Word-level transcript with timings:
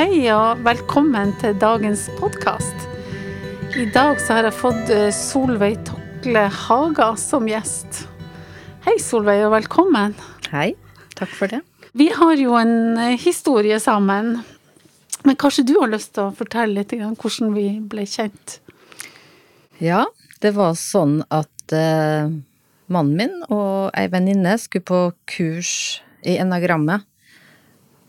Hei 0.00 0.30
og 0.32 0.62
velkommen 0.64 1.34
til 1.42 1.58
dagens 1.60 2.06
podkast. 2.16 2.86
I 3.76 3.82
dag 3.92 4.16
så 4.24 4.38
har 4.38 4.46
jeg 4.48 4.56
fått 4.56 4.88
eh, 4.94 5.10
Solveig 5.12 5.74
Tokle 5.84 6.46
Haga 6.56 7.08
som 7.20 7.44
gjest. 7.44 7.98
Hei 8.86 8.94
Solveig 9.04 9.42
og 9.44 9.50
velkommen. 9.52 10.14
Hei, 10.54 10.70
takk 11.18 11.34
for 11.36 11.52
det. 11.52 11.58
Vi 11.92 12.06
har 12.16 12.40
jo 12.40 12.54
en 12.56 12.96
eh, 12.96 13.18
historie 13.20 13.76
sammen. 13.76 14.38
Men 15.28 15.36
kanskje 15.36 15.66
du 15.68 15.74
har 15.76 15.92
lyst 15.92 16.14
til 16.16 16.30
å 16.30 16.36
fortelle 16.38 16.78
litt 16.78 16.94
om 16.96 17.12
hvordan 17.12 17.52
vi 17.58 17.66
ble 17.92 18.06
kjent? 18.08 18.54
Ja, 19.84 20.06
det 20.40 20.54
var 20.56 20.78
sånn 20.80 21.18
at 21.28 21.74
uh, 21.76 22.32
mannen 22.88 23.20
min 23.20 23.36
og 23.50 23.92
ei 23.92 24.06
venninne 24.08 24.56
skulle 24.64 24.88
på 24.94 25.02
kurs 25.28 25.74
i 26.24 26.38
enagrammet. 26.40 27.04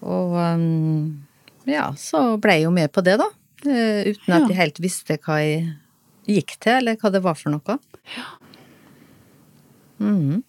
Og 0.08 0.40
um, 0.40 1.28
ja, 1.72 1.88
så 1.98 2.36
ble 2.42 2.58
jeg 2.60 2.66
jo 2.68 2.74
med 2.76 2.92
på 2.94 3.04
det, 3.06 3.18
da. 3.22 3.28
Eh, 3.66 4.12
uten 4.12 4.34
at 4.34 4.42
Ja. 4.42 4.48
jeg 4.50 4.58
helt 4.58 4.80
visste 4.84 5.18
hva 5.22 5.40
jeg 5.40 5.68
gikk 6.28 6.56
til, 6.60 6.80
eller 6.82 6.98
hva 7.02 7.12
det 7.14 7.22
var 7.24 7.36
for 7.40 7.54
noe. 7.54 7.78
Mhm. 10.02 10.40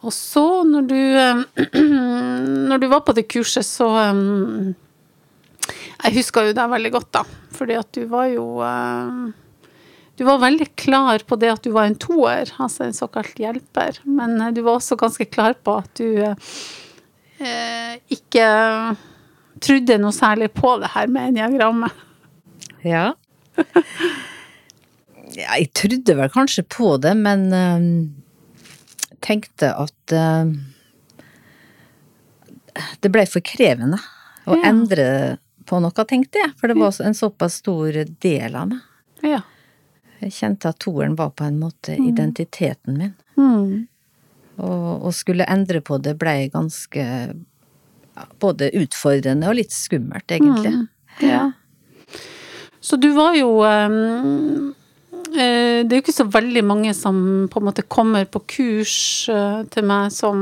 Og 0.00 0.12
så, 0.16 0.44
når 0.64 0.86
du, 0.88 0.96
eh, 0.96 1.42
når 2.70 2.80
du 2.80 2.86
var 2.88 3.02
på 3.04 3.12
det 3.16 3.26
kurset, 3.28 3.66
så 3.68 3.88
eh, 4.00 4.72
Jeg 6.00 6.14
husker 6.16 6.48
jo 6.48 6.54
deg 6.56 6.70
veldig 6.72 6.90
godt, 6.94 7.10
da. 7.12 7.22
Fordi 7.52 7.76
at 7.76 7.90
du 7.92 8.06
var 8.08 8.30
jo 8.32 8.46
Du 10.16 10.24
var 10.24 10.38
veldig 10.40 10.66
klar 10.76 11.18
på 11.28 11.36
det 11.40 11.50
at 11.52 11.62
du 11.64 11.70
var 11.72 11.84
en 11.88 11.94
toer, 12.00 12.48
altså 12.60 12.84
en 12.86 12.96
såkalt 12.96 13.36
hjelper. 13.40 14.00
Men 14.04 14.38
du 14.54 14.62
var 14.64 14.76
også 14.80 14.96
ganske 15.00 15.24
klar 15.32 15.54
på 15.64 15.76
at 15.80 15.94
du 15.96 16.24
ikke 18.12 18.48
trodde 19.60 19.98
noe 20.00 20.14
særlig 20.16 20.50
på 20.56 20.76
det 20.82 20.90
her 20.94 21.10
med 21.12 21.32
eniagrammet. 21.32 21.92
Ja. 22.86 23.12
ja. 25.36 25.46
Jeg 25.56 25.68
trodde 25.78 26.16
vel 26.18 26.30
kanskje 26.32 26.64
på 26.66 26.94
det, 27.02 27.12
men 27.16 27.46
øh, 27.54 27.84
tenkte 29.22 29.70
at 29.76 30.14
øh, 30.16 30.54
det 33.04 33.12
ble 33.12 33.26
for 33.28 33.44
krevende 33.44 34.00
å 34.48 34.56
Ja. 34.56 34.70
endre 34.72 35.06
på 35.68 35.78
noe, 35.82 36.04
tenkte 36.08 36.40
jeg. 36.42 36.54
For 36.58 36.66
det 36.72 36.78
var 36.80 36.96
en 37.04 37.14
såpass 37.14 37.60
stor 37.62 37.92
del 38.24 38.56
av 38.58 38.72
meg. 38.72 38.80
Ja. 39.22 39.42
Jeg 40.20 40.34
kjente 40.36 40.68
at 40.72 40.80
toeren 40.82 41.14
var 41.16 41.30
på 41.36 41.44
en 41.46 41.60
måte 41.60 41.94
identiteten 41.96 42.98
min. 42.98 43.14
Mm. 43.38 43.86
Og 44.60 45.06
å 45.08 45.12
skulle 45.16 45.46
endre 45.48 45.80
på 45.80 45.96
det 46.02 46.16
ble 46.20 46.48
ganske 46.52 47.04
både 48.42 48.70
utfordrende 48.80 49.48
og 49.50 49.58
litt 49.60 49.74
skummelt, 49.74 50.30
egentlig. 50.30 50.74
Ja. 51.24 51.50
Så 52.80 52.96
du 52.96 53.10
var 53.12 53.36
jo 53.36 53.60
eh, 53.66 53.96
Det 55.36 55.92
er 55.92 55.98
jo 55.98 56.02
ikke 56.02 56.16
så 56.16 56.28
veldig 56.32 56.62
mange 56.66 56.94
som 56.96 57.48
på 57.52 57.60
en 57.60 57.68
måte 57.68 57.84
kommer 57.84 58.24
på 58.24 58.42
kurs 58.48 58.94
eh, 59.30 59.60
til 59.72 59.84
meg 59.86 60.14
som 60.16 60.38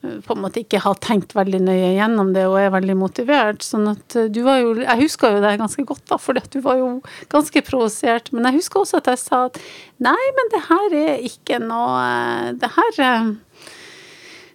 eh, 0.00 0.16
på 0.24 0.32
en 0.32 0.40
måte 0.46 0.62
ikke 0.62 0.80
har 0.80 0.96
tenkt 1.04 1.36
veldig 1.36 1.60
nøye 1.66 1.92
gjennom 1.98 2.32
det 2.32 2.46
og 2.48 2.56
er 2.62 2.72
veldig 2.72 2.96
motivert. 3.02 3.60
Sånn 3.66 3.90
at 3.92 4.16
du 4.32 4.40
var 4.46 4.62
jo 4.62 4.72
Jeg 4.80 5.02
husker 5.02 5.36
jo 5.36 5.44
deg 5.44 5.60
ganske 5.60 5.84
godt, 5.84 6.06
da, 6.08 6.16
fordi 6.16 6.46
du 6.56 6.58
var 6.64 6.80
jo 6.80 6.88
ganske 7.32 7.64
provosert. 7.68 8.32
Men 8.32 8.48
jeg 8.48 8.62
husker 8.62 8.80
også 8.80 9.02
at 9.04 9.12
jeg 9.12 9.22
sa 9.26 9.44
at 9.50 9.60
nei, 10.00 10.18
men 10.38 10.52
det 10.56 10.64
her 10.70 10.98
er 11.04 11.28
ikke 11.28 11.60
noe 11.60 12.56
Det 12.56 12.74
her 12.78 13.04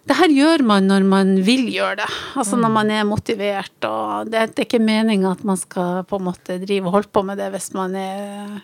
det 0.06 0.14
her 0.20 0.30
gjør 0.30 0.62
man 0.62 0.86
når 0.86 1.04
man 1.08 1.34
vil 1.42 1.64
gjøre 1.72 1.96
det. 2.04 2.08
Altså 2.38 2.56
når 2.60 2.70
man 2.70 2.90
er 2.94 3.04
motivert. 3.08 3.74
og 3.88 4.30
Det, 4.30 4.44
det 4.54 4.62
er 4.62 4.68
ikke 4.68 4.78
meninga 4.82 5.32
at 5.34 5.42
man 5.44 5.58
skal 5.58 6.04
på 6.06 6.20
en 6.20 6.28
måte 6.28 6.60
drive 6.62 6.86
og 6.86 6.92
holde 7.00 7.10
på 7.12 7.22
med 7.26 7.38
det 7.42 7.48
hvis 7.54 7.72
man 7.74 7.96
er 7.98 8.56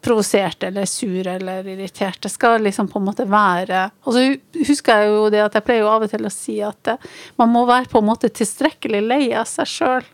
provosert 0.00 0.62
eller 0.62 0.86
sur 0.86 1.26
eller 1.26 1.66
irritert. 1.66 2.20
Det 2.22 2.30
skal 2.30 2.62
liksom 2.62 2.86
på 2.88 3.00
en 3.00 3.08
måte 3.08 3.26
være 3.26 3.88
Og 4.06 4.14
så 4.14 4.22
husker 4.68 5.00
jeg 5.02 5.10
jo 5.10 5.24
det 5.34 5.40
at 5.42 5.56
jeg 5.58 5.66
pleier 5.66 5.82
jo 5.82 5.90
av 5.90 6.06
og 6.06 6.12
til 6.12 6.28
å 6.28 6.30
si 6.30 6.60
at 6.62 6.92
eh, 6.94 7.08
man 7.40 7.50
må 7.50 7.64
være 7.66 7.90
på 7.90 7.98
en 7.98 8.06
måte 8.06 8.30
tilstrekkelig 8.30 9.02
lei 9.08 9.20
av 9.34 9.48
seg 9.50 9.66
sjøl 9.66 10.06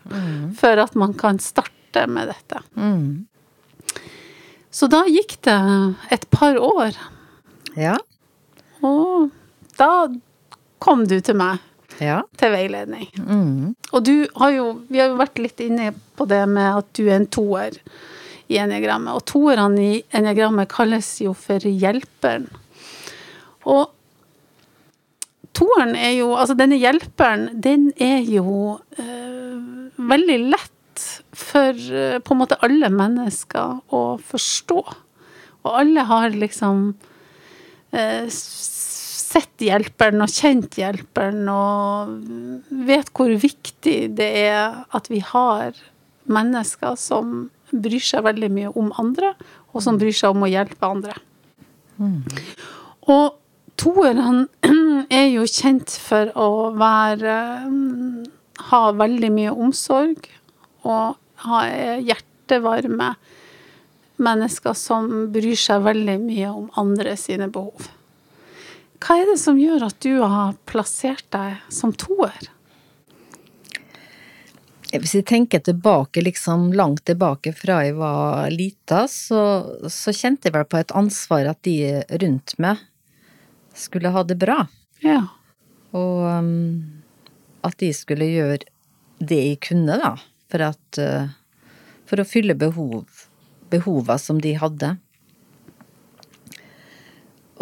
før 0.56 0.86
at 0.86 0.96
man 0.96 1.12
kan 1.20 1.36
starte 1.38 2.06
med 2.10 2.32
dette. 2.32 2.64
Mm. 2.80 3.26
Så 4.74 4.88
da 4.90 5.04
gikk 5.06 5.36
det 5.46 5.60
et 6.16 6.24
par 6.32 6.56
år, 6.58 6.96
Ja. 7.76 7.98
og 8.82 9.28
da 9.78 10.08
kom 10.84 11.06
du 11.08 11.18
til 11.24 11.38
meg 11.40 11.58
Ja. 12.00 12.22
til 12.36 12.50
veiledning. 12.50 13.06
Mm. 13.18 13.74
Og 13.92 14.04
du 14.04 14.26
har 14.40 14.50
jo, 14.50 14.64
vi 14.90 14.98
har 14.98 15.12
jo 15.12 15.20
vært 15.20 15.38
litt 15.38 15.60
inne 15.62 15.92
på 16.18 16.26
det 16.26 16.42
med 16.50 16.80
at 16.80 16.88
du 16.98 17.04
er 17.06 17.20
en 17.20 17.26
toer 17.30 17.76
i 18.50 18.58
eniagrammet. 18.58 19.14
Og 19.14 19.24
toerne 19.30 19.80
i 19.80 20.02
eniagrammet 20.12 20.68
kalles 20.72 21.12
jo 21.22 21.32
for 21.38 21.62
hjelperen. 21.62 22.48
Og 23.64 23.92
toeren 25.54 25.94
er 25.96 26.16
jo, 26.18 26.32
altså 26.34 26.56
denne 26.58 26.76
hjelperen, 26.82 27.48
den 27.62 27.92
er 28.02 28.20
jo 28.26 28.80
øh, 28.98 29.62
veldig 29.96 30.38
lett 30.50 31.06
for 31.34 31.70
eh, 31.74 32.18
på 32.22 32.34
en 32.34 32.42
måte 32.42 32.58
alle 32.66 32.90
mennesker 32.92 33.80
å 33.94 34.02
forstå. 34.22 34.80
Og 35.64 35.70
alle 35.80 36.04
har 36.10 36.34
liksom 36.34 36.88
eh, 37.94 38.26
sett 39.34 39.64
hjelperen 39.66 40.22
og 40.24 40.30
kjent 40.30 40.78
hjelperen 40.78 41.48
og 41.50 42.14
vet 42.86 43.10
hvor 43.14 43.32
viktig 43.42 43.98
det 44.18 44.30
er 44.46 44.84
at 44.94 45.10
vi 45.10 45.20
har 45.24 45.74
mennesker 46.30 46.96
som 46.98 47.48
bryr 47.74 48.02
seg 48.04 48.24
veldig 48.24 48.50
mye 48.54 48.72
om 48.78 48.92
andre, 49.00 49.32
og 49.74 49.82
som 49.82 49.98
bryr 49.98 50.14
seg 50.14 50.34
om 50.34 50.46
å 50.46 50.50
hjelpe 50.50 50.86
andre. 50.86 51.16
Og 53.10 53.24
toerne 53.80 54.46
er 55.20 55.28
jo 55.32 55.46
kjent 55.50 55.96
for 56.00 56.30
å 56.38 56.48
være 56.78 57.36
ha 58.70 58.82
veldig 58.94 59.30
mye 59.34 59.54
omsorg 59.66 60.28
og 60.86 61.18
ha 61.44 61.64
hjertevarme 61.98 63.14
mennesker 64.24 64.76
som 64.78 65.10
bryr 65.34 65.58
seg 65.58 65.82
veldig 65.84 66.18
mye 66.22 66.54
om 66.54 66.70
andre 66.80 67.16
sine 67.18 67.50
behov. 67.52 67.90
Hva 69.02 69.18
er 69.20 69.30
det 69.32 69.38
som 69.42 69.58
gjør 69.60 69.86
at 69.88 69.96
du 70.04 70.18
har 70.22 70.54
plassert 70.68 71.26
deg 71.34 71.62
som 71.72 71.92
toer? 71.92 72.50
Hvis 74.94 75.16
jeg 75.16 75.26
tenker 75.26 75.62
tilbake, 75.64 76.22
liksom 76.22 76.68
langt 76.78 77.02
tilbake 77.08 77.50
fra 77.56 77.80
jeg 77.82 77.96
var 77.98 78.50
lita, 78.54 79.04
så, 79.10 79.40
så 79.90 80.14
kjente 80.14 80.48
jeg 80.48 80.54
vel 80.54 80.68
på 80.70 80.78
et 80.78 80.94
ansvar 80.94 81.50
at 81.50 81.60
de 81.66 81.78
rundt 82.22 82.54
meg 82.62 82.82
skulle 83.74 84.12
ha 84.14 84.22
det 84.22 84.36
bra. 84.38 84.60
Ja. 85.02 85.24
Og 85.94 86.22
um, 86.30 87.02
at 87.66 87.78
de 87.82 87.90
skulle 87.96 88.28
gjøre 88.30 88.62
det 89.18 89.40
jeg 89.40 89.60
kunne, 89.66 89.98
da, 89.98 90.14
for 90.52 90.68
at 90.70 91.00
uh, 91.00 91.32
For 92.04 92.20
å 92.20 92.26
fylle 92.28 92.52
behov, 92.52 93.08
behova 93.72 94.18
som 94.20 94.36
de 94.44 94.52
hadde. 94.60 94.90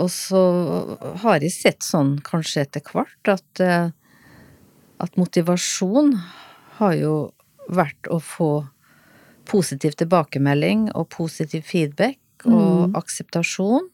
Og 0.02 0.10
så 0.10 0.43
har 1.22 1.43
jeg 1.43 1.54
sett 1.54 1.87
sånn 1.87 2.16
kanskje 2.26 2.66
etter 2.66 2.84
hvert 2.90 3.31
at, 3.31 3.62
uh, 3.62 3.93
at 5.02 5.19
motivasjon 5.20 6.16
har 6.81 6.96
jo 6.99 7.14
vært 7.70 8.10
å 8.10 8.19
få 8.19 8.52
positiv 9.49 9.94
tilbakemelding 9.99 10.88
og 10.96 11.10
positiv 11.14 11.64
feedback 11.66 12.19
og 12.46 12.96
akseptasjon 12.99 13.88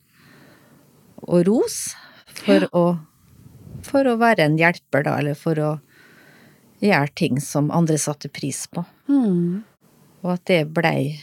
og 1.29 1.41
ros 1.49 1.77
for, 2.45 2.65
å, 2.73 2.85
for 3.85 4.09
å 4.09 4.17
være 4.21 4.47
en 4.47 4.59
hjelper, 4.61 5.05
da, 5.05 5.17
eller 5.21 5.37
for 5.37 5.61
å 5.61 5.73
gjøre 6.85 7.15
ting 7.19 7.41
som 7.43 7.73
andre 7.75 7.99
satte 8.01 8.31
pris 8.33 8.65
på. 8.71 8.85
Mm. 9.11 9.65
Og 10.23 10.31
at 10.35 10.45
det 10.51 10.63
blei 10.75 11.19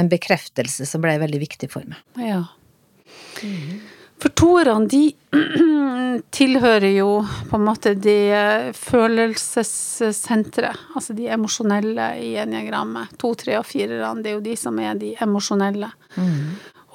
en 0.00 0.10
bekreftelse 0.10 0.86
som 0.88 1.02
blei 1.04 1.16
veldig 1.20 1.40
viktig 1.42 1.70
for 1.72 1.86
meg. 1.88 2.00
Ja. 2.20 2.44
For 4.20 4.32
toerne, 4.36 4.84
de 4.90 5.14
tilhører 6.36 6.90
jo 6.92 7.22
på 7.48 7.56
en 7.56 7.64
måte 7.64 7.94
de 7.96 8.16
følelsessentre, 8.76 10.74
altså 10.92 11.16
de 11.16 11.30
emosjonelle 11.32 12.10
i 12.20 12.34
eniagrammet. 12.42 13.14
To, 13.22 13.32
tre 13.38 13.56
og 13.60 13.64
firerne, 13.68 14.20
det 14.20 14.32
er 14.32 14.36
jo 14.36 14.44
de 14.44 14.56
som 14.60 14.80
er 14.82 14.98
de 15.00 15.14
emosjonelle. 15.24 15.88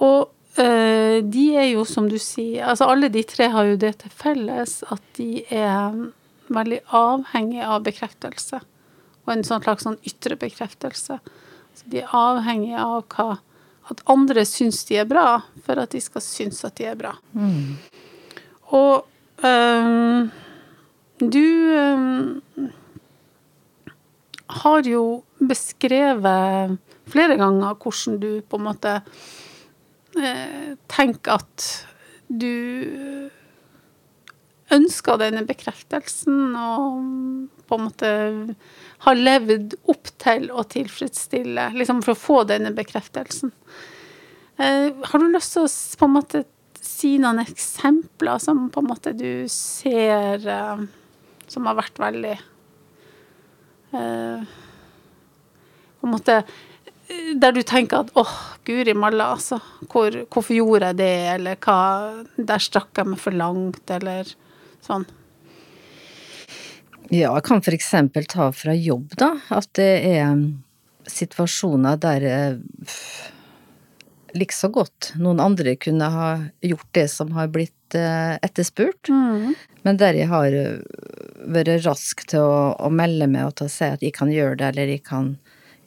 Og 0.05 0.29
øh, 0.61 1.17
de 1.23 1.47
er 1.55 1.71
jo, 1.71 1.87
som 1.89 2.11
du 2.11 2.19
sier, 2.21 2.67
altså 2.69 2.91
alle 2.93 3.09
de 3.09 3.25
tre 3.25 3.49
har 3.55 3.71
jo 3.71 3.81
det 3.81 3.95
til 4.03 4.13
felles 4.13 4.77
at 4.93 5.09
de 5.17 5.41
er 5.49 5.97
veldig 6.53 6.83
avhengige 6.93 7.65
av 7.65 7.81
bekreftelse. 7.87 8.61
Og 9.25 9.33
en 9.33 9.45
sånn 9.47 9.65
slags 9.65 9.87
sånn 9.87 9.97
ytre 10.05 10.37
bekreftelse. 10.37 11.17
Så 11.75 11.89
de 11.89 12.03
er 12.03 12.13
avhengige 12.13 12.85
av 12.85 13.01
hva 13.15 13.39
at 13.91 14.01
andre 14.09 14.45
syns 14.49 14.83
de 14.89 14.97
er 15.01 15.09
bra, 15.09 15.41
for 15.65 15.81
at 15.81 15.93
de 15.93 16.01
skal 16.01 16.23
synes 16.23 16.63
at 16.65 16.77
de 16.79 16.87
er 16.89 16.97
bra. 16.97 17.13
Og 18.73 19.05
um, 19.45 20.31
du 21.21 21.45
um, 21.75 22.71
har 24.61 24.89
jo 24.89 25.05
beskrevet 25.39 26.77
flere 27.11 27.37
ganger 27.37 27.77
hvordan 27.77 28.19
du 28.21 28.29
på 28.41 28.59
en 28.59 28.65
måte 28.65 28.93
eh, 30.17 30.73
tenker 30.91 31.37
at 31.37 31.67
du 32.27 33.29
ønsker 34.73 35.21
denne 35.21 35.45
bekreftelsen 35.45 36.55
og 36.57 37.54
på 37.67 37.77
en 37.77 37.85
måte 37.87 38.09
har 39.05 39.19
levd 39.19 39.75
opp 39.91 40.09
til 40.21 40.49
å 40.51 40.63
tilfredsstille, 40.69 41.69
liksom 41.75 42.01
for 42.05 42.15
å 42.15 42.19
få 42.19 42.37
denne 42.49 42.71
bekreftelsen. 42.75 43.53
Eh, 44.57 44.91
har 45.03 45.19
du 45.19 45.27
lyst 45.33 45.55
til 45.55 45.65
å 45.65 45.71
på 45.99 46.07
en 46.07 46.15
måte 46.15 46.43
si 46.85 47.15
noen 47.19 47.41
eksempler 47.43 48.39
som 48.41 48.69
på 48.71 48.83
en 48.83 48.87
måte 48.87 49.11
du 49.17 49.47
ser 49.51 50.45
eh, 50.47 50.85
som 51.51 51.67
har 51.67 51.75
vært 51.77 51.99
veldig 51.99 52.35
eh, 53.95 54.45
På 55.99 56.07
en 56.07 56.13
måte 56.13 56.39
der 57.41 57.53
du 57.53 57.61
tenker 57.61 58.01
at 58.01 58.09
åh, 58.17 58.31
guri 58.65 58.95
malla, 58.97 59.27
altså. 59.35 59.59
Hvor, 59.91 60.15
hvorfor 60.33 60.55
gjorde 60.55 60.89
jeg 60.89 60.97
det, 61.03 61.13
eller 61.35 61.59
hva 61.61 61.77
Der 62.33 62.63
strakk 62.63 62.97
jeg 62.97 63.11
meg 63.11 63.21
for 63.21 63.35
langt, 63.37 63.83
eller 63.93 64.31
sånn. 64.85 65.05
Ja, 67.13 67.35
jeg 67.35 67.45
kan 67.45 67.61
eksempel 67.61 68.25
ta 68.29 68.49
fra 68.55 68.73
jobb, 68.73 69.13
da. 69.19 69.35
At 69.53 69.69
det 69.77 69.91
er 70.09 70.39
situasjoner 71.05 71.99
der 72.01 72.25
likså 74.35 74.69
godt 74.73 75.13
noen 75.21 75.39
andre 75.39 75.75
kunne 75.79 76.09
ha 76.11 76.29
gjort 76.65 76.89
det 76.97 77.07
som 77.11 77.31
har 77.37 77.51
blitt 77.53 77.95
eh, 77.95 78.35
etterspurt. 78.43 79.09
Mm. 79.09 79.53
Men 79.87 79.99
der 80.01 80.17
jeg 80.17 80.27
har 80.31 80.51
eh, 80.51 80.81
vært 81.55 81.85
rask 81.85 82.25
til 82.27 82.43
å, 82.43 82.73
å 82.75 82.91
melde 82.91 83.29
meg 83.31 83.47
og 83.47 83.55
til 83.59 83.69
å 83.69 83.71
si 83.71 83.87
at 83.87 84.03
jeg 84.03 84.15
kan 84.17 84.31
gjøre 84.33 84.59
det, 84.59 84.71
eller 84.73 84.91
jeg 84.91 85.05
kan, 85.07 85.35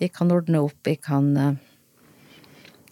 jeg 0.00 0.14
kan 0.16 0.32
ordne 0.32 0.62
opp, 0.64 0.80
jeg 0.88 1.02
kan 1.04 1.32
eh, 1.36 1.56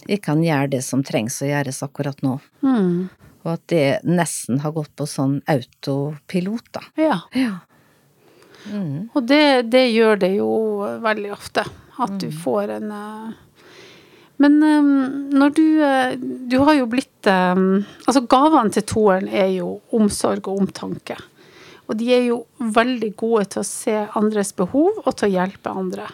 jeg 0.06 0.20
kan 0.23 0.43
gjøre 0.44 0.70
det 0.76 0.82
som 0.87 1.02
trengs 1.02 1.40
å 1.43 1.49
gjøres 1.49 1.82
akkurat 1.82 2.20
nå. 2.23 2.37
Mm. 2.62 3.08
Og 3.43 3.49
at 3.56 3.64
det 3.73 3.87
nesten 4.06 4.61
har 4.62 4.75
gått 4.76 4.93
på 4.99 5.06
sånn 5.11 5.40
autopilot, 5.50 6.69
da. 6.76 6.84
Ja. 7.00 7.17
Ja. 7.34 7.56
Mm. 8.72 9.08
Og 9.14 9.26
det, 9.26 9.70
det 9.70 9.84
gjør 9.94 10.18
det 10.24 10.30
jo 10.36 10.50
veldig 11.04 11.32
ofte. 11.32 11.64
At 11.98 12.18
du 12.20 12.26
Mm. 12.28 12.32
får 12.42 12.70
en 12.76 12.90
eh, 12.92 13.32
Men 14.38 14.56
eh, 14.62 14.88
når 15.32 15.54
du 15.56 15.62
eh, 15.82 16.16
Du 16.50 16.58
har 16.64 16.74
jo 16.76 16.86
blitt 16.86 17.26
Altså, 17.26 18.20
gavene 18.28 18.70
til 18.70 18.82
toeren 18.82 19.28
er 19.28 19.48
jo 19.56 19.80
omsorg 19.96 20.46
og 20.48 20.60
omtanke. 20.60 21.16
Og 21.88 21.96
de 21.96 22.12
er 22.14 22.24
jo 22.28 22.44
veldig 22.60 23.12
gode 23.16 23.44
til 23.54 23.60
å 23.62 23.66
se 23.66 23.94
andres 24.18 24.52
behov 24.52 25.00
og 25.06 25.16
til 25.16 25.28
å 25.28 25.32
hjelpe 25.32 25.70
andre. 25.70 26.06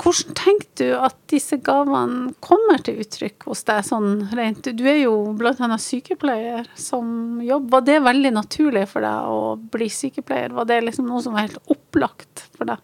Hvordan 0.00 0.36
tenker 0.38 0.68
du 0.80 0.94
at 0.96 1.16
disse 1.30 1.58
gavene 1.62 2.32
kommer 2.42 2.80
til 2.84 3.00
uttrykk 3.02 3.46
hos 3.50 3.62
deg 3.68 3.84
sånn 3.86 4.28
rent? 4.34 4.66
Du 4.74 4.84
er 4.88 5.02
jo 5.04 5.14
annet 5.52 5.84
sykepleier 5.84 6.68
som 6.78 7.40
jobb. 7.44 7.68
Var 7.70 7.84
det 7.86 7.98
veldig 8.06 8.32
naturlig 8.34 8.86
for 8.90 9.04
deg 9.04 9.28
å 9.28 9.54
bli 9.74 9.90
sykepleier? 9.92 10.54
Var 10.56 10.70
det 10.70 10.80
liksom 10.88 11.10
noe 11.10 11.22
som 11.22 11.36
var 11.36 11.46
helt 11.46 11.60
opplagt 11.70 12.46
for 12.56 12.72
deg? 12.72 12.80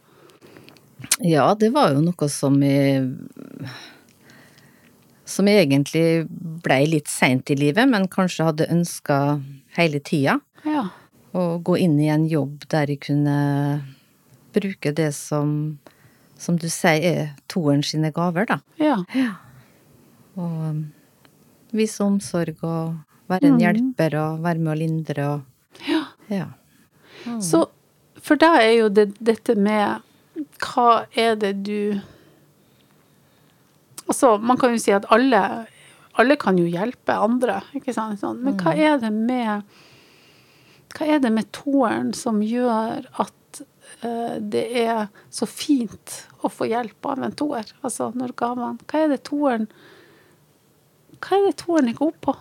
Ja, 1.25 1.53
det 1.59 1.73
var 1.75 1.95
jo 1.95 2.03
noe 2.03 2.29
som 2.31 2.57
jeg 2.63 3.07
Som 5.29 5.47
jeg 5.47 5.67
egentlig 5.67 6.27
blei 6.65 6.87
litt 6.89 7.11
seint 7.13 7.51
i 7.53 7.57
livet, 7.59 7.85
men 7.91 8.09
kanskje 8.09 8.47
hadde 8.49 8.71
ønska 8.73 9.39
hele 9.77 10.01
tida. 10.01 10.39
Ja. 10.65 10.89
Å 11.37 11.59
gå 11.61 11.77
inn 11.85 11.99
i 12.01 12.09
en 12.09 12.25
jobb 12.27 12.65
der 12.73 12.89
jeg 12.89 13.03
kunne 13.05 13.37
bruke 14.57 14.95
det 14.97 15.11
som 15.15 15.79
som 16.38 16.58
du 16.61 16.69
sier 16.70 17.05
er 17.05 17.23
toeren 17.50 17.82
sine 17.87 18.12
gaver, 18.14 18.46
da. 18.49 18.61
Ja. 18.81 18.99
Og 20.38 20.58
um, 20.70 20.82
vise 21.75 22.05
omsorg 22.05 22.62
og 22.62 22.99
være 23.29 23.50
en 23.50 23.56
mm. 23.58 23.62
hjelper 23.64 24.19
og 24.23 24.44
være 24.44 24.62
med 24.62 24.73
å 24.73 24.79
lindre 24.79 25.26
og 25.35 25.88
ja. 25.88 26.05
Ja. 26.32 26.46
Så 27.44 27.67
for 28.25 28.40
deg 28.40 28.61
er 28.61 28.75
jo 28.75 28.88
det 28.93 29.11
dette 29.23 29.55
med 29.58 30.05
Hva 30.62 31.05
er 31.17 31.37
det 31.40 31.55
du 31.67 31.99
Altså, 34.08 34.38
man 34.40 34.56
kan 34.61 34.73
jo 34.73 34.81
si 34.81 34.94
at 34.96 35.06
alle 35.12 35.43
alle 36.19 36.35
kan 36.40 36.56
jo 36.58 36.67
hjelpe 36.67 37.14
andre, 37.14 37.61
ikke 37.79 37.93
sant? 37.94 38.19
Sånn. 38.19 38.40
Men 38.43 38.56
hva 38.58 38.73
er 38.75 38.96
det 38.99 39.12
med 39.14 39.62
Hva 40.96 41.06
er 41.14 41.20
det 41.23 41.31
med 41.31 41.50
toeren 41.55 42.11
som 42.17 42.40
gjør 42.43 43.06
at 43.23 43.35
det 44.38 44.64
er 44.79 45.08
så 45.35 45.46
fint 45.50 46.20
å 46.44 46.50
få 46.52 46.69
hjelp 46.70 47.06
av 47.11 47.25
en 47.26 47.35
toer? 47.35 47.67
Altså 47.82 48.11
når 48.14 48.35
man, 48.58 48.79
Hva 48.87 49.05
er 49.05 49.08
det 49.14 49.23
toeren 49.26 49.67
Hva 51.19 51.38
er 51.38 51.46
det 51.49 51.56
toeren 51.64 51.90
er 51.90 51.99
god 51.99 52.19
på? 52.23 52.35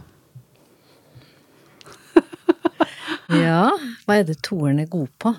ja, 3.47 3.71
hva 4.05 4.19
er 4.19 4.27
det 4.27 4.37
toeren 4.45 4.83
er 4.83 4.89
god 4.91 5.09
på? 5.17 5.33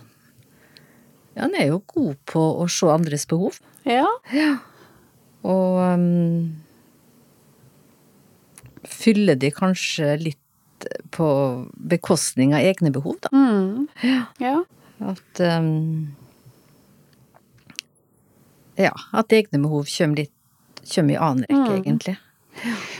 Ja, 1.37 1.45
han 1.45 1.55
er 1.55 1.69
jo 1.71 1.83
god 1.87 2.17
på 2.27 2.43
å 2.59 2.67
se 2.73 2.89
andres 2.91 3.29
behov. 3.31 3.61
Ja. 3.87 4.09
Og 5.47 5.79
um, 5.79 6.57
fylle 8.89 9.37
de 9.39 9.53
kanskje 9.55 10.17
litt 10.19 10.89
på 11.15 11.29
bekostning 11.91 12.55
av 12.55 12.67
egne 12.67 12.91
behov, 12.95 13.19
da. 13.23 13.31
Mm. 13.35 13.87
ja. 14.43 14.57
At 15.01 15.41
um, 15.41 16.15
Ja, 18.79 18.93
at 19.13 19.33
egne 19.35 19.61
behov 19.63 19.87
kommer 19.91 20.17
litt 20.25 20.35
Kommer 20.89 21.15
i 21.15 21.17
annen 21.21 21.45
rekke, 21.45 21.73
Mm. 21.75 21.83
egentlig. 21.83 22.17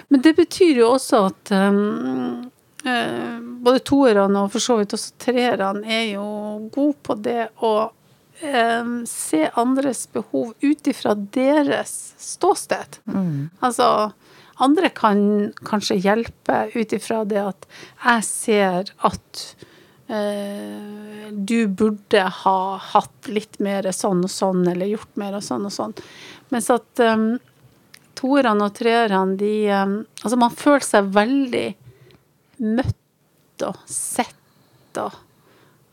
Men 0.09 0.21
det 0.23 0.35
betyr 0.37 0.77
jo 0.83 0.91
også 0.99 1.21
at 1.31 1.53
um, 1.57 2.51
både 3.65 3.81
toerne 3.81 4.43
og 4.45 4.53
for 4.53 4.61
så 4.61 4.77
vidt 4.79 4.93
også 4.93 5.15
treerne 5.19 5.89
er 5.89 6.05
jo 6.13 6.27
gode 6.75 6.99
på 7.03 7.17
det 7.25 7.49
å 7.65 7.73
um, 7.89 8.93
se 9.09 9.49
andres 9.57 10.05
behov 10.13 10.53
ut 10.61 10.87
ifra 10.93 11.15
deres 11.17 11.95
ståsted. 12.21 13.01
Mm. 13.09 13.49
Altså, 13.65 14.13
andre 14.61 14.91
kan 14.91 15.25
kanskje 15.65 15.97
hjelpe 16.05 16.69
ut 16.75 16.93
ifra 16.93 17.25
det 17.25 17.41
at 17.55 17.67
jeg 18.05 18.29
ser 18.29 18.93
at 19.01 19.45
du 20.09 21.59
burde 21.69 22.23
ha 22.33 22.61
hatt 22.81 23.29
litt 23.29 23.59
mer 23.61 23.91
sånn 23.93 24.23
og 24.25 24.33
sånn, 24.33 24.63
eller 24.71 24.89
gjort 24.89 25.19
mer 25.21 25.37
og 25.37 25.45
sånn 25.45 25.67
og 25.69 25.75
sånn. 25.75 25.93
Mens 26.49 26.71
at 26.73 27.03
um, 27.05 27.27
toerne 28.17 28.69
og 28.71 28.77
treerne, 28.79 29.37
de 29.37 29.53
um, 29.69 29.95
Altså, 30.23 30.39
man 30.41 30.55
føler 30.57 30.87
seg 30.87 31.13
veldig 31.15 31.67
møtt 32.65 33.67
og 33.69 33.77
sett 33.91 35.03
og 35.03 35.25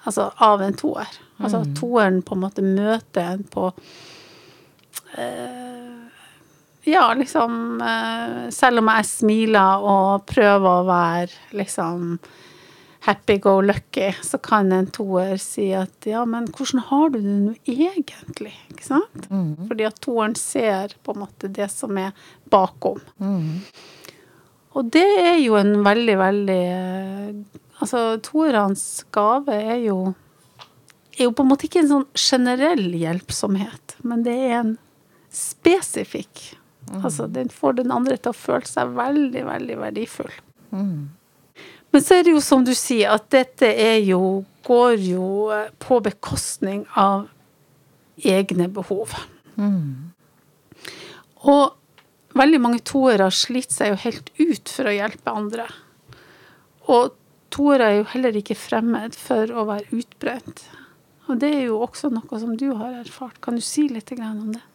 Altså 0.05 0.27
av 0.45 0.61
en 0.61 0.75
toer. 0.77 1.09
Altså 1.41 1.63
mm. 1.63 1.69
toeren 1.79 2.19
på 2.21 2.35
en 2.35 2.41
måte 2.43 2.61
møter 2.61 3.23
en 3.25 3.43
på 3.49 3.63
uh, 5.17 6.03
Ja, 6.85 7.07
liksom 7.17 7.81
uh, 7.81 8.45
Selv 8.53 8.83
om 8.83 8.91
jeg 8.93 9.09
smiler 9.09 9.81
og 9.81 10.27
prøver 10.29 10.69
å 10.69 10.85
være 10.85 11.57
liksom 11.57 12.19
happy 13.05 13.37
go 13.37 13.59
lucky, 13.61 14.09
så 14.23 14.37
kan 14.41 14.71
en 14.73 14.87
toer 14.89 15.37
si 15.41 15.67
at 15.77 16.07
ja, 16.09 16.23
men 16.25 16.47
hvordan 16.49 16.81
har 16.89 17.11
du 17.13 17.19
det 17.19 17.35
nå 17.43 17.53
egentlig? 17.69 18.53
Ikke 18.71 18.87
sant? 18.87 19.27
Mm. 19.29 19.67
Fordi 19.69 19.85
at 19.85 19.99
toeren 20.01 20.33
ser 20.39 20.95
på 21.05 21.13
en 21.13 21.21
måte 21.21 21.51
det 21.53 21.69
som 21.73 21.97
er 22.01 22.15
bakom. 22.49 23.01
Mm. 23.21 23.61
Og 24.75 24.89
det 24.91 25.05
er 25.21 25.37
jo 25.39 25.57
en 25.59 25.77
veldig, 25.85 26.17
veldig 26.19 26.63
eh, 26.71 27.61
Altså, 27.75 27.99
toerens 28.23 29.03
gave 29.11 29.51
er 29.51 29.81
jo 29.83 29.97
er 31.17 31.25
jo 31.27 31.33
på 31.35 31.43
en 31.43 31.49
måte 31.49 31.67
ikke 31.67 31.81
en 31.81 31.89
sånn 31.89 32.05
generell 32.15 32.85
hjelpsomhet, 32.95 33.97
men 34.07 34.23
det 34.23 34.35
er 34.47 34.53
en 34.61 34.71
spesifikk. 35.27 36.55
Altså, 37.01 37.27
den 37.27 37.51
får 37.51 37.81
den 37.81 37.91
andre 37.91 38.15
til 38.15 38.31
å 38.31 38.37
føle 38.37 38.67
seg 38.69 38.95
veldig, 38.95 39.43
veldig 39.47 39.77
verdifull. 39.81 40.31
Mm. 40.71 41.11
Men 41.95 42.03
så 42.03 42.17
er 42.17 42.25
det 42.27 42.33
jo 42.33 42.41
som 42.43 42.65
du 42.67 42.73
sier, 42.75 43.13
at 43.15 43.29
dette 43.31 43.69
er 43.71 44.01
jo 44.03 44.43
går 44.67 44.97
jo 44.99 45.27
eh, 45.55 45.71
på 45.79 46.01
bekostning 46.03 46.83
av 46.91 47.29
egne 48.19 48.67
behov. 48.67 49.13
Mm. 49.55 50.11
Og 51.47 52.35
veldig 52.35 52.59
mange 52.59 52.83
toere 52.83 53.29
sliter 53.31 53.77
seg 53.77 53.93
jo 53.93 54.01
helt 54.03 54.31
ut 54.41 54.75
for 54.75 54.91
å 54.91 54.95
hjelpe 54.97 55.35
andre. 55.39 55.69
Og 56.91 57.15
toere 57.55 57.87
er 57.87 57.99
jo 58.01 58.07
heller 58.11 58.43
ikke 58.43 58.59
fremmed 58.59 59.15
for 59.15 59.55
å 59.55 59.67
være 59.71 59.87
utbrent. 59.95 60.67
Og 61.29 61.39
det 61.41 61.55
er 61.61 61.67
jo 61.69 61.79
også 61.85 62.11
noe 62.11 62.39
som 62.41 62.57
du 62.59 62.73
har 62.75 62.99
erfart. 63.05 63.39
Kan 63.39 63.55
du 63.55 63.63
si 63.63 63.87
litt 63.87 64.11
om 64.19 64.51
det? 64.51 64.65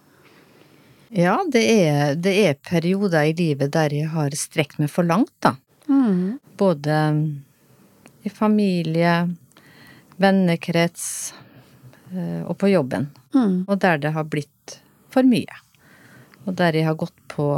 Ja, 1.20 1.40
det 1.44 1.68
er, 1.68 2.14
det 2.14 2.32
er 2.46 2.62
perioder 2.64 3.28
i 3.28 3.34
livet 3.36 3.74
der 3.74 3.92
jeg 3.92 4.08
har 4.14 4.32
strekt 4.38 4.80
meg 4.80 4.88
for 4.88 5.04
langt, 5.04 5.34
da. 5.44 5.58
Mm. 5.90 6.38
Både 6.60 6.96
i 8.22 8.30
familie, 8.30 9.14
vennekrets, 10.20 11.34
eh, 12.12 12.42
og 12.44 12.56
på 12.60 12.70
jobben. 12.70 13.10
Mm. 13.34 13.64
Og 13.66 13.74
der 13.82 13.98
det 14.02 14.14
har 14.14 14.28
blitt 14.30 14.80
for 15.10 15.26
mye. 15.26 15.60
Og 16.46 16.54
der 16.56 16.78
jeg 16.78 16.86
har 16.86 16.98
gått 16.98 17.16
på 17.28 17.50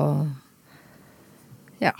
ja 1.82 1.94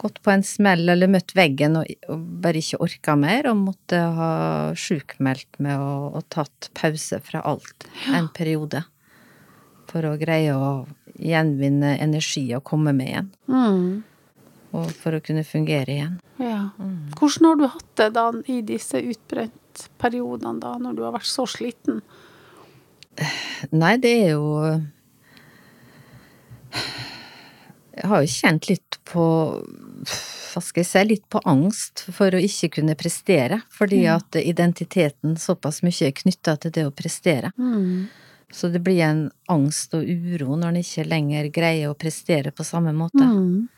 gått 0.00 0.22
på 0.22 0.32
en 0.32 0.44
smell 0.46 0.88
eller 0.88 1.10
møtt 1.12 1.34
veggen 1.36 1.76
og, 1.80 1.88
og 2.08 2.22
bare 2.44 2.62
ikke 2.62 2.80
orka 2.84 3.16
mer, 3.20 3.50
og 3.50 3.64
måtte 3.66 4.00
ha 4.16 4.30
sjukmeldt 4.78 5.60
med 5.62 5.76
og, 5.76 6.16
og 6.16 6.24
tatt 6.32 6.70
pause 6.78 7.20
fra 7.24 7.42
alt 7.44 7.88
en 8.16 8.30
periode. 8.36 8.84
For 9.90 10.06
å 10.06 10.14
greie 10.20 10.54
å 10.54 10.86
gjenvinne 11.20 11.96
energi 12.00 12.46
og 12.56 12.64
komme 12.70 12.94
med 12.96 13.10
igjen. 13.10 13.30
Mm. 13.50 13.88
Og 14.76 14.90
for 14.94 15.16
å 15.16 15.22
kunne 15.24 15.42
fungere 15.46 15.96
igjen. 15.96 16.16
Ja. 16.38 16.70
Hvordan 17.18 17.48
har 17.48 17.58
du 17.58 17.66
hatt 17.72 17.92
det 17.98 18.08
da 18.14 18.26
i 18.46 18.60
disse 18.66 19.00
utbrentperiodene, 19.02 20.60
da, 20.62 20.76
når 20.78 20.98
du 20.98 21.02
har 21.06 21.16
vært 21.16 21.30
så 21.30 21.46
sliten? 21.50 22.02
Nei, 23.74 23.96
det 24.00 24.12
er 24.22 24.30
jo 24.36 24.44
Jeg 28.00 28.08
har 28.08 28.22
jo 28.22 28.30
kjent 28.32 28.68
litt 28.70 28.98
på 29.10 29.24
Hva 29.58 30.62
skal 30.62 30.80
jeg 30.80 30.88
si, 30.88 31.02
litt 31.04 31.26
på 31.30 31.42
angst 31.50 32.06
for 32.14 32.32
å 32.34 32.40
ikke 32.40 32.70
kunne 32.78 32.96
prestere. 32.98 33.60
Fordi 33.74 34.00
at 34.10 34.38
identiteten 34.40 35.36
såpass 35.38 35.82
mye 35.86 36.08
er 36.08 36.16
knytta 36.16 36.56
til 36.62 36.74
det 36.74 36.86
å 36.88 36.94
prestere. 36.94 37.52
Mm. 37.58 38.08
Så 38.50 38.70
det 38.72 38.80
blir 38.82 39.02
en 39.06 39.28
angst 39.52 39.94
og 39.94 40.08
uro 40.08 40.56
når 40.58 40.72
en 40.72 40.80
ikke 40.80 41.06
lenger 41.06 41.50
greier 41.54 41.92
å 41.92 41.98
prestere 41.98 42.50
på 42.50 42.66
samme 42.66 42.94
måte. 42.96 43.22
Mm. 43.22 43.68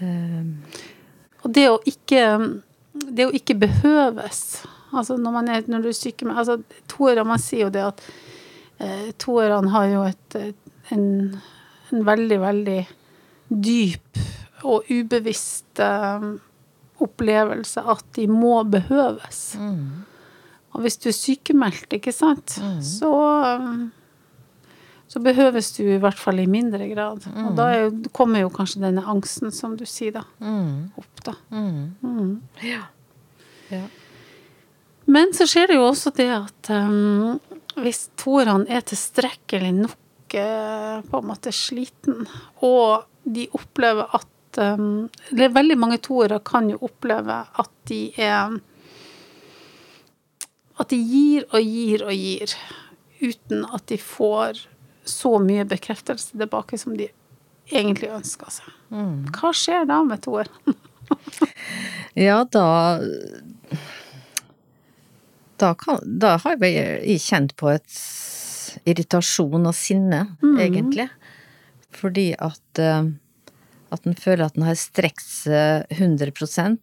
Og 0.00 1.52
det 1.54 1.68
å 1.70 1.76
ikke 1.88 2.22
Det 3.16 3.26
å 3.28 3.32
ikke 3.36 3.54
behøves. 3.60 4.40
Altså 4.96 5.16
når 5.20 5.32
man 5.34 5.48
er 5.52 5.66
når 5.68 5.84
du 5.84 5.88
er 5.90 5.96
sykemeldt 5.96 6.38
altså, 6.40 6.56
Toere, 6.88 7.24
man 7.28 7.40
sier 7.42 7.66
jo 7.66 7.72
det 7.74 7.82
at 7.84 8.02
eh, 8.78 9.10
toerne 9.20 9.72
har 9.74 9.86
jo 9.90 10.02
et, 10.06 10.36
en, 10.94 11.06
en 11.92 12.06
veldig, 12.06 12.38
veldig 12.40 12.78
dyp 13.48 14.22
og 14.64 14.88
ubevisst 14.88 15.82
eh, 15.84 16.26
opplevelse 17.04 17.84
at 17.84 18.04
de 18.16 18.24
må 18.30 18.62
behøves. 18.72 19.42
Og 20.72 20.84
hvis 20.84 20.98
du 21.02 21.10
er 21.10 21.16
sykemeldt, 21.16 21.98
ikke 21.98 22.12
sant, 22.12 22.56
så 22.84 23.12
så 25.08 25.22
behøves 25.22 25.70
du 25.76 25.84
i 25.84 26.00
hvert 26.02 26.18
fall 26.18 26.40
i 26.42 26.48
mindre 26.50 26.88
grad. 26.90 27.26
Og 27.44 27.52
da 27.58 27.68
er 27.72 27.84
jo, 27.84 27.92
kommer 28.16 28.42
jo 28.42 28.50
kanskje 28.52 28.82
denne 28.82 29.04
angsten, 29.06 29.52
som 29.54 29.76
du 29.78 29.84
sier, 29.86 30.18
da, 30.18 30.24
opp, 30.98 31.22
da. 31.24 31.36
Mm. 31.54 32.40
Ja. 32.66 32.82
Ja. 33.70 33.84
Men 35.06 35.34
så 35.34 35.46
skjer 35.46 35.70
det 35.70 35.78
jo 35.78 35.86
også 35.86 36.10
det 36.16 36.28
at 36.34 36.70
um, 36.74 37.38
hvis 37.78 38.08
toerne 38.18 38.66
er 38.72 38.82
tilstrekkelig 38.86 39.72
nok 39.76 40.34
uh, 40.34 41.02
på 41.06 41.20
en 41.20 41.28
måte 41.28 41.52
sliten, 41.54 42.24
og 42.66 43.06
de 43.22 43.46
opplever 43.54 44.10
at 44.16 44.58
um, 44.62 45.06
Eller 45.32 45.54
veldig 45.54 45.76
mange 45.78 45.98
toere 46.02 46.40
kan 46.46 46.70
jo 46.70 46.78
oppleve 46.86 47.40
at 47.58 47.72
de 47.90 48.00
er 48.22 48.54
At 50.78 50.92
de 50.92 50.98
gir 51.00 51.46
og 51.50 51.58
gir 51.62 52.04
og 52.06 52.14
gir 52.14 52.54
uten 53.18 53.64
at 53.74 53.86
de 53.90 53.98
får 53.98 54.60
så 55.06 55.36
mye 55.42 55.66
bekreftelse 55.68 56.36
tilbake 56.36 56.78
som 56.80 56.96
de 56.98 57.08
egentlig 57.70 58.10
ønska 58.14 58.50
seg. 58.50 58.72
Hva 59.36 59.52
skjer 59.56 59.86
da 59.88 60.02
med 60.06 60.24
toer? 60.26 60.50
Ja, 62.16 62.40
da 62.48 62.96
da, 65.60 65.68
kan, 65.78 66.00
da 66.02 66.32
har 66.40 66.56
jeg 66.64 67.20
kjent 67.22 67.52
på 67.60 67.68
et 67.74 67.98
irritasjon 68.88 69.68
og 69.68 69.76
sinne, 69.76 70.22
egentlig. 70.56 71.06
Fordi 71.94 72.30
at 72.40 72.80
eh, 72.80 73.12
at 73.94 74.06
en 74.06 74.16
føler 74.18 74.46
at 74.46 74.56
en 74.58 74.66
har 74.66 74.78
strekt 74.78 75.24
seg 75.24 75.86
100 75.94 76.32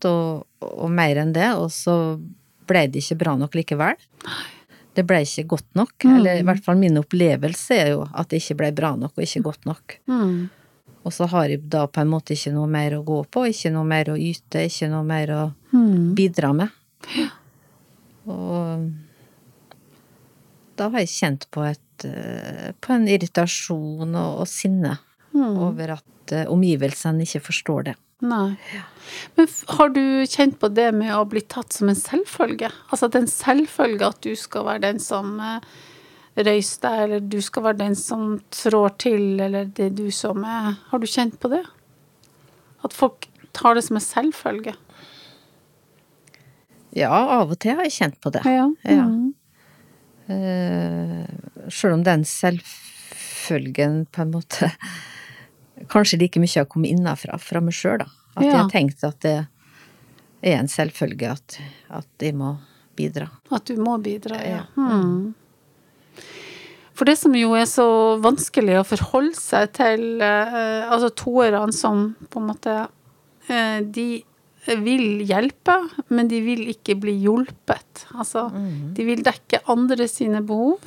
og, 0.09 0.45
og 0.63 0.89
mer 0.91 1.19
enn 1.19 1.33
det, 1.35 1.49
og 1.59 1.69
så 1.73 2.17
ble 2.69 2.85
det 2.87 3.03
ikke 3.03 3.19
bra 3.25 3.35
nok 3.39 3.57
likevel. 3.59 3.99
Det 4.93 5.05
ble 5.09 5.21
ikke 5.25 5.47
godt 5.55 5.69
nok. 5.75 5.93
Eller 6.05 6.39
i 6.39 6.43
hvert 6.45 6.63
fall 6.63 6.77
min 6.77 6.97
opplevelse 7.01 7.77
er 7.81 7.87
jo 7.95 8.03
at 8.13 8.29
det 8.29 8.41
ikke 8.43 8.57
ble 8.59 8.71
bra 8.77 8.91
nok 8.99 9.15
og 9.17 9.23
ikke 9.25 9.41
godt 9.47 9.65
nok. 9.65 9.95
Mm. 10.11 10.49
Og 11.03 11.11
så 11.11 11.25
har 11.33 11.49
jeg 11.49 11.63
da 11.69 11.85
på 11.91 11.99
en 12.03 12.11
måte 12.13 12.35
ikke 12.37 12.53
noe 12.55 12.67
mer 12.71 12.93
å 12.95 13.03
gå 13.03 13.17
på, 13.33 13.47
ikke 13.49 13.71
noe 13.73 13.83
mer 13.89 14.11
å 14.13 14.17
yte, 14.19 14.61
ikke 14.69 14.89
noe 14.93 15.03
mer 15.03 15.33
å 15.33 15.43
Mm. 15.73 16.13
bidra 16.13 16.53
med. 16.53 16.69
Og 18.29 18.91
da 20.77 20.89
har 20.93 21.03
jeg 21.03 21.11
kjent 21.13 21.47
på 21.53 21.63
et 21.67 22.05
eh, 22.07 22.71
på 22.81 22.93
en 22.95 23.07
irritasjon 23.09 24.13
og, 24.15 24.39
og 24.43 24.47
sinne 24.49 24.95
over 25.33 25.95
at 25.97 26.33
eh, 26.33 26.45
omgivelsene 26.49 27.25
ikke 27.25 27.41
forstår 27.49 27.87
det. 27.89 27.95
Nei. 28.21 28.55
Men 29.35 29.47
har 29.77 29.89
du 29.89 30.03
kjent 30.29 30.59
på 30.61 30.69
det 30.71 30.91
med 30.95 31.11
å 31.15 31.25
bli 31.27 31.41
tatt 31.41 31.73
som 31.73 31.89
en 31.91 31.97
selvfølge? 31.97 32.69
Altså 32.89 33.07
at 33.07 33.15
det 33.15 33.19
er 33.19 33.25
en 33.25 33.33
selvfølge 33.33 34.11
at 34.13 34.21
du 34.23 34.35
skal 34.39 34.67
være 34.69 34.85
den 34.85 35.01
som 35.03 35.41
røys 36.35 36.71
deg, 36.81 36.99
eller 37.05 37.19
du 37.19 37.39
skal 37.45 37.67
være 37.67 37.81
den 37.83 37.97
som 37.99 38.37
trår 38.53 38.95
til, 39.01 39.25
eller 39.43 39.67
det 39.75 39.89
er 39.89 39.97
du 39.97 40.07
som 40.11 40.45
er 40.47 40.73
Har 40.89 40.99
du 40.99 41.07
kjent 41.09 41.39
på 41.41 41.51
det? 41.51 41.63
At 42.83 42.95
folk 42.95 43.27
tar 43.53 43.75
det 43.75 43.85
som 43.85 43.99
en 43.99 44.05
selvfølge? 44.05 44.73
Ja, 46.93 47.09
av 47.09 47.51
og 47.53 47.57
til 47.61 47.77
har 47.77 47.87
jeg 47.87 47.95
kjent 47.97 48.19
på 48.21 48.31
det. 48.33 48.43
Ja. 48.45 48.67
Ja. 48.85 49.05
Mm. 49.09 49.33
Eh, 50.33 51.69
Sjøl 51.73 51.97
om 51.97 52.03
den 52.05 52.23
selvfølgen 52.27 54.03
på 54.13 54.23
en 54.23 54.33
måte 54.35 54.69
kanskje 55.91 56.19
like 56.21 56.41
mye 56.41 56.59
har 56.61 56.69
kommet 56.69 56.93
innafra 56.93 57.37
fra 57.41 57.61
meg 57.63 57.75
sjøl, 57.77 58.03
da. 58.03 58.09
At 58.33 58.45
jeg 58.45 58.55
har 58.57 58.69
tenkt 58.71 59.03
at 59.05 59.19
det 59.21 59.37
er 60.43 60.57
en 60.57 60.69
selvfølge 60.71 61.29
at, 61.35 61.57
at 61.93 62.23
jeg 62.25 62.35
må 62.37 62.55
bidra. 62.97 63.29
At 63.53 63.69
du 63.69 63.79
må 63.81 63.97
bidra, 64.03 64.39
ja. 64.41 64.65
Ja. 64.75 64.99
Mm. 64.99 65.33
For 66.93 67.09
det 67.09 67.15
som 67.17 67.33
jo 67.37 67.55
er 67.57 67.65
så 67.69 67.85
vanskelig 68.21 68.77
å 68.79 68.85
forholde 68.85 69.37
seg 69.37 69.71
til, 69.73 70.03
eh, 70.21 70.83
altså 70.85 71.09
toerne 71.17 71.73
som 71.73 72.11
på 72.29 72.41
en 72.41 72.51
måte 72.51 72.75
eh, 73.49 73.79
De 73.81 74.23
vil 74.63 75.23
hjelpe, 75.27 75.73
men 76.13 76.29
de 76.31 76.39
vil 76.45 76.61
ikke 76.71 76.95
bli 77.01 77.17
hjulpet. 77.25 78.05
Altså, 78.15 78.45
de 78.95 79.03
vil 79.03 79.23
dekke 79.25 79.59
andre 79.67 80.05
sine 80.07 80.39
behov, 80.39 80.85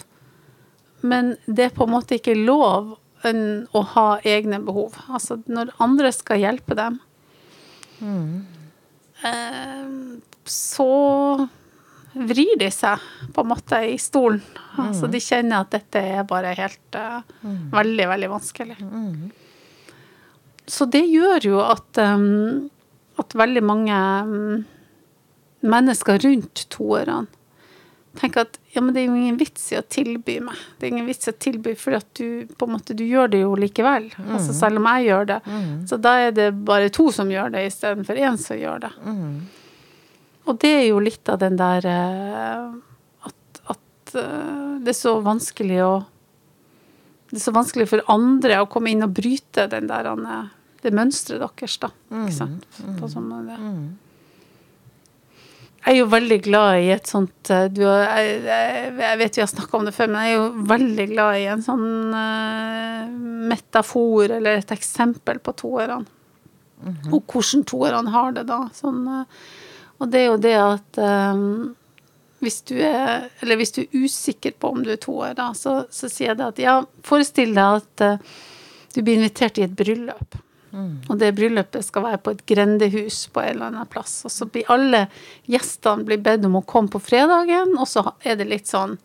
men 1.04 1.34
det 1.44 1.66
er 1.66 1.74
på 1.76 1.84
en 1.84 1.92
måte 1.92 2.16
ikke 2.16 2.38
lov 2.38 2.94
enn 3.28 3.44
å 3.76 3.82
ha 3.94 4.06
egne 4.26 4.60
behov. 4.64 4.96
Altså, 5.08 5.38
når 5.50 5.74
andre 5.82 6.12
skal 6.14 6.42
hjelpe 6.42 6.76
dem, 6.78 6.98
mm. 8.00 8.44
så 10.46 10.90
vrir 12.16 12.56
de 12.60 12.68
seg 12.72 13.02
på 13.34 13.42
en 13.44 13.50
måte 13.50 13.80
i 13.90 13.96
stolen. 14.00 14.40
Altså 14.80 15.08
de 15.10 15.20
kjenner 15.22 15.64
at 15.64 15.74
dette 15.74 16.00
er 16.00 16.28
bare 16.28 16.54
helt 16.56 16.96
eh, 16.96 17.20
veldig, 17.72 18.06
veldig 18.12 18.30
vanskelig. 18.32 18.78
Så 20.66 20.88
det 20.90 21.04
gjør 21.06 21.46
jo 21.46 21.60
at, 21.62 22.00
um, 22.02 22.68
at 23.20 23.36
veldig 23.38 23.62
mange 23.62 23.98
um, 24.26 24.64
mennesker 25.66 26.18
rundt 26.24 26.66
toerne 26.72 27.26
tenker 28.18 28.40
at 28.46 28.58
ja, 28.74 28.80
men 28.82 28.92
det 28.94 29.02
er 29.02 29.06
jo 29.10 29.14
ingen 29.18 29.36
vits 29.40 29.68
i 29.72 29.76
å 29.78 29.82
tilby 29.82 30.38
meg. 30.44 30.56
Det 30.78 30.86
er 30.88 30.92
ingen 30.94 31.06
vits 31.08 31.28
i 31.28 31.32
å 31.32 31.36
tilby, 31.40 31.74
for 31.80 31.96
at 31.96 32.06
du 32.18 32.46
på 32.58 32.66
en 32.68 32.72
måte, 32.76 32.94
du 32.96 33.04
gjør 33.06 33.30
det 33.32 33.40
jo 33.42 33.54
likevel. 33.60 34.10
Altså 34.26 34.52
selv 34.56 34.80
om 34.80 34.88
jeg 34.90 35.06
gjør 35.10 35.28
det. 35.30 35.38
Så 35.88 35.98
da 36.00 36.12
er 36.26 36.34
det 36.36 36.48
bare 36.68 36.88
to 36.92 37.08
som 37.12 37.30
gjør 37.32 37.52
det, 37.54 37.66
istedenfor 37.70 38.20
én 38.20 38.36
som 38.40 38.56
gjør 38.60 38.84
det. 38.86 38.92
Og 40.46 40.58
det 40.62 40.70
er 40.70 40.84
jo 40.90 41.00
litt 41.02 41.28
av 41.32 41.40
den 41.42 41.56
der 41.58 41.86
eh, 41.90 42.66
at, 43.26 43.62
at 43.74 44.12
eh, 44.14 44.76
det 44.84 44.92
er 44.92 44.98
så 45.00 45.16
vanskelig 45.24 45.80
å 45.82 45.94
Det 47.32 47.40
er 47.40 47.42
så 47.42 47.50
vanskelig 47.56 47.88
for 47.90 48.04
andre 48.12 48.60
å 48.62 48.68
komme 48.70 48.92
inn 48.92 49.02
og 49.02 49.10
bryte 49.16 49.64
den 49.72 49.88
der, 49.90 50.06
det 50.84 50.92
mønsteret 50.94 51.42
deres, 51.42 51.74
da. 51.82 51.88
Ikke 52.14 52.36
sant? 52.36 52.66
På 53.00 53.08
sånn 53.10 53.26
måte. 53.26 53.56
Jeg 55.86 55.94
er 55.94 56.00
jo 56.00 56.08
veldig 56.10 56.36
glad 56.42 56.80
i 56.82 56.88
et 56.96 57.06
sånt 57.06 57.50
eh, 57.54 57.68
du, 57.70 57.84
jeg, 57.86 58.30
jeg, 58.42 58.88
jeg 58.98 59.18
vet 59.20 59.36
vi 59.38 59.42
har 59.44 59.50
snakka 59.52 59.78
om 59.78 59.84
det 59.86 59.94
før, 59.94 60.08
men 60.10 60.24
jeg 60.24 60.32
er 60.32 60.40
jo 60.40 60.64
veldig 60.72 61.04
glad 61.12 61.38
i 61.38 61.44
en 61.52 61.62
sånn 61.62 61.86
uh, 62.10 63.04
metafor 63.52 64.34
eller 64.34 64.58
et 64.58 64.72
eksempel 64.74 65.38
på 65.38 65.54
toerne. 65.62 66.02
Og 67.14 67.22
hvordan 67.30 67.62
toerne 67.70 68.12
har 68.12 68.34
det 68.34 68.44
da. 68.50 68.58
Sånn, 68.74 69.06
uh, 69.06 69.46
og 70.02 70.10
det 70.10 70.24
er 70.24 70.26
jo 70.26 70.40
det 70.42 70.56
at 70.58 71.00
um, 71.06 71.44
hvis 72.42 72.58
du 72.68 72.74
er 72.82 73.30
Eller 73.40 73.56
hvis 73.56 73.72
du 73.72 73.80
er 73.84 73.94
usikker 73.94 74.58
på 74.58 74.74
om 74.74 74.82
du 74.84 74.90
er 74.92 75.00
toer, 75.00 75.38
da, 75.38 75.52
så, 75.54 75.84
så 75.86 76.10
sier 76.10 76.32
jeg 76.32 76.40
det 76.42 76.50
at 76.50 76.64
ja, 76.66 76.74
forestill 77.06 77.54
deg 77.54 77.78
at 77.78 78.04
uh, 78.04 78.34
du 78.96 79.04
blir 79.06 79.20
invitert 79.20 79.62
i 79.62 79.68
et 79.68 79.78
bryllup. 79.78 80.40
Og 81.08 81.18
det 81.20 81.32
bryllupet 81.36 81.84
skal 81.86 82.04
være 82.04 82.20
på 82.24 82.34
et 82.34 82.42
grendehus 82.46 83.22
på 83.32 83.40
en 83.40 83.48
eller 83.54 83.70
annen 83.70 83.88
plass. 83.90 84.18
Og 84.28 84.32
så 84.34 84.48
blir 84.50 84.68
alle 84.72 85.06
gjestene 85.48 86.04
blir 86.04 86.20
bedt 86.22 86.44
om 86.48 86.58
å 86.60 86.66
komme 86.68 86.92
på 86.92 87.00
fredagen, 87.00 87.76
og 87.78 87.88
så 87.88 88.04
er 88.22 88.36
det 88.36 88.48
litt 88.50 88.68
sånn 88.68 88.96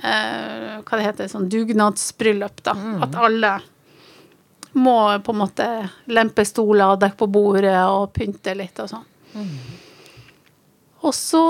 eh, 0.00 0.80
Hva 0.80 0.96
det 0.96 1.06
heter 1.06 1.30
sånn 1.30 1.50
dugnadsbryllup, 1.52 2.62
da. 2.64 2.76
At 3.04 3.18
alle 3.20 3.54
må 4.74 4.96
på 5.22 5.32
en 5.32 5.38
måte 5.38 5.66
lempe 6.10 6.42
stoler 6.48 6.94
og 6.94 7.00
dekke 7.04 7.20
på 7.20 7.30
bordet 7.30 7.76
og 7.86 8.08
pynte 8.16 8.56
litt 8.58 8.80
og 8.82 8.90
sånn. 8.90 9.06
Og 11.04 11.14
så, 11.14 11.42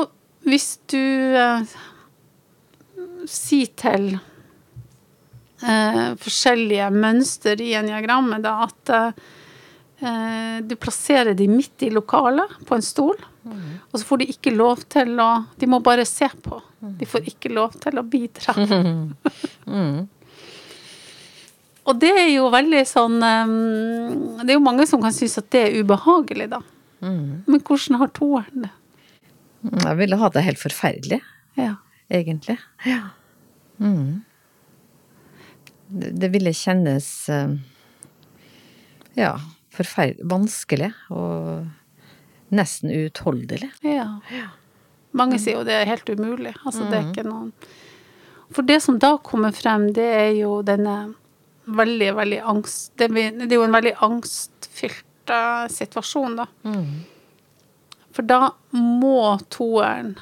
hvis 0.44 0.78
du 0.90 0.98
eh, 1.38 1.62
sier 3.30 3.70
til 3.80 4.10
eh, 5.62 6.10
forskjellige 6.20 6.90
mønster 6.92 7.62
i 7.62 7.72
eniagrammet, 7.78 8.42
da, 8.44 8.66
at 8.66 8.92
eh, 8.92 9.24
du 10.68 10.74
plasserer 10.76 11.34
de 11.38 11.46
midt 11.48 11.82
i 11.86 11.90
lokalet 11.94 12.50
på 12.68 12.74
en 12.76 12.82
stol, 12.84 13.16
og 13.44 13.94
så 14.00 14.04
får 14.08 14.20
de 14.22 14.26
ikke 14.32 14.52
lov 14.56 14.82
til 14.92 15.18
å 15.20 15.28
De 15.60 15.66
må 15.68 15.78
bare 15.84 16.04
se 16.08 16.28
på. 16.42 16.60
De 16.80 17.06
får 17.08 17.26
ikke 17.32 17.50
lov 17.52 17.74
til 17.80 17.98
å 18.00 18.04
bidra. 18.04 18.54
Og 21.84 21.98
det 22.00 22.10
er 22.16 22.30
jo 22.32 22.46
veldig 22.52 22.80
sånn 22.88 23.18
eh, 23.20 23.50
Det 24.40 24.54
er 24.54 24.56
jo 24.56 24.62
mange 24.64 24.86
som 24.88 25.02
kan 25.04 25.12
synes 25.12 25.36
at 25.42 25.50
det 25.52 25.60
er 25.66 25.74
ubehagelig, 25.84 26.46
da. 26.54 26.62
Men 27.04 27.60
hvordan 27.60 27.98
har 28.00 28.08
toeren 28.16 28.64
det? 28.64 28.70
Jeg 29.84 29.96
ville 29.98 30.16
ha 30.20 30.28
det 30.32 30.44
helt 30.46 30.60
forferdelig, 30.60 31.18
Ja. 31.60 31.74
egentlig. 32.08 32.56
Ja. 32.88 33.10
Mm. 33.80 34.22
Det, 35.88 36.10
det 36.20 36.30
ville 36.32 36.52
kjennes 36.56 37.28
eh, 37.28 37.52
ja, 39.20 39.34
forferdelig 39.74 40.28
vanskelig 40.30 40.92
og 41.10 41.66
nesten 42.54 42.90
uutholdelig. 42.94 43.70
ja. 43.82 44.08
Mange 45.14 45.38
sier 45.38 45.60
jo 45.60 45.64
det 45.66 45.74
er 45.78 45.86
helt 45.86 46.08
umulig. 46.10 46.54
Altså, 46.66 46.88
det 46.90 46.98
er 46.98 47.10
ikke 47.12 47.22
noen 47.28 47.52
For 48.54 48.62
det 48.66 48.80
som 48.82 48.96
da 48.98 49.12
kommer 49.22 49.52
frem, 49.54 49.92
det 49.94 50.06
er 50.10 50.32
jo 50.40 50.56
denne 50.66 51.14
veldig, 51.66 52.08
veldig 52.18 52.40
angst 52.50 52.92
Det, 52.98 53.08
er 53.14 53.54
jo 53.54 53.62
en 53.64 53.72
veldig 53.76 53.92
angstfylt 54.02 55.04
situasjon, 55.70 56.34
da. 56.36 56.46
For 58.12 58.22
da 58.26 58.50
må 58.74 59.38
toeren 59.54 60.16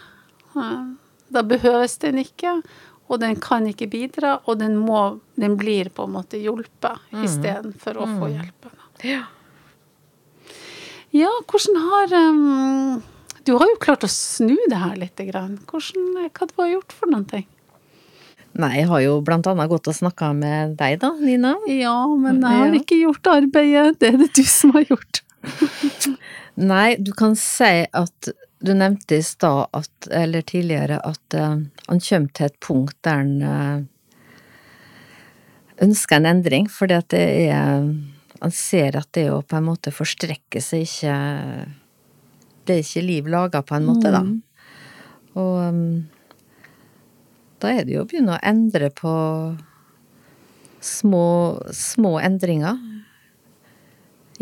eh, 0.55 0.85
Da 1.33 1.43
behøves 1.43 1.97
den 2.05 2.21
ikke, 2.23 2.59
og 3.09 3.21
den 3.25 3.41
kan 3.43 3.67
ikke 3.67 3.89
bidra, 3.91 4.37
og 4.47 4.61
den, 4.61 4.77
må, 4.79 5.19
den 5.41 5.57
blir 5.61 5.89
på 5.91 6.05
en 6.07 6.15
måte 6.21 6.39
hjulpet 6.41 7.01
Mm. 7.13 7.25
istedenfor 7.27 7.97
å 8.01 8.07
få 8.19 8.29
hjelp. 8.33 8.69
Ja. 9.05 9.25
Ja, 11.12 11.31
hvordan 11.45 11.76
har 11.76 12.14
um, 12.16 13.02
Du 13.45 13.54
har 13.59 13.69
jo 13.69 13.81
klart 13.83 14.04
å 14.07 14.11
snu 14.11 14.57
det 14.71 14.78
her 14.81 14.95
litt. 14.97 15.19
Grann. 15.28 15.59
Hvordan, 15.69 16.31
hva 16.33 16.48
du 16.48 16.55
har 16.62 16.70
gjort 16.77 16.94
for 16.96 17.12
noen 17.12 17.27
ting? 17.29 17.44
Nei, 18.53 18.72
jeg 18.83 18.88
har 18.90 19.01
jo 19.01 19.18
blant 19.25 19.46
annet 19.48 19.70
gått 19.70 19.88
og 19.88 19.96
snakka 19.96 20.33
med 20.37 20.75
deg 20.81 20.98
da, 21.01 21.12
Nina. 21.16 21.55
Ja, 21.72 22.05
men 22.11 22.42
jeg 22.44 22.61
har 22.61 22.77
ikke 22.77 22.98
gjort 23.01 23.31
arbeidet. 23.33 24.01
Det 24.01 24.11
er 24.12 24.18
det 24.20 24.31
du 24.37 24.42
som 24.48 24.75
har 24.77 24.85
gjort. 24.90 25.22
Nei, 26.72 26.88
du 27.01 27.12
kan 27.16 27.37
si 27.38 27.72
at 27.88 28.33
du 28.62 28.75
nevnte 28.77 29.18
i 29.18 29.25
stad 29.25 29.72
at, 29.75 30.09
eller 30.12 30.44
tidligere, 30.46 31.01
at 31.01 31.37
uh, 31.37 31.57
han 31.88 32.03
kommer 32.05 32.37
til 32.37 32.51
et 32.51 32.59
punkt 32.62 32.98
der 33.03 33.22
han 33.22 33.33
uh, 33.42 33.79
ønsker 35.83 36.20
en 36.20 36.29
endring, 36.37 36.68
fordi 36.70 36.98
at 37.01 37.09
det 37.14 37.25
er 37.48 37.88
Han 38.42 38.55
ser 38.55 38.98
at 38.98 39.11
det 39.14 39.28
å 39.31 39.42
på 39.46 39.59
en 39.59 39.68
måte 39.68 39.92
forstrekke 39.94 40.62
seg 40.62 40.87
ikke 40.87 41.18
Det 42.66 42.74
er 42.74 42.83
ikke 42.83 43.05
liv 43.07 43.28
laga, 43.31 43.62
på 43.62 43.76
en 43.78 43.87
måte, 43.87 44.11
da. 44.14 44.22
Og 45.38 45.55
um, 45.66 45.85
da 47.62 47.70
er 47.70 47.87
det 47.87 47.94
jo 47.96 48.02
å 48.02 48.09
begynne 48.11 48.37
å 48.37 48.42
endre 48.42 48.90
på 48.94 49.12
små, 50.83 51.26
små 51.74 52.16
endringer. 52.22 52.78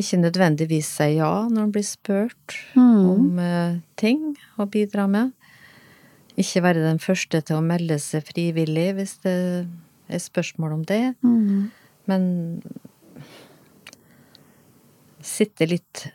Ikke 0.00 0.20
nødvendigvis 0.20 0.88
si 0.96 1.10
ja 1.18 1.32
når 1.50 1.66
en 1.66 1.74
blir 1.74 1.84
spurt 1.84 2.56
om 2.80 3.40
eh, 3.42 3.80
ting 4.00 4.32
å 4.56 4.68
bidra 4.70 5.04
med. 5.10 5.34
Ikke 6.40 6.64
være 6.64 6.84
den 6.86 7.00
første 7.02 7.42
til 7.44 7.58
å 7.58 7.64
melde 7.64 7.98
seg 8.00 8.24
frivillig 8.28 8.88
hvis 8.96 9.18
det 9.26 9.36
er 10.08 10.22
spørsmål 10.22 10.78
om 10.78 10.86
det. 10.88 11.02
Men 12.08 12.24
sitte 15.22 15.68
litt 15.68 16.06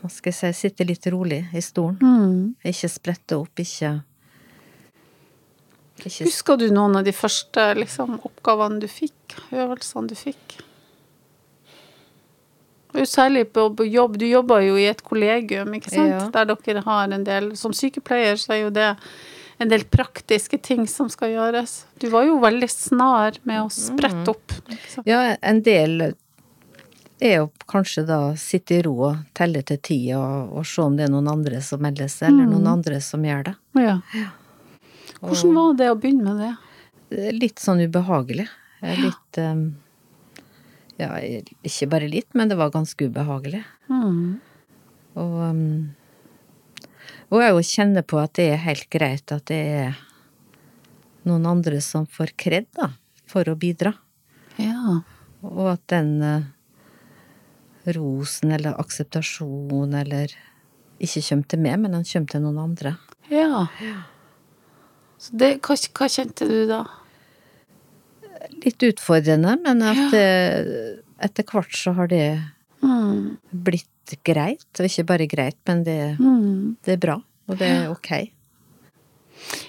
Hva 0.00 0.10
skal 0.12 0.32
jeg 0.32 0.38
si 0.54 0.68
Sitte 0.68 0.86
litt 0.86 1.06
rolig 1.12 1.42
i 1.56 1.62
stolen. 1.64 1.98
Mm. 2.00 2.70
Ikke 2.70 2.90
sprette 2.92 3.38
opp, 3.40 3.62
ikke 3.62 3.92
Ikke 6.00 6.26
Husker 6.26 6.60
du 6.60 6.68
noen 6.72 7.00
av 7.00 7.06
de 7.06 7.14
første 7.16 7.70
liksom, 7.78 8.18
oppgavene 8.24 8.80
du 8.82 8.88
fikk? 8.90 9.38
Øvelsene 9.52 10.10
du 10.10 10.16
fikk? 10.18 10.60
Særlig 13.06 13.52
på, 13.54 13.68
jobb. 13.86 14.16
Du 14.18 14.26
jobber 14.26 14.64
jo 14.64 14.78
i 14.80 14.88
et 14.90 15.02
kollegium, 15.06 15.74
ikke 15.76 15.92
sant? 15.92 16.10
Ja. 16.10 16.24
Der 16.34 16.48
dere 16.50 16.82
har 16.86 17.12
en 17.14 17.26
del 17.26 17.52
Som 17.56 17.74
sykepleier 17.76 18.40
så 18.40 18.56
er 18.56 18.64
jo 18.64 18.72
det 18.74 18.88
en 19.60 19.68
del 19.68 19.84
praktiske 19.92 20.56
ting 20.64 20.86
som 20.88 21.10
skal 21.12 21.34
gjøres. 21.34 21.84
Du 22.00 22.08
var 22.12 22.24
jo 22.24 22.38
veldig 22.40 22.68
snar 22.72 23.36
med 23.44 23.60
å 23.60 23.66
sprette 23.68 24.32
opp. 24.32 24.54
Sant? 24.88 25.04
Ja, 25.04 25.36
en 25.36 25.60
del 25.66 26.14
er 27.20 27.36
jo 27.40 27.46
kanskje 27.70 28.04
da 28.08 28.18
sitte 28.40 28.78
i 28.78 28.82
ro 28.84 28.94
og 29.10 29.20
telle 29.36 29.62
til 29.66 29.78
ti 29.84 29.98
og, 30.16 30.54
og 30.56 30.66
se 30.68 30.82
om 30.84 30.96
det 30.96 31.06
er 31.06 31.12
noen 31.12 31.28
andre 31.30 31.60
som 31.64 31.82
melder 31.84 32.08
seg, 32.10 32.32
eller 32.32 32.48
noen 32.48 32.68
andre 32.70 33.00
som 33.04 33.24
gjør 33.24 33.50
det. 33.50 33.54
Ja. 33.80 33.98
Hvordan 35.20 35.54
var 35.56 35.78
det 35.78 35.88
å 35.92 35.98
begynne 36.00 36.32
med 36.32 36.42
det? 36.42 36.50
Er 37.20 37.36
Litt 37.36 37.60
sånn 37.60 37.82
ubehagelig. 37.82 38.46
Litt 38.80 39.40
um, 39.42 39.64
Ja, 41.00 41.14
ikke 41.20 41.88
bare 41.92 42.08
litt, 42.12 42.28
men 42.36 42.50
det 42.50 42.58
var 42.60 42.72
ganske 42.72 43.08
ubehagelig. 43.08 43.62
Mm. 43.88 44.38
Og, 45.20 45.34
um, 45.50 46.84
og 47.30 47.42
jeg 47.42 47.56
jo 47.56 47.66
kjenner 47.72 48.06
på 48.06 48.20
at 48.20 48.36
det 48.38 48.50
er 48.54 48.64
helt 48.64 48.88
greit 48.92 49.32
at 49.34 49.48
det 49.50 49.60
er 49.80 50.00
noen 51.28 51.44
andre 51.48 51.80
som 51.84 52.06
får 52.08 52.32
kred, 52.40 52.68
da, 52.76 52.92
for 53.28 53.48
å 53.48 53.56
bidra. 53.60 53.92
Ja. 54.60 55.00
Og 55.46 55.66
at 55.72 55.82
den 55.92 56.14
eh, 56.24 56.48
rosen 57.96 58.52
eller 58.52 58.76
akseptasjon 58.80 59.94
eller 59.96 60.32
ikke 61.00 61.22
kommer 61.28 61.48
til 61.48 61.62
meg, 61.64 61.78
men 61.80 61.94
han 61.96 62.04
kommer 62.04 62.28
til 62.34 62.42
noen 62.44 62.58
andre. 62.60 62.94
Ja. 63.32 63.66
Så 65.20 65.36
det, 65.40 65.60
hva, 65.64 65.76
hva 65.96 66.08
kjente 66.12 66.48
du 66.48 66.66
da? 66.68 66.82
Litt 68.64 68.82
utfordrende, 68.84 69.54
men 69.64 69.82
at 69.84 70.14
ja. 70.16 70.32
etter 71.24 71.44
hvert 71.48 71.76
så 71.76 71.94
har 71.98 72.08
det 72.12 72.26
Mm. 72.80 73.36
blitt 73.52 74.14
greit. 74.24 74.64
Og 74.80 74.86
ikke 74.88 75.04
bare 75.04 75.26
greit, 75.28 75.58
men 75.68 75.82
det, 75.84 76.16
Mm. 76.18 76.76
det 76.82 76.94
er 76.94 76.96
bra, 76.96 77.16
og 77.48 77.58
det 77.58 77.66
er 77.68 77.90
ok. 77.90 78.30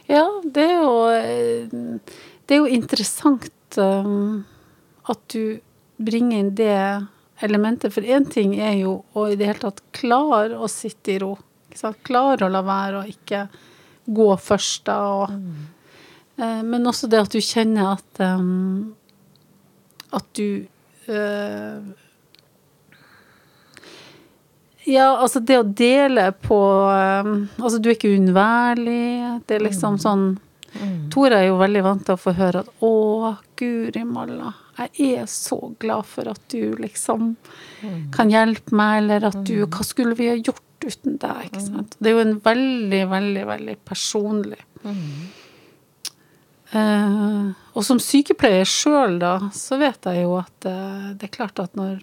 Ja, 0.08 0.24
det 0.44 0.64
er 0.64 0.78
jo 0.80 1.08
eh, 1.12 2.00
Det 2.48 2.56
er 2.56 2.58
jo 2.58 2.66
interessant 2.68 3.50
um, 3.78 4.46
at 5.08 5.20
du 5.28 5.60
bringer 6.00 6.40
inn 6.40 6.56
det 6.56 7.08
elementet. 7.44 7.94
For 7.94 8.06
én 8.06 8.26
ting 8.30 8.56
er 8.60 8.78
jo 8.82 9.02
å 9.14 9.28
i 9.32 9.38
det 9.40 9.50
hele 9.50 9.66
tatt 9.66 9.84
klare 9.96 10.58
å 10.58 10.70
sitte 10.72 11.16
i 11.16 11.20
ro. 11.22 11.36
Klare 12.04 12.48
å 12.48 12.52
la 12.52 12.64
være 12.66 13.02
og 13.02 13.12
ikke 13.12 13.46
gå 14.12 14.30
først, 14.38 14.86
da. 14.90 14.98
Og, 15.16 15.32
eh, 16.38 16.62
men 16.68 16.88
også 16.90 17.10
det 17.12 17.22
at 17.22 17.34
du 17.34 17.42
kjenner 17.44 17.94
at 17.96 18.24
um, 18.26 18.94
At 20.12 20.26
du 20.36 20.66
eh, 21.08 21.82
Ja, 24.90 25.12
altså 25.14 25.40
det 25.40 25.60
å 25.62 25.64
dele 25.64 26.32
på 26.42 26.60
um, 26.90 27.36
Altså, 27.62 27.78
du 27.78 27.92
er 27.92 27.96
ikke 27.96 28.12
uunnværlig. 28.12 29.40
Det 29.48 29.60
er 29.60 29.70
liksom 29.70 30.02
sånn 30.02 30.34
Tor 31.12 31.34
er 31.36 31.50
jo 31.50 31.58
veldig 31.60 31.82
vant 31.84 32.06
til 32.08 32.16
å 32.16 32.22
få 32.22 32.32
høre 32.38 32.62
at 32.64 32.70
'Å, 32.80 33.36
guri 33.60 34.04
malla, 34.08 34.54
jeg 34.82 35.22
er 35.22 35.30
så 35.30 35.60
glad 35.82 36.08
for 36.10 36.30
at 36.32 36.42
du 36.54 36.76
liksom 36.80 37.36
kan 38.16 38.32
hjelpe 38.32 38.76
meg', 38.76 39.04
eller 39.04 39.28
at 39.32 39.44
du 39.48 39.66
'Hva 39.66 39.86
skulle 39.86 40.16
vi 40.16 40.30
ha 40.30 40.36
gjort 40.36 40.86
uten 40.86 41.18
deg?' 41.18 41.46
Ikke 41.50 41.62
sant? 41.62 41.96
Det 42.00 42.10
er 42.10 42.18
jo 42.18 42.26
en 42.26 42.40
veldig, 42.40 43.04
veldig, 43.10 43.46
veldig 43.48 43.78
personlig. 43.86 44.62
Uh, 46.72 47.52
og 47.76 47.84
som 47.84 48.00
sykepleier 48.00 48.64
sjøl, 48.64 49.20
da, 49.20 49.52
så 49.52 49.76
vet 49.82 50.08
jeg 50.08 50.24
jo 50.24 50.38
at 50.40 50.68
uh, 50.72 51.12
det 51.20 51.28
er 51.28 51.34
klart 51.34 51.60
at 51.60 51.76
når 51.76 52.00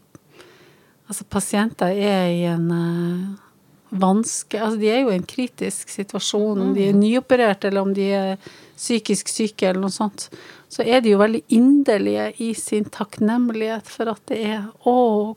altså 1.08 1.24
pasienter 1.24 1.96
er 1.96 2.26
i 2.34 2.42
en 2.44 2.66
uh, 2.68 3.48
vanske 3.88 4.60
Altså 4.60 4.76
de 4.76 4.90
er 4.92 5.00
jo 5.00 5.12
i 5.12 5.16
en 5.16 5.24
kritisk 5.24 5.88
situasjon, 5.88 6.60
om 6.60 6.74
de 6.76 6.90
er 6.90 6.96
nyoperert 6.96 7.64
eller 7.64 7.86
om 7.86 7.94
de 7.96 8.10
er 8.12 8.50
psykisk 8.78 9.30
syke 9.32 9.68
eller 9.68 9.82
noe 9.82 9.92
sånt, 9.94 10.28
så 10.70 10.84
er 10.86 11.02
de 11.02 11.12
jo 11.14 11.20
veldig 11.20 11.42
inderlige 11.54 12.30
i 12.44 12.52
sin 12.56 12.86
takknemlighet 12.94 13.88
for 13.90 14.12
at 14.12 14.22
det 14.30 14.40
er 14.46 14.66
Å, 14.86 15.34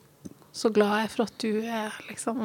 så 0.52 0.70
glad 0.72 0.92
jeg 0.94 1.08
er 1.08 1.12
for 1.14 1.24
at 1.26 1.36
du 1.42 1.52
er, 1.64 1.94
liksom. 2.10 2.40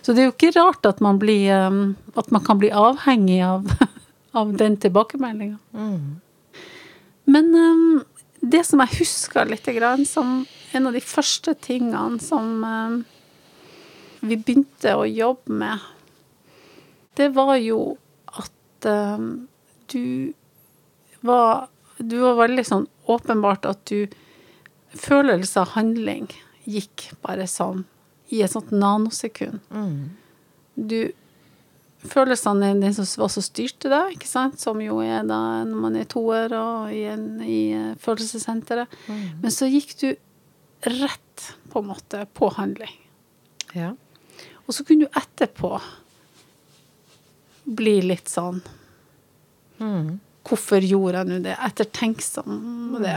Så 0.00 0.14
det 0.16 0.24
er 0.24 0.30
jo 0.30 0.34
ikke 0.34 0.54
rart 0.56 0.88
at 0.88 1.02
man 1.04 1.20
blir 1.20 1.52
um, 1.68 1.82
At 2.16 2.30
man 2.32 2.44
kan 2.44 2.58
bli 2.62 2.70
avhengig 2.72 3.42
av, 3.44 3.68
av 4.40 4.54
den 4.56 4.78
tilbakemeldinga. 4.80 5.58
Men 7.26 7.52
um, 7.52 8.04
det 8.40 8.62
som 8.68 8.80
jeg 8.84 9.02
husker 9.02 9.48
litt 9.50 9.68
grann, 9.76 10.06
som 10.08 10.46
en 10.76 10.88
av 10.88 10.96
de 10.96 11.02
første 11.04 11.54
tingene 11.60 12.20
som 12.22 12.64
um, 12.64 12.96
vi 14.24 14.38
begynte 14.38 14.96
å 14.96 15.04
jobbe 15.08 15.60
med, 15.60 15.84
det 17.16 17.30
var 17.36 17.56
jo 17.60 17.96
at 18.32 18.88
um, 18.88 19.46
du 19.92 20.32
var 21.26 21.68
Du 21.98 22.18
var 22.20 22.36
veldig 22.42 22.64
sånn 22.68 22.86
åpenbart 23.08 23.66
at 23.68 23.84
du 23.88 24.06
Følelse 24.96 25.60
av 25.60 25.74
handling 25.74 26.28
gikk 26.64 27.10
bare 27.24 27.46
sånn 27.50 27.84
i 28.32 28.40
et 28.42 28.50
sånt 28.50 28.72
nanosekund. 28.74 29.60
Du 30.74 31.12
Følelsene 32.06 32.70
er 32.70 32.80
den 32.80 32.94
som 32.94 33.24
også 33.24 33.42
styrte 33.44 33.90
deg, 33.90 34.14
ikke 34.14 34.28
sant? 34.28 34.60
som 34.62 34.80
jo 34.82 35.00
er 35.02 35.24
da 35.26 35.64
når 35.66 35.80
man 35.82 35.96
er 35.98 36.08
toer 36.10 36.52
og 36.54 36.92
i, 36.94 37.02
en, 37.10 37.40
i 37.42 37.94
følelsessenteret. 38.02 38.92
Mm. 39.08 39.24
Men 39.42 39.54
så 39.54 39.68
gikk 39.70 39.94
du 40.02 40.08
rett, 40.86 41.46
på 41.72 41.82
en 41.82 41.88
måte, 41.90 42.22
på 42.36 42.50
handling. 42.56 42.94
Ja. 43.74 43.94
Og 44.66 44.76
så 44.76 44.84
kunne 44.86 45.06
du 45.06 45.18
etterpå 45.18 45.72
bli 47.66 47.98
litt 48.06 48.30
sånn 48.30 48.60
Hvorfor 50.46 50.84
gjorde 50.86 51.18
jeg 51.22 51.26
nå 51.32 51.38
det? 51.42 51.56
Ettertenksom 51.66 52.52
med 52.92 53.02
det. 53.02 53.16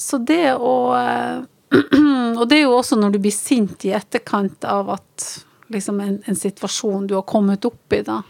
Så 0.00 0.18
det 0.24 0.54
å 0.56 0.74
eh, 0.96 1.42
Og 2.40 2.48
det 2.48 2.56
er 2.60 2.64
jo 2.64 2.76
også 2.78 2.96
når 2.98 3.12
du 3.14 3.18
blir 3.22 3.34
sint 3.34 3.84
i 3.86 3.92
etterkant 3.94 4.64
av 4.64 4.88
at 4.96 5.26
liksom 5.70 6.00
en, 6.02 6.16
en 6.26 6.38
situasjon 6.38 7.06
du 7.06 7.14
har 7.14 7.22
kommet 7.28 7.64
opp 7.68 7.94
i, 7.94 8.00
da. 8.06 8.22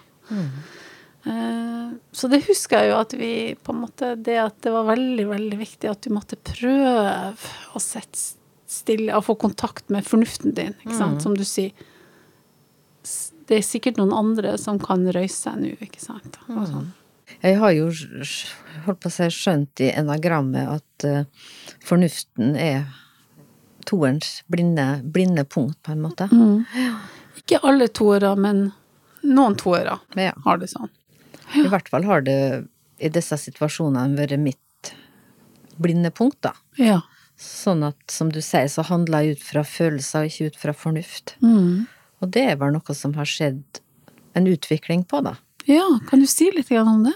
Eh, 1.24 1.92
Så 2.12 2.28
det 2.33 2.42
husker 2.48 2.80
jeg 2.80 2.90
jo 2.92 2.98
at 3.00 3.12
vi 3.16 3.30
på 3.61 3.74
en 3.74 3.80
måte 3.83 4.14
Det 4.16 4.37
at 4.40 4.56
det 4.64 4.72
var 4.72 4.87
veldig, 4.88 5.26
veldig 5.28 5.59
viktig 5.61 5.90
at 5.90 6.00
du 6.06 6.12
måtte 6.16 6.37
prøve 6.37 7.35
å 7.76 7.80
sette 7.83 8.37
stille 8.70 9.16
og 9.18 9.24
få 9.26 9.35
kontakt 9.35 9.88
med 9.90 10.06
fornuften 10.06 10.52
din, 10.54 10.76
ikke 10.85 10.94
sant, 10.94 11.22
som 11.24 11.35
du 11.35 11.42
sier. 11.44 11.72
Det 13.50 13.58
er 13.58 13.66
sikkert 13.66 13.98
noen 13.98 14.12
andre 14.14 14.54
som 14.62 14.78
kan 14.78 15.02
røyse 15.10 15.34
seg 15.42 15.58
nå, 15.58 15.72
ikke 15.82 15.98
sant. 16.02 16.38
Og 16.46 16.62
sånn. 16.70 16.88
Jeg 17.42 17.56
har 17.58 17.72
jo 17.74 17.88
holdt 18.86 19.00
på 19.02 19.10
å 19.10 19.14
si 19.14 19.26
skjønt 19.34 19.82
i 19.82 19.90
enagrammet 19.94 20.70
at 20.70 21.06
uh, 21.06 21.48
fornuften 21.86 22.54
er 22.58 22.84
toerens 23.88 24.40
blinde, 24.50 25.00
blinde 25.02 25.44
punkt, 25.50 25.78
på 25.82 25.94
en 25.94 26.02
måte. 26.04 26.28
Ikke 27.40 27.60
alle 27.66 27.88
toere, 27.90 28.34
men 28.38 28.68
noen 29.26 29.56
toere 29.58 29.98
Ja. 30.18 30.32
har 30.44 30.58
det 30.62 30.70
sånn. 30.70 30.90
I 31.58 31.66
hvert 31.66 31.88
fall 31.90 32.04
har 32.06 32.22
det 32.22 32.66
i 33.00 33.08
disse 33.10 33.34
situasjonene 33.40 34.14
vært 34.18 34.38
mitt 34.38 34.92
blinde 35.80 36.10
punkt, 36.14 36.38
da. 36.44 36.52
Ja. 36.78 37.00
Sånn 37.40 37.82
at, 37.86 37.98
som 38.12 38.28
du 38.30 38.40
sier, 38.44 38.68
så 38.68 38.84
handler 38.86 39.24
jeg 39.24 39.38
ut 39.38 39.46
fra 39.48 39.62
følelser 39.64 40.28
ikke 40.28 40.50
ut 40.52 40.58
fra 40.60 40.74
fornuft. 40.76 41.34
Mm. 41.42 41.86
Og 42.20 42.30
det 42.35 42.44
er 42.52 42.59
vel 42.61 42.74
noe 42.74 42.96
som 42.96 43.14
har 43.16 43.28
skjedd 43.28 43.80
en 44.38 44.46
utvikling 44.50 45.04
på, 45.09 45.22
da. 45.24 45.37
Ja, 45.68 45.87
kan 46.09 46.22
du 46.22 46.28
si 46.30 46.50
litt 46.54 46.70
om 46.78 47.04
det? 47.06 47.14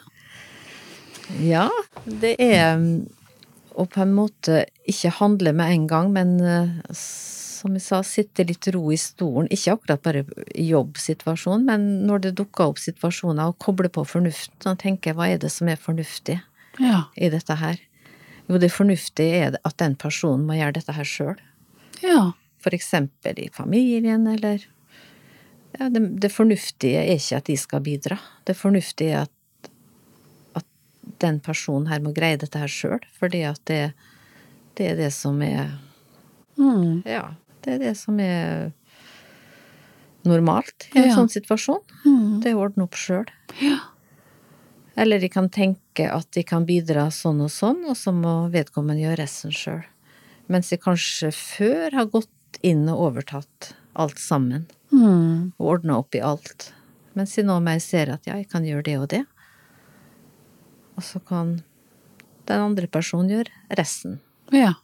Ja, 1.40 1.68
det 2.04 2.34
er 2.42 2.76
mm, 2.76 3.06
å 3.80 3.86
på 3.88 4.02
en 4.04 4.12
måte 4.16 4.64
ikke 4.90 5.12
handle 5.20 5.54
med 5.56 5.72
en 5.72 5.86
gang, 5.90 6.10
men 6.12 6.34
eh, 6.40 6.92
som 6.94 7.74
jeg 7.78 7.84
sa, 7.86 8.02
sitte 8.04 8.44
litt 8.44 8.68
ro 8.74 8.90
i 8.92 8.98
stolen. 9.00 9.48
Ikke 9.54 9.72
akkurat 9.78 10.02
bare 10.04 10.24
i 10.52 10.66
jobbsituasjonen, 10.68 11.64
men 11.64 11.86
når 12.08 12.26
det 12.26 12.34
dukker 12.42 12.74
opp 12.74 12.82
situasjoner, 12.82 13.48
og 13.48 13.58
koble 13.62 13.88
på 13.92 14.04
fornuften 14.08 14.74
og 14.74 14.82
tenke 14.82 15.14
hva 15.16 15.30
er 15.32 15.40
det 15.40 15.52
som 15.54 15.70
er 15.72 15.80
fornuftig 15.80 16.40
Ja. 16.82 17.06
i 17.16 17.30
dette 17.32 17.56
her? 17.56 17.80
Jo, 18.50 18.58
det 18.60 18.72
fornuftige 18.74 19.46
er 19.46 19.58
at 19.64 19.78
den 19.80 19.96
personen 19.96 20.44
må 20.44 20.58
gjøre 20.58 20.76
dette 20.76 20.92
her 20.92 21.08
sjøl. 21.08 21.38
Ja. 22.04 22.32
For 22.60 22.76
eksempel 22.76 23.38
i 23.40 23.48
familien, 23.52 24.26
eller 24.28 24.66
ja, 25.78 25.88
det, 25.90 26.02
det 26.22 26.30
fornuftige 26.32 27.00
er 27.02 27.14
ikke 27.16 27.36
at 27.40 27.48
de 27.50 27.56
skal 27.58 27.80
bidra. 27.84 28.18
Det 28.46 28.56
fornuftige 28.56 29.14
er 29.14 29.26
at, 29.26 29.70
at 30.60 30.66
den 31.20 31.40
personen 31.40 31.88
her 31.90 32.00
må 32.04 32.12
greie 32.16 32.36
dette 32.40 32.58
her 32.58 32.70
sjøl, 32.70 33.00
fordi 33.18 33.42
at 33.48 33.60
det, 33.70 33.92
det 34.78 34.92
er 34.92 34.96
det 35.06 35.12
som 35.16 35.42
er 35.42 35.74
Mm. 36.54 37.00
Ja, 37.02 37.32
det 37.64 37.72
er 37.72 37.78
det 37.82 37.96
som 37.98 38.20
er 38.22 38.68
normalt 40.24 40.86
i 40.94 41.00
en 41.00 41.08
Ja. 41.08 41.16
sånn 41.16 41.28
situasjon. 41.32 41.80
Mm. 42.06 42.40
Det 42.44 42.52
ordner 42.54 42.84
opp 42.86 42.94
sjøl. 42.94 43.26
Ja. 43.60 43.80
Eller 44.96 45.18
de 45.18 45.28
kan 45.28 45.48
tenke 45.50 46.06
at 46.06 46.30
de 46.30 46.44
kan 46.46 46.64
bidra 46.64 47.08
sånn 47.10 47.40
og 47.42 47.50
sånn, 47.50 47.82
og 47.90 47.96
så 47.98 48.12
må 48.14 48.48
vedkommende 48.54 49.02
gjøre 49.02 49.18
resten 49.24 49.50
sjøl. 49.50 49.82
Mens 50.46 50.70
de 50.70 50.76
kanskje 50.78 51.32
før 51.34 51.90
har 51.98 52.06
gått 52.06 52.60
inn 52.62 52.86
og 52.88 53.02
overtatt 53.10 53.72
alt 53.94 54.18
sammen. 54.18 54.66
Mm. 54.94 55.52
og 55.58 55.70
ordna 55.74 55.98
opp 55.98 56.14
i 56.14 56.22
alt. 56.22 56.70
Mens 57.18 57.34
de 57.34 57.42
nå 57.46 57.56
mer 57.62 57.80
ser 57.82 58.12
at 58.14 58.26
ja, 58.28 58.36
jeg 58.38 58.46
kan 58.50 58.66
gjøre 58.66 58.86
det 58.86 58.98
og 59.00 59.08
det. 59.10 59.24
Og 60.94 61.02
så 61.02 61.18
kan 61.26 61.56
den 62.46 62.62
andre 62.62 62.86
personen 62.90 63.32
gjøre 63.32 63.74
resten. 63.78 64.20
Ja. 64.54 64.74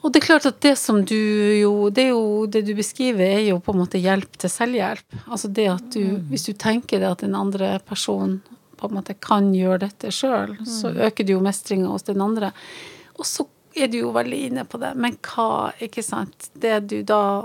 Og 0.00 0.12
det 0.12 0.22
er 0.22 0.26
klart 0.26 0.48
at 0.48 0.60
det 0.64 0.74
som 0.80 1.02
du 1.04 1.14
jo 1.14 1.90
Det, 1.92 2.06
jo, 2.08 2.46
det 2.48 2.64
du 2.66 2.72
beskriver, 2.74 3.20
er 3.20 3.44
jo 3.50 3.60
på 3.60 3.74
en 3.74 3.82
måte 3.82 4.00
hjelp 4.00 4.38
til 4.40 4.52
selvhjelp. 4.52 5.20
Altså 5.26 5.48
det 5.48 5.68
at 5.70 5.92
du 5.92 6.20
Hvis 6.30 6.48
du 6.48 6.52
tenker 6.52 7.00
det 7.00 7.10
at 7.10 7.24
den 7.24 7.36
andre 7.36 7.78
personen 7.84 8.40
på 8.80 8.88
en 8.88 8.96
måte 8.96 9.12
kan 9.20 9.50
gjøre 9.52 9.82
dette 9.82 10.08
sjøl, 10.08 10.54
så 10.64 10.88
øker 10.88 11.26
det 11.28 11.34
jo 11.34 11.42
mestringa 11.44 11.90
hos 11.92 12.06
den 12.06 12.22
andre. 12.24 12.48
Og 13.20 13.26
så 13.28 13.44
er 13.76 13.90
du 13.92 13.98
jo 13.98 14.12
veldig 14.14 14.38
inne 14.46 14.64
på 14.64 14.80
det. 14.80 14.94
Men 14.96 15.18
hva, 15.20 15.74
ikke 15.84 16.00
sant 16.00 16.48
Det 16.56 16.78
du 16.88 17.02
da 17.04 17.44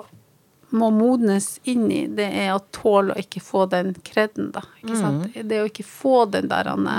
må 0.76 0.92
modnes 0.94 1.60
inn 1.72 1.88
i, 1.92 2.04
det 2.08 2.28
er 2.46 2.54
å 2.56 2.62
tåle 2.76 3.16
å 3.16 3.22
ikke 3.22 3.42
få 3.44 3.66
den 3.72 3.94
kreden, 4.06 4.52
da. 4.56 4.62
Ikke 4.84 4.98
sant? 5.00 5.34
Det 5.48 5.62
å 5.62 5.68
ikke 5.70 5.86
få 5.88 6.26
den 6.32 6.48
der 6.52 6.68
Anne. 6.72 6.98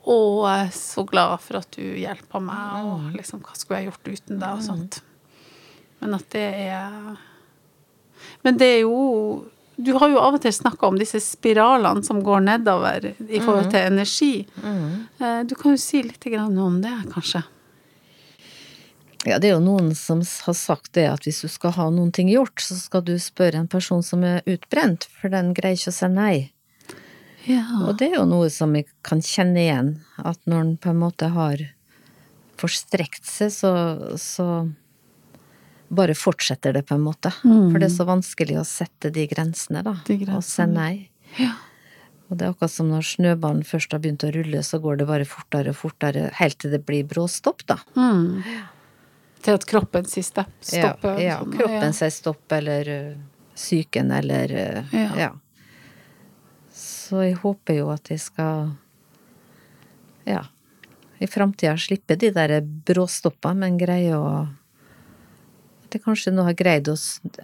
Jeg 0.00 0.64
er 0.64 0.70
så 0.74 1.04
glad 1.06 1.40
for 1.44 1.58
at 1.60 1.70
du 1.76 1.82
hjelper 1.84 2.40
meg, 2.42 2.84
og 2.88 3.16
liksom, 3.18 3.42
hva 3.44 3.54
skulle 3.58 3.82
jeg 3.82 3.90
gjort 3.90 4.08
uten 4.08 4.40
deg, 4.40 4.50
og 4.56 4.64
sånt. 4.64 5.00
Men 6.00 6.14
at 6.16 6.28
det 6.32 6.46
er 6.72 7.16
Men 8.44 8.56
det 8.56 8.66
er 8.66 8.80
jo 8.80 9.44
Du 9.76 9.92
har 9.96 10.08
jo 10.12 10.18
av 10.20 10.34
og 10.36 10.40
til 10.42 10.52
snakka 10.52 10.88
om 10.88 10.96
disse 11.00 11.20
spiralene 11.20 12.02
som 12.04 12.22
går 12.24 12.40
nedover 12.44 13.06
i 13.28 13.40
forhold 13.40 13.70
til 13.70 13.80
energi. 13.92 14.46
Eh, 15.20 15.42
Du 15.44 15.54
kan 15.54 15.72
jo 15.72 15.76
si 15.80 16.02
litt 16.02 16.26
om 16.26 16.80
det, 16.82 16.92
kanskje. 17.12 17.42
Ja, 19.28 19.36
det 19.36 19.50
er 19.50 19.58
jo 19.58 19.64
noen 19.64 19.92
som 19.98 20.22
har 20.24 20.56
sagt 20.56 20.94
det 20.96 21.04
at 21.10 21.26
hvis 21.28 21.42
du 21.44 21.50
skal 21.52 21.74
ha 21.76 21.90
noen 21.92 22.12
ting 22.16 22.30
gjort, 22.32 22.62
så 22.64 22.76
skal 22.78 23.04
du 23.04 23.18
spørre 23.20 23.60
en 23.60 23.68
person 23.68 24.00
som 24.04 24.24
er 24.24 24.40
utbrent, 24.48 25.04
for 25.20 25.32
den 25.32 25.52
greier 25.56 25.76
ikke 25.76 25.92
å 25.92 25.98
si 25.98 26.08
nei. 26.12 26.34
Ja. 27.48 27.64
Og 27.86 27.98
det 28.00 28.10
er 28.10 28.20
jo 28.20 28.28
noe 28.28 28.48
som 28.52 28.72
vi 28.76 28.84
kan 29.06 29.20
kjenne 29.24 29.60
igjen, 29.60 29.92
at 30.16 30.40
når 30.48 30.64
en 30.64 30.74
på 30.80 30.92
en 30.92 31.02
måte 31.02 31.28
har 31.34 31.62
forstrekt 32.60 33.28
seg, 33.28 33.52
så, 33.52 33.72
så 34.20 34.46
bare 35.92 36.16
fortsetter 36.16 36.76
det 36.76 36.86
på 36.88 36.96
en 36.96 37.04
måte. 37.04 37.32
For 37.72 37.80
det 37.80 37.90
er 37.90 37.96
så 37.96 38.06
vanskelig 38.08 38.60
å 38.60 38.66
sette 38.68 39.12
de 39.12 39.26
grensene, 39.30 39.84
da. 39.84 39.98
De 40.06 40.18
Og 40.28 40.44
si 40.46 40.66
nei. 40.68 41.10
Ja. 41.40 41.54
Og 42.30 42.38
det 42.38 42.46
er 42.46 42.52
akkurat 42.52 42.72
som 42.72 42.90
når 42.92 43.08
snøballen 43.08 43.64
først 43.66 43.92
har 43.92 44.02
begynt 44.02 44.24
å 44.24 44.30
rulle, 44.32 44.62
så 44.62 44.78
går 44.82 45.00
det 45.00 45.08
bare 45.08 45.26
fortere 45.26 45.72
og 45.72 45.80
fortere, 45.80 46.28
helt 46.38 46.60
til 46.62 46.70
det 46.70 46.84
blir 46.86 47.08
bråstopp, 47.10 47.64
da. 47.66 47.80
Mm. 47.98 48.44
Til 49.40 49.56
at 49.56 49.64
kroppen 49.68 50.08
sier 50.08 50.26
stopp. 50.26 50.52
Stopper. 50.60 51.16
Ja, 51.20 51.26
ja 51.26 51.38
sånn, 51.40 51.54
kroppen 51.56 51.96
sier 51.96 52.12
stopp, 52.14 52.44
eller 52.52 52.90
uh, 52.92 53.46
psyken, 53.56 54.12
eller 54.12 54.52
uh, 54.52 54.96
Ja. 54.96 55.10
ja. 55.18 55.30
Så 56.76 57.24
jeg 57.24 57.40
håper 57.42 57.80
jo 57.80 57.88
at 57.90 58.10
jeg 58.12 58.22
skal, 58.22 58.70
ja, 60.28 60.44
i 61.18 61.26
framtida 61.26 61.74
slippe 61.80 62.14
de 62.16 62.30
der 62.32 62.60
bråstoppa, 62.62 63.52
men 63.58 63.80
greie 63.80 64.14
å 64.16 64.30
At 65.84 65.96
jeg 65.96 66.04
kanskje 66.04 66.30
nå 66.30 66.44
har 66.46 66.54
greid 66.54 66.86
å 66.86 66.94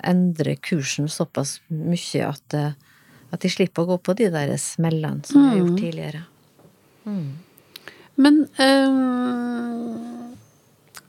endre 0.07 0.55
kursen 0.63 1.09
såpass 1.11 1.57
mye 1.67 2.29
at, 2.29 2.55
uh, 2.55 2.77
at 3.35 3.43
jeg 3.43 3.57
slipper 3.57 3.83
å 3.83 3.97
gå 3.97 3.99
på 4.07 4.15
de 4.21 4.31
der 4.31 4.55
smellene 4.63 5.27
som 5.27 5.43
jeg 5.43 5.51
har 5.51 5.59
gjort 5.65 5.81
tidligere. 5.81 6.23
Men 8.17 8.47
eh, 8.59 10.27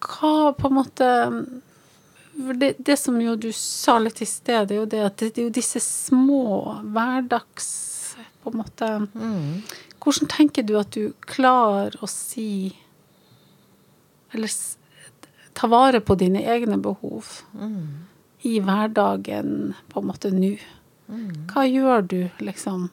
hva 0.08 0.54
på 0.58 0.70
en 0.70 0.78
måte 0.78 1.08
det, 2.56 2.76
det 2.78 2.98
som 3.02 3.18
jo 3.22 3.36
du 3.36 3.50
sa 3.56 3.98
litt 4.00 4.22
i 4.22 4.28
sted, 4.30 4.68
det 4.70 4.76
er 4.76 4.80
jo 4.82 4.90
det 4.90 5.04
at 5.08 5.18
det 5.24 5.38
er 5.42 5.48
jo 5.48 5.54
disse 5.58 5.82
små 5.82 6.78
hverdags 6.86 7.70
på 8.44 8.54
en 8.54 8.60
måte 8.62 8.90
Hvordan 10.08 10.30
tenker 10.32 10.64
du 10.64 10.76
at 10.80 10.94
du 10.96 11.14
klarer 11.28 11.98
å 12.00 12.08
si 12.08 12.76
Eller 14.32 14.54
ta 15.58 15.68
vare 15.68 16.00
på 16.00 16.16
dine 16.16 16.44
egne 16.46 16.78
behov 16.78 17.42
i 18.46 18.60
hverdagen, 18.62 19.74
på 19.90 20.00
en 20.00 20.08
måte 20.08 20.30
nå? 20.32 20.54
Hva 21.50 21.64
gjør 21.66 22.02
du, 22.06 22.20
liksom? 22.40 22.90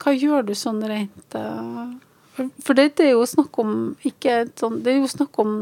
Hva 0.00 0.14
gjør 0.16 0.46
du 0.48 0.54
sånn 0.56 0.80
rent 0.88 1.34
eh, 1.36 1.90
For, 2.36 2.74
det, 2.76 2.94
det, 2.98 3.10
er 3.10 3.14
jo 3.16 3.26
snakk 3.28 3.58
om 3.60 3.70
ikke 4.06 4.44
sånn 4.56 4.78
Det 4.84 4.92
er 4.92 5.00
jo 5.00 5.08
snakk 5.10 5.38
om 5.42 5.54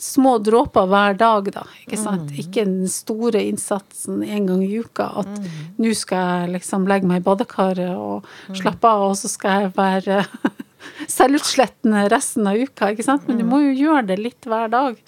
små 0.00 0.38
dråper 0.42 0.88
hver 0.90 1.14
dag, 1.18 1.48
da. 1.54 1.62
Ikke 1.84 1.98
sant? 2.00 2.32
Ikke 2.38 2.64
den 2.66 2.88
store 2.90 3.44
innsatsen 3.46 4.24
en 4.26 4.48
gang 4.48 4.64
i 4.64 4.80
uka. 4.82 5.06
At 5.22 5.30
nå 5.78 5.92
skal 5.96 6.24
jeg 6.42 6.54
liksom 6.56 6.88
legge 6.90 7.08
meg 7.08 7.22
i 7.22 7.24
badekaret 7.24 7.94
og 7.94 8.26
slappe 8.58 8.90
av, 8.90 9.04
og 9.12 9.16
så 9.20 9.30
skal 9.30 9.64
jeg 9.64 9.72
være 9.76 10.24
selvutslettende 11.16 12.08
resten 12.12 12.50
av 12.50 12.58
uka. 12.58 12.90
Ikke 12.90 13.06
sant? 13.06 13.28
Men 13.30 13.40
du 13.40 13.46
må 13.48 13.62
jo 13.68 13.72
gjøre 13.84 14.08
det 14.10 14.18
litt 14.20 14.50
hver 14.50 14.72
dag. 14.74 14.98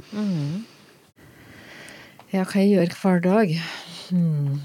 Ja, 2.33 2.47
hva 2.47 2.62
jeg 2.62 2.73
gjør 2.77 2.97
hver 3.03 3.23
dag? 3.27 3.59
Hmm. 4.09 4.62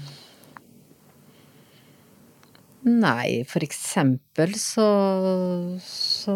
Nei, 2.84 3.44
for 3.46 3.62
eksempel 3.62 4.54
så 4.58 4.86
så 5.82 6.34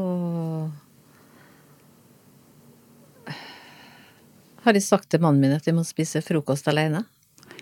har 4.67 4.75
jeg 4.75 4.83
sagt 4.87 5.09
til 5.13 5.23
mannen 5.23 5.43
min 5.43 5.55
at 5.57 5.67
jeg 5.69 5.77
må 5.77 5.85
spise 5.87 6.23
frokost 6.25 6.67
alene 6.71 7.05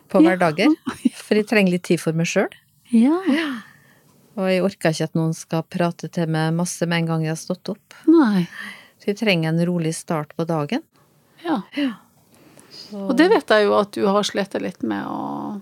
på 0.09 0.21
Ja. 0.23 0.31
hverdager. 0.35 0.73
For 1.17 1.37
jeg 1.37 1.47
trenger 1.49 1.73
litt 1.73 1.83
tid 1.89 2.01
for 2.01 2.13
meg 2.17 2.27
sjøl. 2.29 2.49
Ja. 2.93 3.19
Og 4.37 4.49
jeg 4.51 4.63
orker 4.65 4.91
ikke 4.93 5.05
at 5.09 5.15
noen 5.17 5.35
skal 5.37 5.63
prate 5.63 6.09
til 6.13 6.27
meg 6.29 6.53
masse 6.55 6.87
med 6.87 6.99
en 7.03 7.07
gang 7.07 7.23
jeg 7.25 7.31
har 7.35 7.41
stått 7.41 7.69
opp. 7.73 7.95
Nei. 8.07 8.47
Så 9.01 9.13
jeg 9.13 9.17
trenger 9.21 9.49
en 9.53 9.67
rolig 9.67 9.95
start 9.95 10.35
på 10.37 10.47
dagen. 10.49 10.83
Ja. 11.45 11.63
Så, 12.71 13.09
Og 13.09 13.17
det 13.17 13.29
vet 13.31 13.49
jeg 13.49 13.65
jo 13.67 13.75
at 13.79 13.93
du 13.93 14.07
har 14.07 14.23
slitt 14.27 14.55
litt 14.61 14.83
med 14.83 15.05
å 15.07 15.61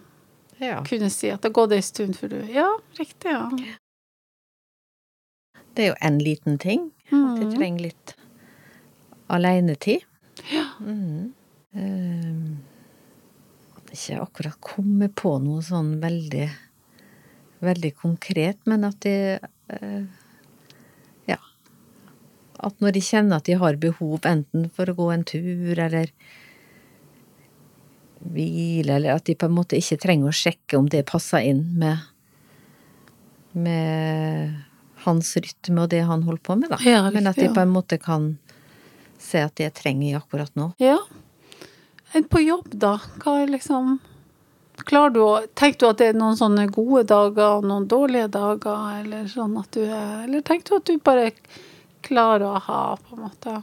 ja. 0.62 0.80
kunne 0.86 1.10
si 1.10 1.30
at 1.30 1.42
det 1.42 1.50
har 1.50 1.56
gått 1.60 1.72
ei 1.76 1.82
stund 1.82 2.16
før 2.18 2.28
du 2.34 2.40
Ja, 2.52 2.68
riktig, 2.98 3.30
ja. 3.32 3.48
Det 5.74 5.84
er 5.86 5.88
jo 5.92 5.98
en 6.04 6.18
liten 6.20 6.58
ting. 6.60 6.90
At 7.12 7.38
jeg 7.40 7.46
Mm. 7.48 7.54
trenger 7.58 7.80
litt 7.88 8.14
alenetid. 9.32 10.02
Ja. 10.52 10.66
Mm. 10.80 11.32
Um, 11.74 12.58
ikke 13.92 14.18
akkurat 14.20 14.58
komme 14.60 15.08
på 15.08 15.34
noe 15.44 15.62
sånn 15.64 15.94
veldig 16.00 16.50
veldig 17.62 17.92
konkret, 18.00 18.58
men 18.66 18.84
at 18.84 18.98
de 19.00 19.38
uh, 19.72 20.04
Ja. 21.28 21.38
At 22.60 22.78
når 22.80 22.92
de 22.92 23.00
kjenner 23.00 23.36
at 23.36 23.44
de 23.48 23.52
har 23.60 23.76
behov 23.76 24.20
enten 24.28 24.68
for 24.70 24.86
å 24.86 24.94
gå 24.98 25.12
en 25.14 25.24
tur 25.24 25.78
eller 25.78 26.10
hvile, 28.22 28.96
eller 28.96 29.16
at 29.16 29.26
de 29.26 29.34
på 29.38 29.48
en 29.48 29.56
måte 29.56 29.78
ikke 29.78 30.00
trenger 30.02 30.30
å 30.30 30.36
sjekke 30.36 30.78
om 30.78 30.88
det 30.92 31.04
passer 31.08 31.44
inn 31.50 31.66
med 31.78 32.08
med 33.52 34.62
hans 35.04 35.34
rytme 35.36 35.82
og 35.82 35.90
det 35.92 36.00
han 36.08 36.22
holder 36.24 36.42
på 36.42 36.56
med, 36.56 36.70
da. 36.72 36.78
Ja, 36.86 37.10
Men 37.10 37.26
at 37.26 37.36
de 37.36 37.50
på 37.52 37.60
en 37.60 37.72
måte 37.72 37.98
kan 38.00 38.36
se 39.20 39.42
at 39.44 39.56
det 39.60 39.74
trenger 39.78 40.08
jeg 40.08 40.22
akkurat 40.22 40.54
nå. 40.56 40.72
Ja. 40.82 40.98
På 42.30 42.40
jobb, 42.40 42.72
da? 42.72 42.98
Hva 43.22 43.42
er 43.42 43.52
liksom 43.52 43.98
Klarer 44.88 45.12
du 45.14 45.20
å 45.22 45.32
Tenker 45.56 45.78
du 45.78 45.86
at 45.88 46.00
det 46.00 46.08
er 46.10 46.18
noen 46.18 46.36
sånne 46.36 46.66
gode 46.72 47.04
dager 47.08 47.58
og 47.58 47.66
noen 47.68 47.86
dårlige 47.88 48.28
dager, 48.32 48.98
eller 49.00 49.28
sånn 49.30 49.54
at 49.60 49.70
du 49.72 49.82
er 49.84 50.24
Eller 50.24 50.44
tenker 50.44 50.68
du 50.68 50.76
at 50.80 50.88
du 50.88 51.04
bare 51.04 51.30
klarer 52.04 52.48
å 52.48 52.60
ha, 52.66 52.82
på 52.96 53.16
en 53.16 53.24
måte 53.28 53.54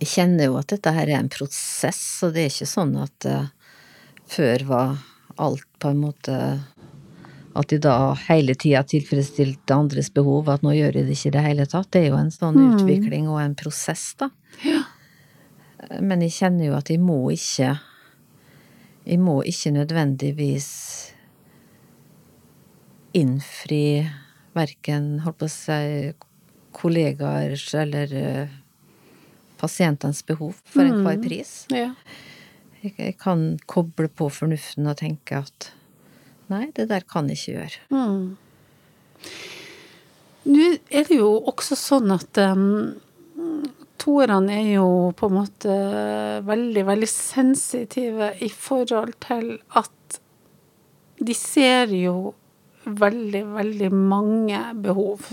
Jeg 0.00 0.10
kjenner 0.14 0.48
jo 0.48 0.56
at 0.60 0.70
dette 0.72 0.94
her 0.96 1.10
er 1.10 1.18
en 1.18 1.32
prosess, 1.32 2.02
og 2.24 2.36
det 2.36 2.46
er 2.46 2.52
ikke 2.54 2.70
sånn 2.70 2.94
at 3.02 3.28
eh, 3.28 3.50
før 4.34 4.64
var 4.68 4.96
alt 5.40 5.66
på 5.82 5.90
en 5.90 6.00
måte 6.04 6.38
At 7.54 7.70
de 7.70 7.78
da 7.78 8.14
hele 8.26 8.56
tida 8.58 8.82
tilfredsstilte 8.82 9.74
andres 9.74 10.08
behov, 10.10 10.48
at 10.50 10.64
nå 10.66 10.72
gjør 10.74 10.96
de 10.96 11.04
det 11.06 11.14
ikke 11.14 11.30
i 11.30 11.34
det 11.36 11.42
hele 11.44 11.66
tatt. 11.70 11.86
Det 11.94 12.00
er 12.00 12.08
jo 12.08 12.16
en 12.18 12.32
sånn 12.34 12.58
utvikling 12.58 13.28
og 13.30 13.38
en 13.44 13.54
prosess, 13.54 14.08
da. 14.18 14.26
Ja. 14.66 14.80
Men 16.02 16.24
jeg 16.24 16.34
kjenner 16.34 16.72
jo 16.72 16.74
at 16.74 16.90
jeg 16.90 16.98
må 16.98 17.18
ikke 17.30 17.76
Jeg 19.04 19.20
må 19.20 19.36
ikke 19.44 19.70
nødvendigvis 19.74 20.68
innfri 23.14 24.08
verken, 24.56 25.20
holdt 25.22 25.38
på 25.42 25.46
å 25.46 25.52
si, 25.52 26.14
kollegaers 26.74 27.68
eller 27.78 28.14
eh, 28.18 28.54
pasientenes 29.60 30.24
behov 30.26 30.56
for 30.64 30.82
enhver 30.82 31.20
pris. 31.22 31.52
Ja. 31.70 31.92
Jeg, 32.84 33.16
kan 33.20 33.54
koble 33.70 34.10
på 34.12 34.28
fornuften 34.28 34.88
og 34.90 34.98
tenke 35.00 35.40
at 35.40 35.70
nei, 36.52 36.68
det 36.76 36.90
der 36.90 37.06
kan 37.08 37.30
jeg 37.32 37.40
ikke 37.40 37.54
gjøre. 37.54 37.80
Mm. 37.94 38.26
Nå 40.44 40.68
er 40.92 41.08
det 41.08 41.16
jo 41.16 41.30
også 41.48 41.78
sånn 41.80 42.12
at 42.12 42.36
um, 42.44 42.92
toerne 44.00 44.58
er 44.60 44.70
jo 44.74 44.88
på 45.16 45.30
en 45.30 45.36
måte 45.38 45.76
veldig, 46.44 46.84
veldig 46.90 47.08
sensitive 47.08 48.34
i 48.44 48.50
forhold 48.52 49.16
til 49.24 49.54
at 49.80 50.18
de 51.24 51.36
ser 51.38 51.94
jo 51.96 52.34
veldig, 52.84 53.44
veldig 53.54 53.90
mange 53.94 54.60
behov. 54.84 55.30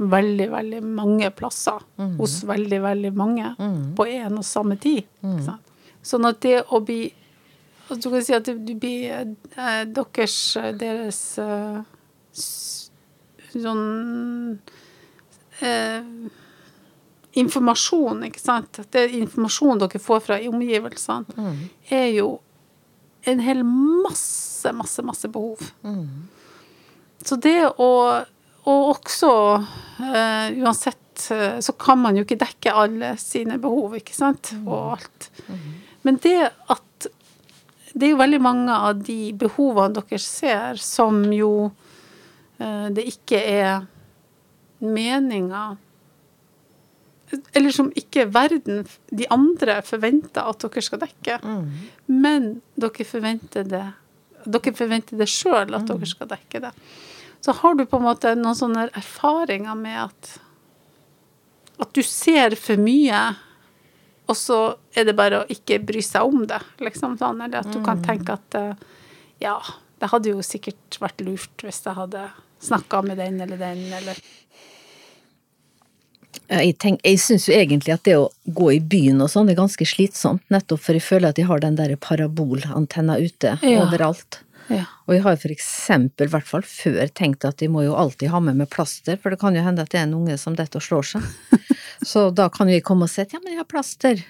Veldig, 0.00 0.46
veldig 0.48 0.78
mange 0.86 1.28
plasser 1.36 1.82
hos 2.16 2.38
veldig, 2.48 2.78
veldig 2.86 3.10
mange 3.16 3.50
på 3.98 4.06
en 4.06 4.38
og 4.38 4.46
samme 4.48 4.78
tid. 4.80 5.02
Ikke 5.20 5.42
sant? 5.50 5.69
Sånn 6.02 6.24
at 6.28 6.40
det 6.40 6.62
å 6.72 6.80
bli 6.80 7.12
Du 7.90 8.06
kan 8.08 8.22
si 8.22 8.32
at 8.36 8.46
du 8.46 8.74
blir 8.78 9.10
eh, 9.10 9.80
deres, 9.90 10.36
deres 10.78 11.38
eh, 11.42 11.80
sånn 13.50 14.60
eh, 15.60 16.04
Informasjon, 17.40 18.24
ikke 18.26 18.40
sant. 18.42 18.78
Det 18.90 19.04
informasjonen 19.06 19.22
informasjon 19.22 19.82
dere 19.84 20.00
får 20.02 20.22
fra 20.26 20.38
omgivelsene, 20.50 21.58
er 21.94 22.08
jo 22.16 22.40
en 23.30 23.42
hel 23.44 23.60
masse, 23.66 24.72
masse, 24.74 25.02
masse 25.06 25.28
behov. 25.30 25.62
Så 27.26 27.36
det 27.36 27.58
å 27.76 27.90
Og 28.70 28.90
også, 28.94 29.28
eh, 30.04 30.50
uansett, 30.60 31.30
eh, 31.32 31.58
så 31.64 31.72
kan 31.80 31.98
man 31.98 32.14
jo 32.14 32.22
ikke 32.26 32.36
dekke 32.42 32.74
alle 32.76 33.14
sine 33.18 33.56
behov, 33.58 33.94
ikke 33.96 34.12
sant, 34.14 34.50
og 34.66 34.98
alt. 34.98 35.30
Men 36.02 36.16
det 36.22 36.52
at 36.68 37.06
Det 37.90 38.06
er 38.06 38.12
jo 38.12 38.20
veldig 38.20 38.38
mange 38.40 38.70
av 38.70 39.00
de 39.02 39.32
behovene 39.34 39.96
dere 39.96 40.18
ser, 40.22 40.78
som 40.78 41.24
jo 41.34 41.72
eh, 42.62 42.86
det 42.94 43.02
ikke 43.10 43.40
er 43.42 43.86
meninga 44.78 45.76
Eller 47.52 47.74
som 47.74 47.90
ikke 47.98 48.28
verden, 48.30 48.84
de 49.10 49.26
andre, 49.30 49.80
forventer 49.82 50.46
at 50.46 50.62
dere 50.62 50.82
skal 50.82 51.02
dekke. 51.02 51.40
Men 52.06 52.60
dere 52.78 53.06
forventer 53.06 53.66
det 53.66 53.86
dere 54.44 54.72
forventer 54.72 55.18
det 55.20 55.28
sjøl 55.28 55.74
at 55.76 55.86
dere 55.90 56.06
skal 56.08 56.30
dekke 56.30 56.62
det. 56.64 56.70
Så 57.44 57.52
har 57.58 57.74
du 57.74 57.84
på 57.88 57.98
en 57.98 58.06
måte 58.06 58.32
noen 58.38 58.56
sånne 58.56 58.86
erfaringer 58.96 59.76
med 59.76 59.98
at 60.06 60.38
at 61.80 61.94
du 61.96 62.02
ser 62.04 62.54
for 62.60 62.76
mye, 62.76 63.20
og 64.30 64.36
så 64.38 64.56
er 64.94 65.08
det 65.08 65.16
bare 65.18 65.42
å 65.42 65.46
ikke 65.50 65.80
bry 65.82 66.02
seg 66.06 66.22
om 66.28 66.44
det, 66.46 66.60
liksom 66.78 67.16
sånn. 67.18 67.40
Eller 67.42 67.64
at 67.64 67.72
du 67.74 67.80
kan 67.84 67.98
tenke 68.04 68.36
at 68.38 68.54
eh, 68.58 68.84
ja, 69.42 69.56
det 70.00 70.10
hadde 70.12 70.30
jo 70.32 70.44
sikkert 70.46 71.00
vært 71.02 71.24
lurt 71.26 71.64
hvis 71.66 71.82
jeg 71.84 71.96
hadde 71.98 72.28
snakka 72.62 73.02
med 73.06 73.18
den 73.18 73.40
eller 73.42 73.58
den, 73.60 73.82
eller 73.98 74.20
Jeg, 76.50 76.76
tenk, 76.82 77.00
jeg 77.06 77.18
syns 77.22 77.46
jo 77.48 77.54
egentlig 77.54 77.92
at 77.94 78.02
det 78.06 78.16
å 78.18 78.28
gå 78.54 78.68
i 78.74 78.80
byen 78.82 79.20
og 79.22 79.30
sånn 79.32 79.50
er 79.50 79.58
ganske 79.58 79.86
slitsomt, 79.86 80.42
nettopp 80.50 80.82
for 80.82 80.98
jeg 80.98 81.02
føler 81.06 81.30
at 81.30 81.38
jeg 81.38 81.46
har 81.46 81.62
den 81.62 81.76
der 81.78 81.94
parabolantenna 81.98 83.18
ute 83.22 83.56
Ja. 83.62 83.84
overalt. 83.84 84.40
Ja. 84.70 84.84
Og 85.08 85.16
jeg 85.16 85.24
har 85.24 85.38
for 85.42 85.52
eksempel, 85.52 86.28
i 86.28 86.32
hvert 86.32 86.46
fall 86.46 86.64
før, 86.66 87.10
tenkt 87.16 87.44
at 87.48 87.62
jeg 87.62 87.72
må 87.74 87.82
jo 87.82 87.96
alltid 87.98 88.30
ha 88.30 88.40
med 88.44 88.60
meg 88.60 88.70
plaster, 88.70 89.18
for 89.18 89.34
det 89.34 89.40
kan 89.42 89.56
jo 89.56 89.64
hende 89.66 89.82
at 89.82 89.90
det 89.90 89.98
er 89.98 90.06
en 90.06 90.18
unge 90.20 90.36
som 90.38 90.54
detter 90.58 90.78
og 90.78 90.86
slår 90.86 91.08
seg. 91.14 91.56
Så 92.10 92.28
da 92.32 92.46
kan 92.52 92.70
vi 92.70 92.78
komme 92.84 93.08
og 93.08 93.12
si 93.12 93.24
at 93.24 93.34
ja, 93.34 93.40
men 93.42 93.54
jeg 93.56 93.60
har 93.64 93.68
plaster, 93.68 94.22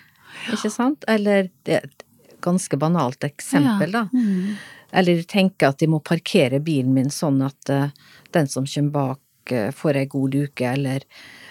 ikke 0.54 0.72
sant? 0.72 1.04
Eller 1.10 1.50
det 1.68 1.76
er 1.76 1.88
et 1.90 2.06
ganske 2.40 2.76
banalt 2.80 3.24
eksempel, 3.26 3.92
da. 3.92 4.06
Mm. 4.14 4.56
Eller 4.96 5.22
tenke 5.28 5.68
at 5.68 5.82
jeg 5.82 5.92
må 5.92 6.00
parkere 6.02 6.58
bilen 6.64 6.94
min 6.96 7.12
sånn 7.14 7.42
at 7.46 7.70
uh, 7.70 7.92
den 8.34 8.48
som 8.50 8.66
kommer 8.66 8.94
bak 8.96 9.52
uh, 9.54 9.68
får 9.76 10.00
ei 10.00 10.08
god 10.10 10.34
luke, 10.34 10.66
eller 10.66 11.04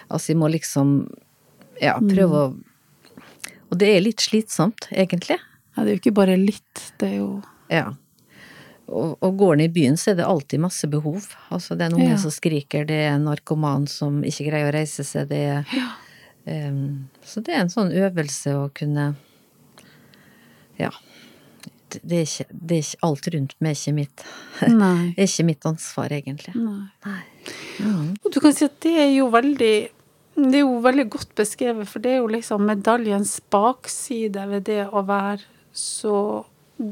altså 0.08 0.34
jeg 0.34 0.40
må 0.42 0.50
liksom 0.52 0.98
ja, 1.80 1.94
prøve 1.96 2.42
å 2.48 2.50
Og 3.70 3.78
det 3.78 3.86
er 3.94 4.02
litt 4.02 4.20
slitsomt, 4.20 4.88
egentlig. 4.90 5.38
ja, 5.38 5.82
det 5.84 5.86
er 5.86 5.94
jo 5.94 6.00
ikke 6.02 6.18
bare 6.18 6.36
litt, 6.36 6.90
det 6.98 7.14
er 7.14 7.18
jo 7.22 7.32
Ja. 7.70 7.92
Og, 8.90 9.16
og 9.22 9.36
går 9.38 9.56
ned 9.60 9.70
i 9.70 9.74
byen, 9.74 9.96
så 10.00 10.10
er 10.10 10.16
det 10.18 10.26
alltid 10.26 10.60
masse 10.64 10.88
behov. 10.90 11.28
Altså, 11.54 11.76
det 11.78 11.84
er 11.86 11.92
en 11.92 11.98
unge 12.00 12.10
Ja. 12.10 12.16
som 12.18 12.32
skriker, 12.34 12.84
det 12.88 12.96
er 13.06 13.12
en 13.14 13.28
narkoman 13.28 13.86
som 13.86 14.22
ikke 14.26 14.48
greier 14.50 14.70
å 14.70 14.74
reise 14.74 15.04
seg, 15.06 15.28
det 15.30 15.44
er 15.56 15.82
Em, 16.48 17.08
Så 17.22 17.42
det 17.44 17.52
er 17.54 17.60
en 17.60 17.68
sånn 17.68 17.92
øvelse 17.92 18.54
å 18.56 18.70
kunne 18.74 19.14
Ja. 20.80 20.90
Det 21.90 22.16
er 22.16 22.22
ikke, 22.24 22.44
det 22.50 22.76
er 22.76 22.82
ikke 22.84 23.02
alt 23.02 23.28
rundt 23.34 23.54
meg 23.60 23.70
er 23.74 23.78
ikke 23.80 23.94
mitt, 23.94 24.24
er 24.62 25.24
ikke 25.26 25.44
mitt 25.44 25.66
ansvar, 25.66 26.12
egentlig. 26.14 26.54
Nei. 26.54 26.86
Nei. 27.04 27.22
Mm. 27.82 28.12
Og 28.24 28.30
du 28.32 28.38
kan 28.40 28.54
si 28.54 28.64
at 28.64 28.76
det 28.84 28.92
er 29.00 29.10
jo 29.16 29.28
veldig 29.32 29.74
Det 30.40 30.54
er 30.54 30.62
jo 30.62 30.76
veldig 30.80 31.08
godt 31.10 31.34
beskrevet, 31.36 31.88
for 31.90 32.00
det 32.00 32.12
er 32.14 32.20
jo 32.22 32.28
liksom 32.30 32.62
medaljens 32.64 33.40
bakside 33.52 34.46
ved 34.48 34.64
det 34.70 34.84
å 34.88 35.02
være 35.04 35.42
så 35.76 36.44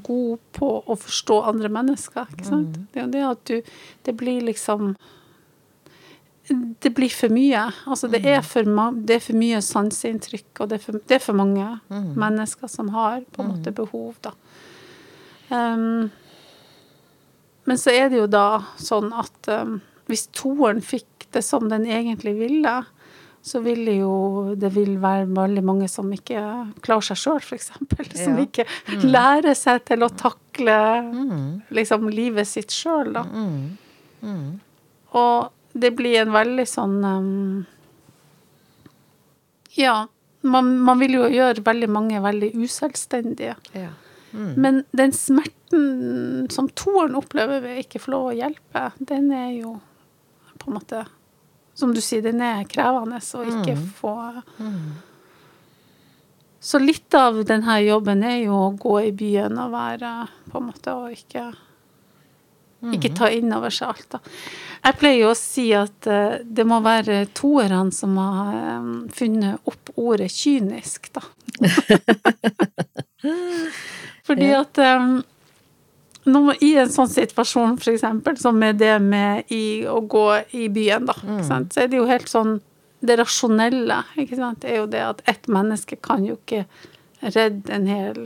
god 0.04 0.38
på 0.56 0.68
å 0.86 0.96
forstå 0.98 1.38
andre 1.50 1.70
mennesker, 1.72 2.28
ikke 2.34 2.46
sant? 2.46 2.76
Det 2.92 3.00
er 3.00 3.06
jo 3.06 3.12
det 3.14 3.24
at 3.28 3.44
du 3.48 3.72
Det 4.06 4.14
blir 4.16 4.40
liksom 4.46 4.96
Det 6.80 6.94
blir 6.96 7.12
for 7.12 7.28
mye. 7.28 7.66
Altså, 7.86 8.08
det 8.08 8.22
er 8.24 8.40
for, 8.40 8.64
det 9.04 9.18
er 9.18 9.20
for 9.20 9.36
mye 9.36 9.60
sanseinntrykk, 9.60 10.48
og 10.60 10.70
det 10.70 10.78
er 10.78 10.84
for, 10.86 11.00
det 11.08 11.18
er 11.18 11.20
for 11.20 11.36
mange 11.36 11.66
mennesker 11.92 12.70
som 12.72 12.88
har 12.94 13.20
på 13.32 13.42
en 13.42 13.50
måte 13.52 13.72
behov, 13.76 14.14
da. 14.24 14.32
Um, 15.50 16.08
men 17.68 17.76
så 17.80 17.92
er 17.92 18.08
det 18.08 18.22
jo 18.22 18.26
da 18.32 18.62
sånn 18.80 19.12
at 19.12 19.50
um, 19.52 19.78
hvis 20.08 20.26
toeren 20.32 20.80
fikk 20.80 21.28
det 21.36 21.44
som 21.44 21.68
den 21.68 21.84
egentlig 21.84 22.32
ville, 22.38 22.78
så 23.42 23.60
ville 23.64 23.94
jo 24.00 24.54
det 24.58 24.70
vil 24.74 24.96
være 25.00 25.26
veldig 25.32 25.62
mange 25.64 25.88
som 25.88 26.10
ikke 26.12 26.40
klarer 26.84 27.06
seg 27.06 27.16
sjøl, 27.16 27.40
f.eks. 27.40 27.70
Som 28.24 28.36
Ja. 28.38 28.44
ikke 28.44 28.64
lærer 29.04 29.54
seg 29.56 29.84
til 29.88 30.02
å 30.04 30.08
takle 30.10 30.78
Mm. 31.12 31.62
liksom 31.70 32.08
livet 32.10 32.46
sitt 32.50 32.70
sjøl, 32.74 33.12
da. 33.14 33.22
Mm. 33.22 33.78
Mm. 34.22 34.60
Og 35.14 35.52
det 35.78 35.92
blir 35.96 36.20
en 36.20 36.32
veldig 36.34 36.66
sånn 36.66 36.96
um, 37.04 37.66
Ja, 39.78 40.06
man, 40.42 40.78
man 40.82 40.98
vil 40.98 41.14
jo 41.18 41.28
gjøre 41.30 41.62
veldig 41.66 41.88
mange 41.92 42.20
veldig 42.24 42.50
uselvstendige. 42.58 43.54
Ja. 43.76 43.92
Mm. 44.32 44.54
Men 44.60 44.80
den 44.96 45.12
smerten 45.16 46.48
som 46.52 46.68
toeren 46.76 47.14
opplever 47.18 47.62
ved 47.64 47.78
ikke 47.84 48.00
få 48.02 48.12
lov 48.16 48.26
å 48.32 48.36
hjelpe, 48.36 48.88
den 48.98 49.30
er 49.32 49.52
jo 49.60 49.76
på 50.58 50.68
en 50.72 50.76
måte 50.80 51.04
Som 51.78 51.92
du 51.94 52.00
sier, 52.02 52.24
den 52.24 52.42
er 52.42 52.64
krevende 52.70 53.20
å 53.22 53.44
ikke 53.46 53.76
få 54.00 54.16
Mm. 54.58 54.96
Så 56.60 56.80
litt 56.82 57.14
av 57.14 57.36
denne 57.46 57.76
jobben 57.84 58.24
er 58.26 58.40
jo 58.42 58.56
å 58.58 58.72
gå 58.74 58.96
i 59.06 59.12
byen 59.14 59.60
og 59.62 59.70
være 59.76 60.10
på 60.50 60.58
en 60.58 60.66
måte 60.66 60.90
og 60.90 61.12
ikke 61.14 61.44
ikke 62.94 63.10
ta 63.18 63.26
inn 63.34 63.50
over 63.54 63.70
seg 63.74 63.88
alt, 63.90 64.06
da. 64.12 64.18
Jeg 64.84 64.96
pleier 65.00 65.22
jo 65.24 65.30
å 65.32 65.38
si 65.38 65.64
at 65.74 66.06
eh, 66.06 66.38
det 66.44 66.64
må 66.68 66.78
være 66.84 67.24
toerne 67.34 67.90
som 67.94 68.14
har 68.22 68.52
eh, 68.54 68.84
funnet 69.18 69.58
opp 69.66 69.90
ordet 69.98 70.30
kynisk, 70.30 71.10
da. 71.16 71.22
Fordi 74.28 74.48
at 74.54 74.78
um, 74.78 75.24
nå, 76.28 76.42
I 76.64 76.74
en 76.82 76.92
sånn 76.92 77.10
situasjon, 77.10 77.78
eksempel, 77.92 78.38
som 78.40 78.58
med 78.58 78.78
det 78.80 78.96
med 79.02 79.50
i, 79.54 79.86
å 79.88 80.00
gå 80.00 80.26
i 80.56 80.68
byen, 80.72 81.08
da, 81.08 81.16
mm. 81.22 81.42
sant? 81.46 81.74
så 81.74 81.84
er 81.84 81.90
det 81.92 82.00
jo 82.00 82.08
helt 82.08 82.30
sånn 82.30 82.58
Det 83.00 83.14
rasjonelle 83.14 84.00
sant? 84.34 84.64
er 84.64 84.80
jo 84.80 84.86
det 84.90 85.02
at 85.04 85.20
ett 85.30 85.46
menneske 85.46 85.96
kan 86.02 86.24
jo 86.26 86.34
ikke 86.34 86.64
redde 87.20 87.72
en 87.74 87.86
hel, 87.86 88.24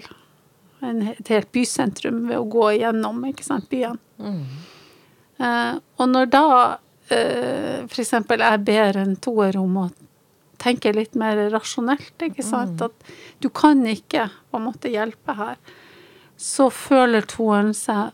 en, 0.80 1.02
et 1.12 1.28
helt 1.28 1.50
bysentrum 1.52 2.22
ved 2.28 2.38
å 2.38 2.46
gå 2.48 2.70
gjennom 2.78 3.20
sant, 3.44 3.68
byen. 3.68 3.98
Mm. 4.16 4.40
Eh, 5.42 5.74
og 5.98 6.08
når 6.08 6.30
da 6.32 6.46
eh, 7.12 7.84
eksempel 7.84 8.44
jeg 8.44 8.64
ber 8.64 9.00
en 9.02 9.14
toer 9.16 9.58
om 9.60 9.76
å 9.84 9.86
tenke 10.62 10.92
litt 10.94 11.16
mer 11.18 11.40
rasjonelt, 11.52 12.14
ikke 12.22 12.44
sant, 12.46 12.80
at 12.84 13.14
du 13.42 13.48
kan 13.50 13.80
ikke 13.88 14.28
på 14.50 14.60
en 14.60 14.68
måte 14.68 14.92
hjelpe 14.92 15.34
her, 15.36 15.56
så 16.42 16.68
føler 16.74 17.26
toeren 17.30 17.70
seg 17.76 18.10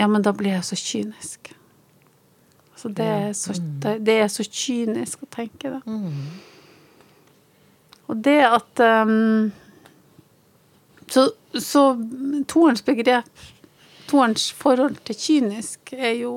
Ja, 0.00 0.06
men 0.08 0.22
da 0.24 0.32
blir 0.34 0.54
jeg 0.56 0.64
så 0.66 0.76
kynisk. 0.78 1.52
Altså, 2.72 2.88
det 2.96 3.06
er 3.06 3.32
så, 3.38 3.54
det, 3.82 3.92
det 4.06 4.14
er 4.24 4.30
så 4.32 4.46
kynisk 4.46 5.22
å 5.22 5.28
tenke 5.30 5.70
det. 5.70 5.82
Mm. 5.86 6.24
Og 8.10 8.22
det 8.24 8.40
at 8.48 8.82
um, 8.82 9.52
Så, 11.12 11.28
så 11.54 11.84
toerens 12.48 12.82
begrep, 12.82 13.46
toerens 14.08 14.48
forhold 14.56 14.96
til 15.06 15.18
kynisk, 15.18 15.92
er 15.92 16.16
jo 16.22 16.34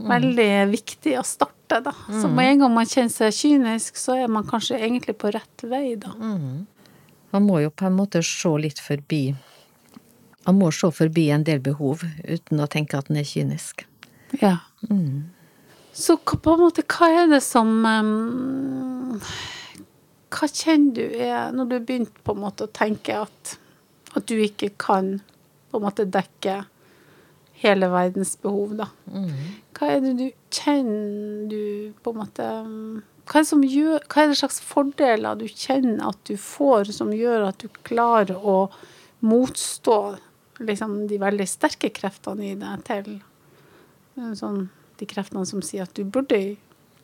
veldig 0.00 0.52
viktig 0.70 1.16
å 1.20 1.24
starte, 1.26 1.80
da. 1.84 1.92
Så 2.08 2.30
med 2.32 2.54
en 2.54 2.62
gang 2.62 2.72
man 2.78 2.88
kjenner 2.88 3.12
seg 3.12 3.34
kynisk, 3.36 3.98
så 4.00 4.16
er 4.22 4.30
man 4.32 4.46
kanskje 4.48 4.78
egentlig 4.78 5.16
på 5.20 5.32
rett 5.34 5.64
vei, 5.66 5.96
da. 6.00 6.14
Mm. 6.16 6.62
Man 7.30 7.46
må 7.46 7.60
jo 7.62 7.70
på 7.70 7.86
en 7.86 7.98
måte 7.98 8.22
se 8.26 8.50
litt 8.58 8.80
forbi 8.82 9.34
Man 10.46 10.58
må 10.58 10.70
se 10.74 10.90
forbi 10.94 11.28
en 11.30 11.44
del 11.46 11.60
behov 11.62 12.02
uten 12.24 12.62
å 12.62 12.68
tenke 12.70 12.98
at 12.98 13.10
den 13.10 13.20
er 13.20 13.28
kynisk. 13.28 13.84
Ja. 14.40 14.56
Mm. 14.88 15.28
Så 15.92 16.16
på 16.16 16.54
en 16.54 16.62
måte, 16.62 16.84
hva 16.86 17.10
er 17.12 17.30
det 17.30 17.42
som 17.44 17.70
um, 17.84 19.18
Hva 20.30 20.48
kjenner 20.48 20.94
du 20.96 21.02
er 21.18 21.50
Når 21.52 21.66
du 21.68 21.74
har 21.76 21.86
begynt 21.86 22.20
på 22.24 22.36
en 22.36 22.44
måte 22.44 22.66
å 22.66 22.72
tenke 22.72 23.18
at, 23.26 23.56
at 24.14 24.26
du 24.30 24.38
ikke 24.38 24.70
kan 24.80 25.18
på 25.70 25.78
en 25.78 25.84
måte 25.86 26.06
dekke 26.08 26.62
hele 27.60 27.90
verdens 27.92 28.32
behov, 28.40 28.72
da. 28.78 28.88
Mm. 29.12 29.34
Hva 29.76 29.90
er 29.94 30.00
det 30.02 30.14
du 30.18 30.26
kjenner 30.50 31.44
du 31.50 31.62
på 32.02 32.10
en 32.10 32.18
måte 32.18 32.46
hva 33.30 33.42
er, 33.44 33.66
gjør, 33.70 34.02
hva 34.10 34.22
er 34.24 34.32
det 34.32 34.38
slags 34.40 34.58
fordeler 34.64 35.38
du 35.38 35.46
kjenner 35.46 36.08
at 36.08 36.18
du 36.26 36.34
får, 36.40 36.90
som 36.96 37.12
gjør 37.14 37.46
at 37.50 37.62
du 37.62 37.68
klarer 37.86 38.34
å 38.34 38.64
motstå 39.22 39.98
liksom, 40.58 41.04
de 41.06 41.18
veldig 41.20 41.46
sterke 41.48 41.92
kreftene 41.94 42.50
i 42.50 42.56
deg 42.58 42.82
til 42.88 43.10
eh, 44.18 44.32
sånn, 44.36 44.64
de 44.98 45.08
kreftene 45.08 45.46
som 45.46 45.62
sier 45.64 45.86
at 45.86 45.94
du 45.94 46.02
burde 46.02 46.40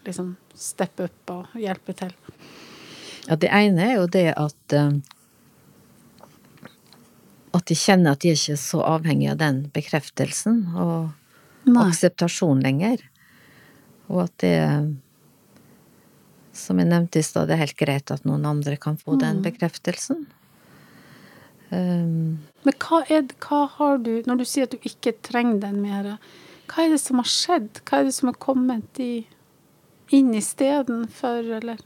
liksom 0.06 0.34
steppe 0.56 1.06
opp 1.06 1.34
og 1.34 1.60
hjelpe 1.60 1.94
til? 1.96 2.14
Ja, 3.26 3.38
det 3.38 3.52
ene 3.54 3.86
er 3.86 3.94
jo 4.00 4.08
det 4.10 4.30
at 4.38 4.74
eh, 4.74 4.96
At 7.56 7.70
de 7.70 7.74
kjenner 7.78 8.12
at 8.12 8.20
de 8.20 8.34
er 8.34 8.36
ikke 8.36 8.58
så 8.60 8.82
avhengig 8.84 9.30
av 9.32 9.38
den 9.40 9.62
bekreftelsen 9.72 10.58
og 10.76 11.70
akseptasjon 11.86 12.60
lenger. 12.60 13.00
Og 14.12 14.26
at 14.26 14.34
det 14.42 14.58
Som 16.57 16.81
jeg 16.81 16.88
nevnte 16.88 17.21
i 17.21 17.27
stad, 17.27 17.49
det 17.49 17.57
er 17.57 17.64
helt 17.66 17.79
greit 17.79 18.12
at 18.14 18.25
noen 18.29 18.47
andre 18.49 18.77
kan 18.81 18.97
få 19.01 19.19
den 19.21 19.42
bekreftelsen. 19.45 20.25
Um, 21.71 22.38
Men 22.64 22.77
hva 22.83 23.01
er 23.11 23.25
hva 23.42 23.64
har 23.75 23.97
du 23.99 24.21
Når 24.23 24.38
du 24.38 24.45
sier 24.47 24.69
at 24.69 24.75
du 24.77 24.85
ikke 24.87 25.16
trenger 25.27 25.59
den 25.64 25.81
mer, 25.83 26.12
hva 26.71 26.85
er 26.85 26.92
det 26.95 27.01
som 27.03 27.19
har 27.19 27.27
skjedd? 27.31 27.81
Hva 27.83 28.01
er 28.01 28.09
det 28.09 28.14
som 28.14 28.31
har 28.31 28.38
kommet 28.42 29.01
i, 29.03 29.27
inn 30.15 30.33
istedenfor, 30.35 31.50
eller? 31.59 31.83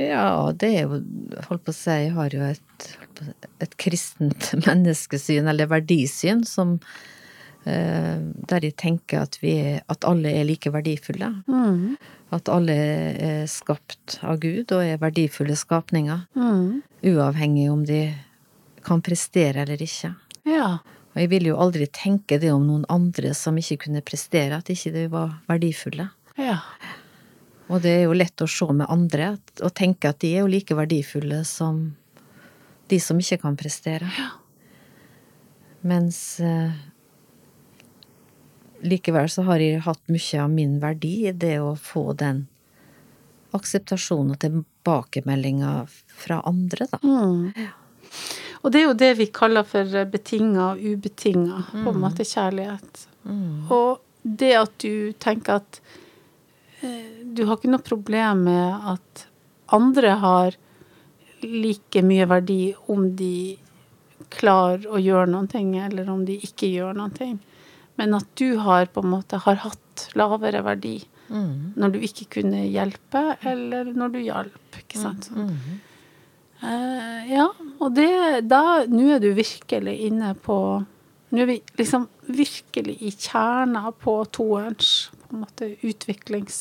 Ja, 0.00 0.52
det 0.56 0.70
er 0.72 0.86
jo 0.86 1.00
Holdt 1.48 1.64
på 1.66 1.72
å 1.72 1.76
si, 1.76 1.96
jeg 2.04 2.12
har 2.16 2.36
jo 2.36 2.44
et, 2.46 2.86
et 3.64 3.74
kristent 3.80 4.52
menneskesyn, 4.66 5.48
eller 5.50 5.70
verdisyn, 5.72 6.44
som 6.48 6.78
Der 7.64 8.58
de 8.64 8.72
tenker 8.74 9.22
at, 9.22 9.36
vi, 9.38 9.52
at 9.78 10.04
alle 10.08 10.32
er 10.34 10.46
like 10.48 10.72
verdifulle. 10.74 11.28
Mm. 11.46 11.94
At 12.34 12.48
alle 12.50 12.74
er 12.74 13.44
skapt 13.46 14.16
av 14.26 14.40
Gud 14.42 14.72
og 14.74 14.82
er 14.82 14.98
verdifulle 14.98 15.54
skapninger. 15.58 16.24
Mm. 16.34 16.82
Uavhengig 17.12 17.68
om 17.70 17.84
de 17.86 18.00
kan 18.82 19.02
prestere 19.04 19.62
eller 19.62 19.82
ikke. 19.82 20.14
Ja. 20.48 20.80
Og 21.12 21.20
jeg 21.20 21.30
ville 21.30 21.52
jo 21.52 21.60
aldri 21.60 21.86
tenke 21.92 22.40
det 22.42 22.50
om 22.54 22.64
noen 22.66 22.86
andre 22.90 23.34
som 23.36 23.58
ikke 23.60 23.84
kunne 23.84 24.02
prestere, 24.04 24.58
at 24.58 24.70
ikke 24.72 24.94
de 24.94 25.06
var 25.12 25.36
verdifulle. 25.50 26.08
Ja. 26.40 26.58
Og 27.68 27.82
det 27.84 27.92
er 27.98 28.06
jo 28.06 28.16
lett 28.16 28.42
å 28.42 28.48
se 28.50 28.68
med 28.72 28.90
andre 28.92 29.34
og 29.62 29.74
tenke 29.76 30.10
at 30.10 30.22
de 30.24 30.32
er 30.34 30.42
jo 30.42 30.52
like 30.52 30.76
verdifulle 30.76 31.42
som 31.48 31.92
de 32.90 32.98
som 33.00 33.20
ikke 33.20 33.40
kan 33.44 33.56
prestere. 33.56 34.08
Mens 35.86 36.40
eh, 36.40 36.72
likevel 38.82 39.30
så 39.30 39.44
har 39.46 39.62
jeg 39.62 39.82
hatt 39.86 40.02
mye 40.12 40.42
av 40.42 40.50
min 40.50 40.78
verdi 40.82 41.14
i 41.28 41.32
det 41.32 41.58
å 41.62 41.74
få 41.78 42.12
den 42.18 42.46
akseptasjonen 43.56 44.34
og 44.34 44.40
tilbakemeldinga 44.42 45.72
fra 46.24 46.40
andre, 46.48 46.86
da. 46.90 47.00
Mm. 47.04 47.52
Og 48.62 48.72
det 48.72 48.80
er 48.80 48.86
jo 48.86 48.98
det 48.98 49.10
vi 49.18 49.26
kaller 49.34 49.66
for 49.66 49.96
betinga 50.08 50.72
og 50.72 50.82
ubetinga, 50.82 51.64
på 51.72 51.90
en 51.90 52.00
måte, 52.00 52.24
kjærlighet. 52.24 53.06
Mm. 53.26 53.68
Og 53.74 54.00
det 54.22 54.52
at 54.56 54.76
du 54.82 55.12
tenker 55.20 55.60
at 55.60 55.80
eh, 56.80 57.26
du 57.26 57.44
har 57.48 57.58
ikke 57.58 57.72
noe 57.72 57.84
problem 57.84 58.46
med 58.46 58.92
at 58.94 59.26
andre 59.74 60.16
har 60.22 60.58
like 61.42 62.04
mye 62.06 62.28
verdi 62.30 62.60
om 62.92 63.08
de 63.18 63.58
klarer 64.32 64.86
å 64.88 65.00
gjøre 65.02 65.28
noen 65.32 65.48
ting, 65.50 65.74
eller 65.82 66.08
om 66.10 66.22
de 66.24 66.38
ikke 66.46 66.70
gjør 66.70 66.94
noen 66.96 67.16
ting. 67.16 67.40
Men 68.00 68.16
at 68.16 68.28
du 68.40 68.56
har 68.62 68.88
på 68.92 69.02
en 69.04 69.12
måte 69.12 69.40
har 69.44 69.60
hatt 69.66 70.06
lavere 70.18 70.62
verdi 70.64 70.98
Mm. 71.32 71.72
Når 71.80 71.94
du 71.94 72.02
ikke 72.04 72.28
kunne 72.38 72.66
hjelpe, 72.68 73.22
eller 73.48 73.88
når 73.96 74.12
du 74.12 74.20
hjalp, 74.20 74.78
ikke 74.82 75.00
sant. 75.00 75.30
Sånn. 75.30 75.54
Uh, 76.62 77.22
ja, 77.26 77.48
og 77.82 77.94
det 77.96 78.44
da 78.46 78.84
Nå 78.86 79.08
er 79.16 79.18
du 79.18 79.32
virkelig 79.34 79.96
inne 80.06 80.28
på 80.38 80.54
Nå 81.34 81.40
er 81.42 81.48
vi 81.48 81.56
liksom 81.74 82.04
virkelig 82.30 83.00
i 83.02 83.10
kjerna 83.10 83.90
på 83.98 84.14
toerens 84.30 85.10
på 85.24 85.32
en 85.32 85.42
måte 85.42 85.72
utviklings... 85.82 86.60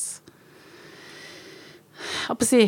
Si 2.42 2.64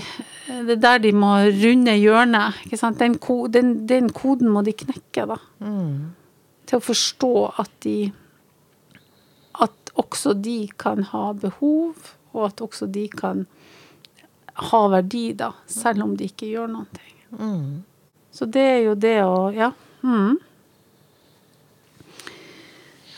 Det 0.46 0.76
er 0.76 0.82
der 0.84 1.00
de 1.02 1.14
må 1.16 1.32
runde 1.48 1.96
hjørnet. 1.96 2.60
ikke 2.68 2.78
sant? 2.78 3.00
Den, 3.00 3.16
den, 3.56 3.72
den 3.90 4.12
koden 4.14 4.52
må 4.54 4.62
de 4.62 4.76
knekke, 4.78 5.26
da. 5.32 5.40
Mm. 5.64 6.12
Til 6.70 6.78
å 6.78 6.86
forstå 6.86 7.32
at 7.64 7.72
de 7.88 8.12
også 10.00 10.34
de 10.34 10.68
kan 10.78 11.04
ha 11.12 11.34
behov, 11.34 11.94
og 12.34 12.46
at 12.48 12.62
også 12.62 12.86
de 12.90 13.08
kan 13.10 13.46
ha 14.70 14.88
verdi, 14.88 15.34
da. 15.38 15.52
Selv 15.70 16.04
om 16.04 16.18
de 16.18 16.24
ikke 16.30 16.48
gjør 16.50 16.86
ting. 16.94 17.16
Mm. 17.40 17.84
Så 18.34 18.46
det 18.46 18.62
er 18.62 18.80
jo 18.88 18.96
det 18.96 19.24
å 19.26 19.52
Ja. 19.54 19.72
Mm. 20.04 20.40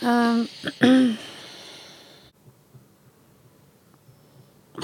Um, 0.06 0.48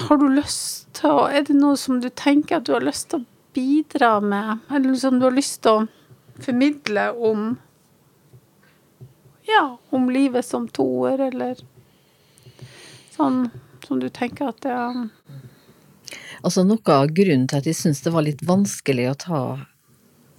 har 0.08 0.16
du 0.18 0.28
lyst 0.32 0.88
til 0.96 1.10
å 1.14 1.28
Er 1.28 1.44
det 1.46 1.54
noe 1.54 1.76
som 1.78 2.00
du 2.02 2.08
tenker 2.08 2.56
at 2.58 2.66
du 2.66 2.72
har 2.74 2.82
lyst 2.82 3.10
til 3.12 3.20
å 3.20 3.26
bidra 3.54 4.20
med, 4.24 4.58
eller 4.72 4.94
som 4.98 5.18
du 5.20 5.26
har 5.28 5.36
lyst 5.36 5.62
til 5.62 5.72
å 5.82 5.86
formidle 6.42 7.10
om 7.12 7.58
Ja, 9.46 9.76
om 9.90 10.10
livet 10.10 10.44
som 10.48 10.68
toer, 10.68 11.20
eller 11.28 11.60
sånn 13.12 13.44
som 13.86 14.00
du 14.02 14.08
tenker 14.12 14.52
at 14.52 14.62
det 14.64 14.72
er 14.76 15.02
Altså 16.42 16.64
noe 16.66 16.94
av 16.96 17.12
grunnen 17.14 17.46
til 17.48 17.60
at 17.60 17.66
jeg 17.68 17.78
syns 17.78 18.00
det 18.02 18.10
var 18.12 18.24
litt 18.26 18.40
vanskelig 18.44 19.04
å 19.12 19.18
ta 19.22 19.42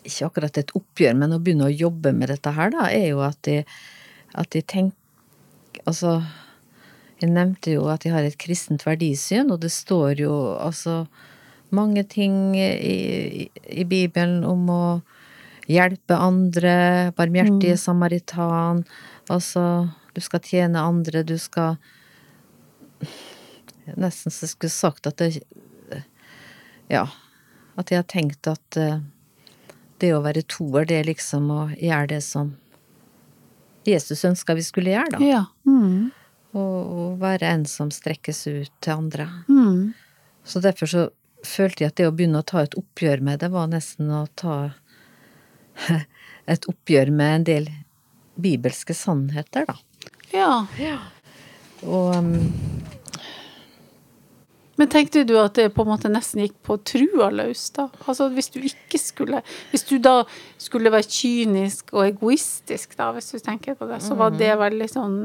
ikke 0.04 0.28
akkurat 0.28 0.58
et 0.60 0.74
oppgjør, 0.76 1.16
men 1.16 1.36
å 1.36 1.40
begynne 1.40 1.70
å 1.70 1.74
jobbe 1.74 2.12
med 2.16 2.28
dette 2.34 2.52
her, 2.52 2.74
da, 2.74 2.90
er 2.92 3.14
jo 3.14 3.22
at 3.24 3.50
jeg, 3.50 3.64
at 4.36 4.58
jeg 4.58 4.68
tenker 4.68 5.00
Altså, 5.90 6.20
jeg 7.20 7.32
nevnte 7.34 7.74
jo 7.74 7.88
at 7.92 8.06
jeg 8.06 8.14
har 8.14 8.24
et 8.24 8.38
kristent 8.40 8.86
verdisyn, 8.86 9.50
og 9.52 9.64
det 9.66 9.72
står 9.74 10.22
jo 10.22 10.36
altså 10.62 11.08
mange 11.74 12.06
ting 12.08 12.54
i, 12.56 13.50
i 13.50 13.84
Bibelen 13.90 14.46
om 14.48 14.70
å 14.70 14.86
hjelpe 15.68 16.16
andre, 16.16 16.76
barmhjertige 17.18 17.76
samaritan, 17.82 18.84
altså 19.34 19.90
du 20.14 20.22
skal 20.24 20.44
tjene 20.46 20.86
andre, 20.86 21.26
du 21.26 21.36
skal 21.42 21.82
Nesten 24.00 24.32
så 24.32 24.46
jeg 24.46 24.54
skulle 24.54 24.72
sagt 24.72 25.08
at 25.10 25.20
det 25.20 25.44
Ja, 26.92 27.08
at 27.80 27.92
jeg 27.92 28.00
har 28.00 28.10
tenkt 28.10 28.48
at 28.48 28.78
eh, 28.80 29.02
det 30.04 30.12
å 30.14 30.22
være 30.24 30.44
toer, 30.48 30.86
det 30.88 31.00
er 31.00 31.08
liksom 31.08 31.50
å 31.54 31.62
gjøre 31.80 32.12
det 32.16 32.22
som 32.26 32.54
Jesus 33.88 34.24
ønska 34.28 34.56
vi 34.56 34.66
skulle 34.66 34.94
gjøre, 34.94 35.18
da. 35.18 35.20
Ja. 35.24 35.44
Mm. 35.68 36.12
Og, 36.54 36.78
og 36.94 37.20
være 37.24 37.50
en 37.50 37.66
som 37.68 37.90
strekkes 37.92 38.46
ut 38.48 38.72
til 38.84 38.94
andre. 38.94 39.28
Mm. 39.50 39.94
Så 40.46 40.62
derfor 40.64 40.92
så 40.92 41.06
følte 41.48 41.84
jeg 41.84 41.92
at 41.92 42.00
det 42.00 42.08
å 42.08 42.14
begynne 42.16 42.44
å 42.44 42.48
ta 42.48 42.62
et 42.64 42.78
oppgjør 42.80 43.24
med 43.26 43.42
det, 43.44 43.50
var 43.52 43.72
nesten 43.72 44.12
å 44.14 44.26
ta 44.40 44.58
et 46.54 46.70
oppgjør 46.70 47.12
med 47.16 47.40
en 47.40 47.48
del 47.50 47.72
bibelske 48.36 48.96
sannheter, 48.98 49.68
da. 49.70 49.78
ja. 50.80 50.98
Og 51.84 52.16
um, 52.16 52.32
Men 54.84 54.92
tenkte 54.92 55.22
du 55.24 55.38
at 55.40 55.56
det 55.56 55.70
på 55.72 55.86
en 55.86 55.92
måte 55.94 56.10
nesten 56.12 56.42
gikk 56.44 56.58
på 56.68 56.76
trua 56.84 57.30
løs, 57.32 57.70
da? 57.72 57.86
Altså 58.04 58.28
hvis 58.36 58.50
du 58.52 58.60
ikke 58.60 59.00
skulle 59.00 59.40
Hvis 59.72 59.86
du 59.88 59.96
da 60.04 60.26
skulle 60.60 60.92
være 60.92 61.08
kynisk 61.08 61.94
og 61.96 62.10
egoistisk, 62.10 62.98
da, 63.00 63.14
hvis 63.16 63.32
du 63.32 63.40
tenker 63.40 63.78
på 63.80 63.88
det, 63.88 64.02
så 64.04 64.18
var 64.20 64.36
det 64.36 64.52
veldig 64.60 64.90
sånn 64.92 65.16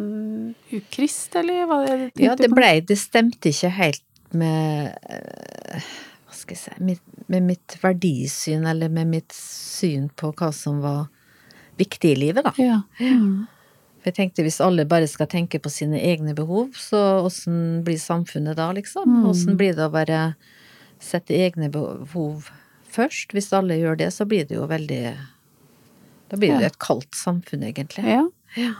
ukristelig? 0.79 1.59
Var 1.73 1.91
det, 1.91 1.99
ja, 2.23 2.39
det 2.39 2.53
blei 2.55 2.79
Det 2.87 2.99
stemte 3.01 3.51
ikke 3.51 3.73
helt 3.81 4.05
med 4.39 4.95
eh, 5.11 5.91
Hva 6.29 6.39
skal 6.39 6.55
jeg 6.55 6.63
si 6.63 6.87
Med, 6.87 7.03
Med 7.27 7.51
mitt 7.51 7.79
verdisyn, 7.83 8.67
eller 8.71 8.95
med 8.95 9.11
mitt 9.11 9.35
syn 9.35 10.07
på 10.15 10.31
hva 10.39 10.53
som 10.55 10.79
var 10.85 11.09
viktig 11.79 12.15
i 12.15 12.19
livet, 12.19 12.47
da. 12.47 12.55
Ja. 12.63 12.83
Mm. 13.03 13.47
For 13.99 14.11
jeg 14.13 14.15
tenkte 14.15 14.45
hvis 14.47 14.61
alle 14.63 14.85
bare 14.87 15.09
skal 15.11 15.27
tenke 15.27 15.59
på 15.61 15.71
sine 15.73 15.99
egne 16.01 16.35
behov, 16.39 16.71
så 16.79 17.21
åssen 17.27 17.83
blir 17.85 17.99
samfunnet 17.99 18.57
da, 18.57 18.71
liksom? 18.73 19.25
Mm. 19.25 19.57
Blir 19.59 19.75
det 19.75 19.89
å 19.89 19.93
bare 19.93 20.21
sette 21.03 21.35
egne 21.35 21.69
behov 21.71 22.51
først? 22.91 23.35
Hvis 23.35 23.51
alle 23.53 23.75
gjør 23.81 23.99
det, 23.99 24.13
så 24.15 24.25
blir 24.29 24.47
det 24.47 24.55
jo 24.59 24.67
veldig 24.71 25.17
Da 26.31 26.37
blir 26.37 26.53
det 26.59 26.61
Ja. 26.61 26.67
et 26.67 26.79
kaldt 26.79 27.15
samfunn, 27.17 27.63
egentlig. 27.65 28.05
ja. 28.05 28.75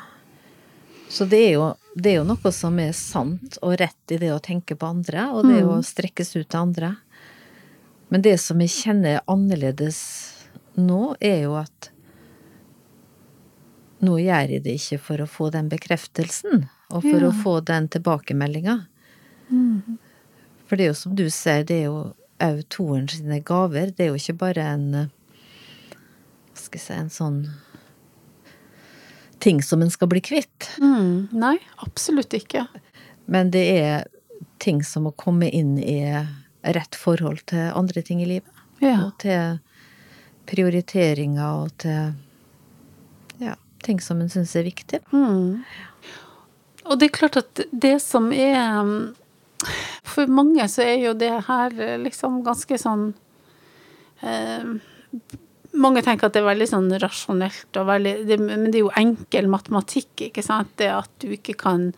Så 1.09 1.25
det 1.27 1.39
er, 1.49 1.53
jo, 1.55 1.77
det 1.97 2.11
er 2.13 2.17
jo 2.19 2.25
noe 2.29 2.51
som 2.53 2.79
er 2.79 2.93
sant 2.93 3.57
og 3.63 3.79
rett 3.81 4.13
i 4.13 4.19
det 4.21 4.29
å 4.29 4.41
tenke 4.45 4.77
på 4.77 4.87
andre, 4.91 5.31
og 5.33 5.45
det 5.49 5.63
Mm. 5.65 5.69
å 5.71 5.83
strekkes 5.83 6.37
ut 6.37 6.49
til 6.51 6.61
andre. 6.61 6.97
Men 8.11 8.21
det 8.23 8.39
som 8.41 8.59
jeg 8.61 8.69
kjenner 8.69 9.21
annerledes 9.27 10.35
nå, 10.77 11.17
er 11.21 11.43
jo 11.45 11.55
at 11.57 11.89
nå 14.05 14.19
gjør 14.23 14.53
jeg 14.55 14.63
det 14.65 14.75
ikke 14.79 14.99
for 15.03 15.23
å 15.25 15.27
få 15.29 15.51
den 15.55 15.69
bekreftelsen, 15.69 16.69
og 16.91 17.03
for 17.03 17.21
Ja. 17.21 17.29
å 17.29 17.33
få 17.43 17.65
den 17.65 17.89
tilbakemeldinga. 17.89 18.87
Mm. 19.51 19.99
For 20.67 20.77
det 20.77 20.85
er 20.85 20.93
jo 20.93 20.95
som 21.01 21.15
du 21.17 21.25
sier, 21.31 21.65
det 21.65 21.81
er 21.83 21.85
jo 21.89 22.15
òg 22.41 22.63
toeren 22.69 23.09
sine 23.09 23.41
gaver. 23.41 23.91
Det 23.91 24.05
er 24.07 24.09
jo 24.13 24.19
ikke 24.21 24.39
bare 24.39 24.63
en 24.75 24.95
eh, 24.95 25.07
Hva 26.55 26.61
skal 26.65 26.79
jeg 26.79 26.87
si, 26.87 26.93
en 26.95 27.11
sånn 27.11 27.41
ting 29.41 29.63
som 29.63 29.83
en 29.83 29.91
skal 29.91 30.09
bli 30.11 30.21
kvitt. 30.21 30.69
Mm. 30.83 31.29
Nei, 31.33 31.57
absolutt 31.87 32.35
ikke. 32.35 32.67
Men 33.27 33.51
det 33.55 33.65
er 33.79 34.07
ting 34.59 34.83
som 34.83 35.05
må 35.07 35.13
komme 35.17 35.49
inn 35.55 35.77
i 35.79 36.01
rett 36.65 36.95
forhold 36.99 37.45
til 37.47 37.71
andre 37.79 38.03
ting 38.03 38.21
i 38.23 38.27
livet. 38.27 38.51
Ja. 38.83 38.97
Og 39.07 39.15
til 39.23 39.59
prioriteringer 40.51 41.63
og 41.65 41.71
til 41.83 42.13
ting 43.85 44.01
som 44.03 44.21
en 44.23 44.31
syns 44.33 44.55
er 44.59 44.67
viktig. 44.67 45.01
Mm. 45.13 45.63
Og 46.89 46.99
det 46.99 47.09
er 47.09 47.17
klart 47.19 47.39
at 47.41 47.65
det 47.71 47.97
som 48.03 48.31
er 48.33 48.57
um, 48.81 48.93
For 50.07 50.31
mange 50.31 50.65
så 50.71 50.87
er 50.87 51.03
jo 51.03 51.17
det 51.19 51.33
her 51.49 51.75
eh, 51.83 51.99
liksom 52.01 52.41
ganske 52.47 52.79
sånn 52.81 53.11
eh, 54.23 54.71
Mange 55.79 56.03
tenker 56.07 56.29
at 56.29 56.37
det 56.37 56.41
er 56.43 56.49
veldig 56.49 56.69
sånn 56.71 56.89
rasjonelt 57.03 57.81
veldig 57.91 58.15
det, 58.29 58.39
Men 58.41 58.71
det 58.71 58.81
er 58.81 58.87
jo 58.87 58.95
enkel 58.97 59.51
matematikk, 59.53 60.29
ikke 60.31 60.45
sant? 60.47 60.73
Det 60.81 60.89
at 60.95 61.11
du 61.21 61.29
ikke 61.35 61.59
kan 61.61 61.91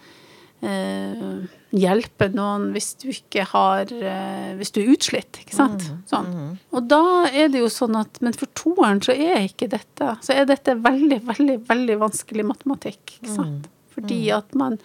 eh, 0.64 1.46
hjelpe 1.72 2.26
noen 2.34 2.70
hvis 2.74 2.94
du 2.98 3.08
ikke 3.12 3.44
har 3.52 3.90
eh, 3.92 4.54
Hvis 4.58 4.72
du 4.74 4.80
er 4.82 4.88
utslitt, 4.94 5.38
ikke 5.44 5.54
sant? 5.54 5.84
Sånn. 6.10 6.30
Og 6.74 6.88
da 6.90 7.26
er 7.30 7.48
det 7.52 7.60
jo 7.62 7.68
sånn 7.70 7.94
at 8.00 8.18
Men 8.20 8.32
for 8.34 8.46
toeren 8.58 9.00
så 9.04 9.12
er 9.14 9.44
ikke 9.46 9.68
dette 9.70 10.16
Så 10.26 10.34
er 10.34 10.46
dette 10.50 10.74
veldig, 10.82 11.20
veldig, 11.28 11.58
veldig 11.68 11.98
vanskelig 12.02 12.44
matematikk, 12.48 13.18
ikke 13.20 13.34
sant? 13.36 13.68
Fordi 13.94 14.18
at 14.34 14.54
man 14.54 14.78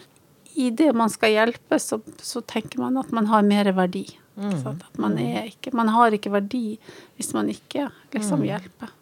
i 0.55 0.69
det 0.71 0.93
man 0.95 1.09
skal 1.11 1.33
hjelpe, 1.33 1.75
så, 1.83 1.97
så 2.23 2.39
tenker 2.47 2.79
man 2.79 2.95
at 2.97 3.09
man 3.11 3.25
har 3.27 3.41
mer 3.43 3.67
verdi. 3.75 4.05
ikke 4.37 4.61
sant? 4.61 4.83
At 4.87 4.97
man 5.01 5.17
er 5.19 5.49
ikke 5.49 5.73
Man 5.75 5.89
har 5.91 6.11
ikke 6.15 6.31
verdi 6.31 6.77
hvis 7.17 7.33
man 7.33 7.49
ikke 7.51 7.89
liksom 8.13 8.45
hjelper. 8.47 8.93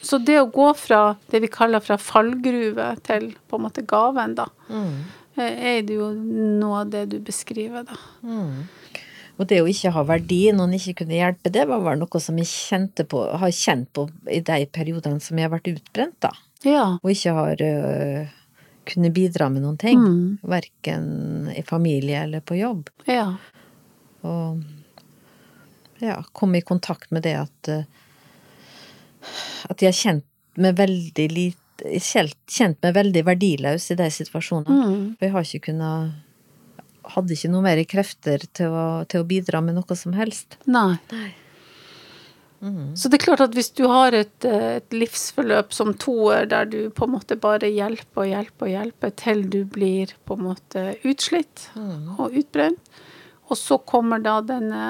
Så 0.00 0.18
det 0.24 0.38
å 0.40 0.46
gå 0.48 0.70
fra 0.78 1.16
det 1.28 1.40
vi 1.42 1.48
kaller 1.52 1.80
fra 1.84 1.96
fallgruve 1.98 2.86
til 3.04 3.34
på 3.50 3.58
en 3.58 3.64
måte 3.66 3.82
gaven, 3.84 4.34
da, 4.38 4.46
er 5.44 5.82
det 5.86 5.98
jo 5.98 6.10
noe 6.14 6.82
av 6.82 6.92
det 6.92 7.06
du 7.12 7.18
beskriver, 7.24 7.86
da. 7.88 7.98
Og 9.38 9.46
det 9.46 9.60
å 9.62 9.68
ikke 9.70 9.92
ha 9.94 10.02
verdi, 10.06 10.40
noen 10.54 10.74
ikke 10.74 11.04
kunne 11.04 11.14
hjelpe, 11.14 11.52
det 11.54 11.68
var 11.70 11.82
vel 11.84 12.00
noe 12.00 12.20
som 12.22 12.38
jeg 12.40 13.06
på, 13.06 13.20
har 13.38 13.54
kjent 13.54 13.90
på 13.94 14.08
i 14.26 14.40
de 14.42 14.64
periodene 14.74 15.22
som 15.22 15.38
jeg 15.38 15.46
har 15.46 15.54
vært 15.54 15.70
utbrent, 15.76 16.16
da. 16.24 16.32
Ja. 16.66 16.86
Og 17.04 17.12
ikke 17.12 17.34
har 17.36 17.62
uh, 17.62 18.32
kunnet 18.88 19.14
bidra 19.14 19.46
med 19.52 19.62
noen 19.62 19.78
ting. 19.78 20.00
Mm. 20.02 20.40
Verken 20.42 21.06
i 21.54 21.62
familie 21.66 22.24
eller 22.26 22.42
på 22.42 22.58
jobb. 22.58 22.90
Ja. 23.06 23.30
Og 24.26 24.64
ja, 26.02 26.18
komme 26.32 26.58
i 26.58 26.66
kontakt 26.66 27.12
med 27.14 27.24
det 27.26 27.36
at 27.38 27.70
uh, 27.70 27.86
At 29.68 29.82
jeg 29.82 29.90
har 29.90 29.98
kjent 29.98 30.26
meg 30.58 30.76
veldig 30.78 31.24
lite 31.30 31.67
Kjent, 31.78 32.78
meg 32.82 32.94
veldig 32.96 33.24
verdiløs 33.26 33.90
i 33.92 33.98
de 33.98 34.08
situasjonene. 34.10 34.78
Mm. 34.78 35.04
For 35.18 35.28
jeg 35.28 35.36
har 35.36 35.46
ikke 35.50 35.66
kunnet 35.70 36.24
Hadde 37.08 37.32
ikke 37.32 37.48
noe 37.48 37.64
mer 37.64 37.78
krefter 37.88 38.42
til 38.52 38.74
å, 38.76 38.86
til 39.08 39.22
å 39.22 39.24
bidra 39.24 39.62
med 39.64 39.78
noe 39.78 39.94
som 39.96 40.12
helst. 40.12 40.58
Nei. 40.68 40.98
Så 42.98 43.06
det 43.06 43.20
er 43.20 43.22
klart 43.22 43.42
at 43.44 43.54
hvis 43.54 43.70
du 43.78 43.84
har 43.86 44.12
et, 44.18 44.44
eh, 44.44 44.78
et 44.80 44.94
livsforløp 44.94 45.72
som 45.72 45.92
toer, 45.94 46.48
der 46.50 46.66
du 46.66 46.90
på 46.90 47.06
en 47.06 47.14
måte 47.14 47.38
bare 47.38 47.70
hjelper 47.70 48.24
og 48.24 48.30
hjelper 48.32 48.66
og 48.66 48.72
hjelper 48.72 49.14
til 49.20 49.44
du 49.46 49.60
blir 49.64 50.14
på 50.26 50.34
en 50.34 50.46
måte 50.48 50.82
utslitt 51.06 51.68
og 52.18 52.34
utbrent, 52.34 52.82
og 53.48 53.56
så 53.56 53.78
kommer 53.78 54.18
da 54.20 54.40
denne 54.42 54.82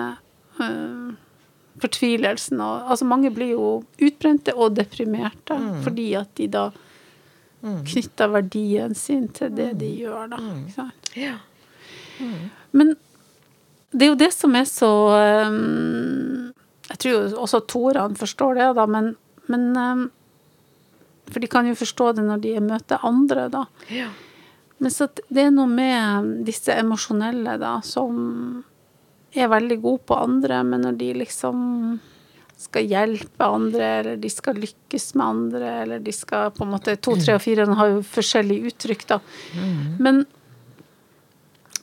øh, 0.58 1.12
fortvilelsen 1.82 2.60
og 2.64 2.90
Altså 2.92 3.06
mange 3.08 3.30
blir 3.34 3.54
jo 3.54 3.70
utbrente 4.02 4.54
og 4.54 4.76
deprimerte 4.76 5.56
fordi 5.84 6.12
at 6.18 6.30
de 6.38 6.48
da 6.52 6.68
knytter 7.60 8.30
verdien 8.30 8.94
sin 8.94 9.26
til 9.34 9.50
det 9.50 9.72
de 9.80 9.88
gjør, 10.04 10.28
da. 10.30 10.38
Ikke 10.60 10.74
sant? 10.76 11.10
Ja. 11.18 11.38
Men 12.70 12.94
det 13.90 14.04
er 14.04 14.12
jo 14.12 14.20
det 14.20 14.30
som 14.34 14.54
er 14.58 14.66
så 14.68 14.90
um, 15.48 16.52
Jeg 16.90 17.00
tror 17.00 17.12
jo 17.14 17.42
også 17.42 17.60
Toran 17.66 18.16
forstår 18.18 18.58
det, 18.58 18.68
da, 18.76 18.86
men, 18.86 19.12
men 19.48 19.68
um, 19.76 20.06
For 21.32 21.40
de 21.40 21.50
kan 21.50 21.68
jo 21.68 21.76
forstå 21.78 22.12
det 22.18 22.24
når 22.28 22.42
de 22.44 22.54
møter 22.64 23.04
andre, 23.06 23.48
da. 23.52 23.66
Ja. 23.92 24.10
Men 24.78 24.94
så 24.94 25.08
det 25.10 25.48
er 25.48 25.54
noe 25.54 25.66
med 25.70 26.44
disse 26.46 26.74
emosjonelle, 26.78 27.56
da, 27.58 27.78
som 27.82 28.62
er 29.42 29.50
veldig 29.52 29.80
gode 29.82 30.04
på 30.08 30.16
andre, 30.18 30.62
men 30.66 30.86
når 30.86 30.98
de 31.00 31.10
liksom 31.22 31.58
skal 32.58 32.88
hjelpe 32.90 33.46
andre, 33.46 33.88
eller 34.00 34.16
de 34.18 34.30
skal 34.32 34.58
lykkes 34.58 35.12
med 35.14 35.26
andre, 35.26 35.74
eller 35.84 36.00
de 36.02 36.14
skal 36.14 36.50
på 36.56 36.64
en 36.66 36.72
måte 36.74 36.96
To, 36.98 37.14
tre 37.14 37.36
og 37.38 37.42
fire 37.44 37.68
har 37.78 37.92
jo 37.92 38.00
forskjellige 38.02 38.72
uttrykk, 38.72 39.04
da. 39.12 39.20
Men 40.02 40.24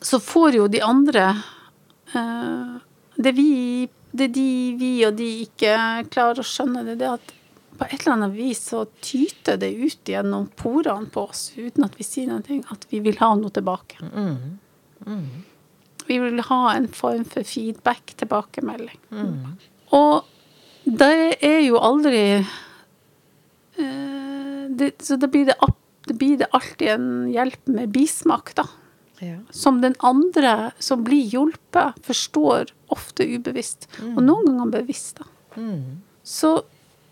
så 0.04 0.20
får 0.20 0.60
jo 0.60 0.68
de 0.70 0.82
andre 0.86 1.30
eh, 2.14 2.76
Det 3.16 3.32
vi 3.34 3.88
det 4.16 4.28
de, 4.36 4.76
vi 4.80 4.92
og 5.08 5.16
de 5.20 5.26
ikke 5.44 5.74
klarer 6.14 6.40
å 6.40 6.46
skjønne, 6.48 6.86
det 6.88 6.94
er 6.96 7.00
det 7.02 7.10
at 7.18 7.34
på 7.76 7.88
et 7.90 7.96
eller 7.98 8.14
annet 8.14 8.36
vis 8.38 8.62
så 8.70 8.86
tyter 9.04 9.58
det 9.60 9.74
ut 9.76 10.08
gjennom 10.08 10.46
porene 10.56 11.10
på 11.12 11.26
oss, 11.28 11.50
uten 11.58 11.84
at 11.84 11.98
vi 12.00 12.06
sier 12.08 12.30
noe, 12.30 12.62
at 12.72 12.86
vi 12.92 13.02
vil 13.04 13.18
ha 13.20 13.34
noe 13.36 13.52
tilbake. 13.52 14.00
Vi 16.08 16.20
vil 16.22 16.42
ha 16.50 16.62
en 16.76 16.88
form 16.88 17.26
for 17.26 17.44
feedback, 17.48 18.14
tilbakemelding. 18.20 19.00
Og 19.96 20.24
det 20.86 21.38
er 21.42 21.62
jo 21.66 21.80
aldri 21.82 22.22
eh, 23.82 24.66
det, 24.70 24.92
Så 25.02 25.18
da 25.18 25.28
blir 25.28 25.46
det, 25.50 25.56
det 26.06 26.18
blir 26.22 26.38
det 26.38 26.50
alltid 26.54 26.88
en 26.94 27.08
hjelp 27.34 27.68
med 27.68 27.90
bismak, 27.96 28.54
da. 28.56 28.68
Ja. 29.24 29.40
Som 29.56 29.82
den 29.82 29.96
andre 30.04 30.72
som 30.80 31.04
blir 31.08 31.24
hjulpet, 31.32 31.96
forstår 32.06 32.74
ofte 32.94 33.26
ubevisst. 33.26 33.88
Og 34.14 34.22
noen 34.24 34.46
ganger 34.52 34.80
bevisst, 34.82 35.22
da. 35.24 35.26
Så 36.26 36.58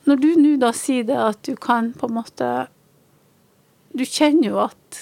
når 0.05 0.19
du 0.19 0.29
nå 0.35 0.57
da 0.59 0.73
sier 0.75 1.05
det 1.07 1.15
at 1.15 1.39
du 1.47 1.55
kan 1.55 1.93
på 1.95 2.09
en 2.09 2.17
måte 2.17 2.47
Du 3.95 4.03
kjenner 4.03 4.49
jo 4.49 4.57
at 4.65 4.97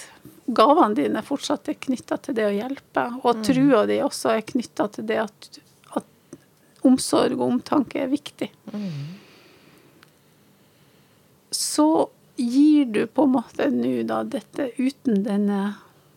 gavene 0.54 0.96
dine 0.98 1.22
fortsatt 1.26 1.68
er 1.72 1.78
knytta 1.80 2.18
til 2.22 2.36
det 2.38 2.46
å 2.48 2.54
hjelpe, 2.54 3.06
og 3.22 3.28
at 3.32 3.44
trua 3.48 3.84
di 3.90 3.98
også 4.04 4.34
er 4.36 4.46
knytta 4.52 4.88
til 4.96 5.06
det 5.08 5.18
at, 5.24 5.48
at 5.98 6.38
omsorg 6.88 7.38
og 7.40 7.48
omtanke 7.48 8.02
er 8.04 8.12
viktig. 8.12 8.50
Så 11.52 11.88
gir 12.36 12.88
du 12.90 13.04
på 13.06 13.26
en 13.26 13.34
måte 13.36 13.68
nå 13.72 14.02
da 14.08 14.22
dette 14.24 14.70
uten 14.78 15.22
denne 15.26 15.74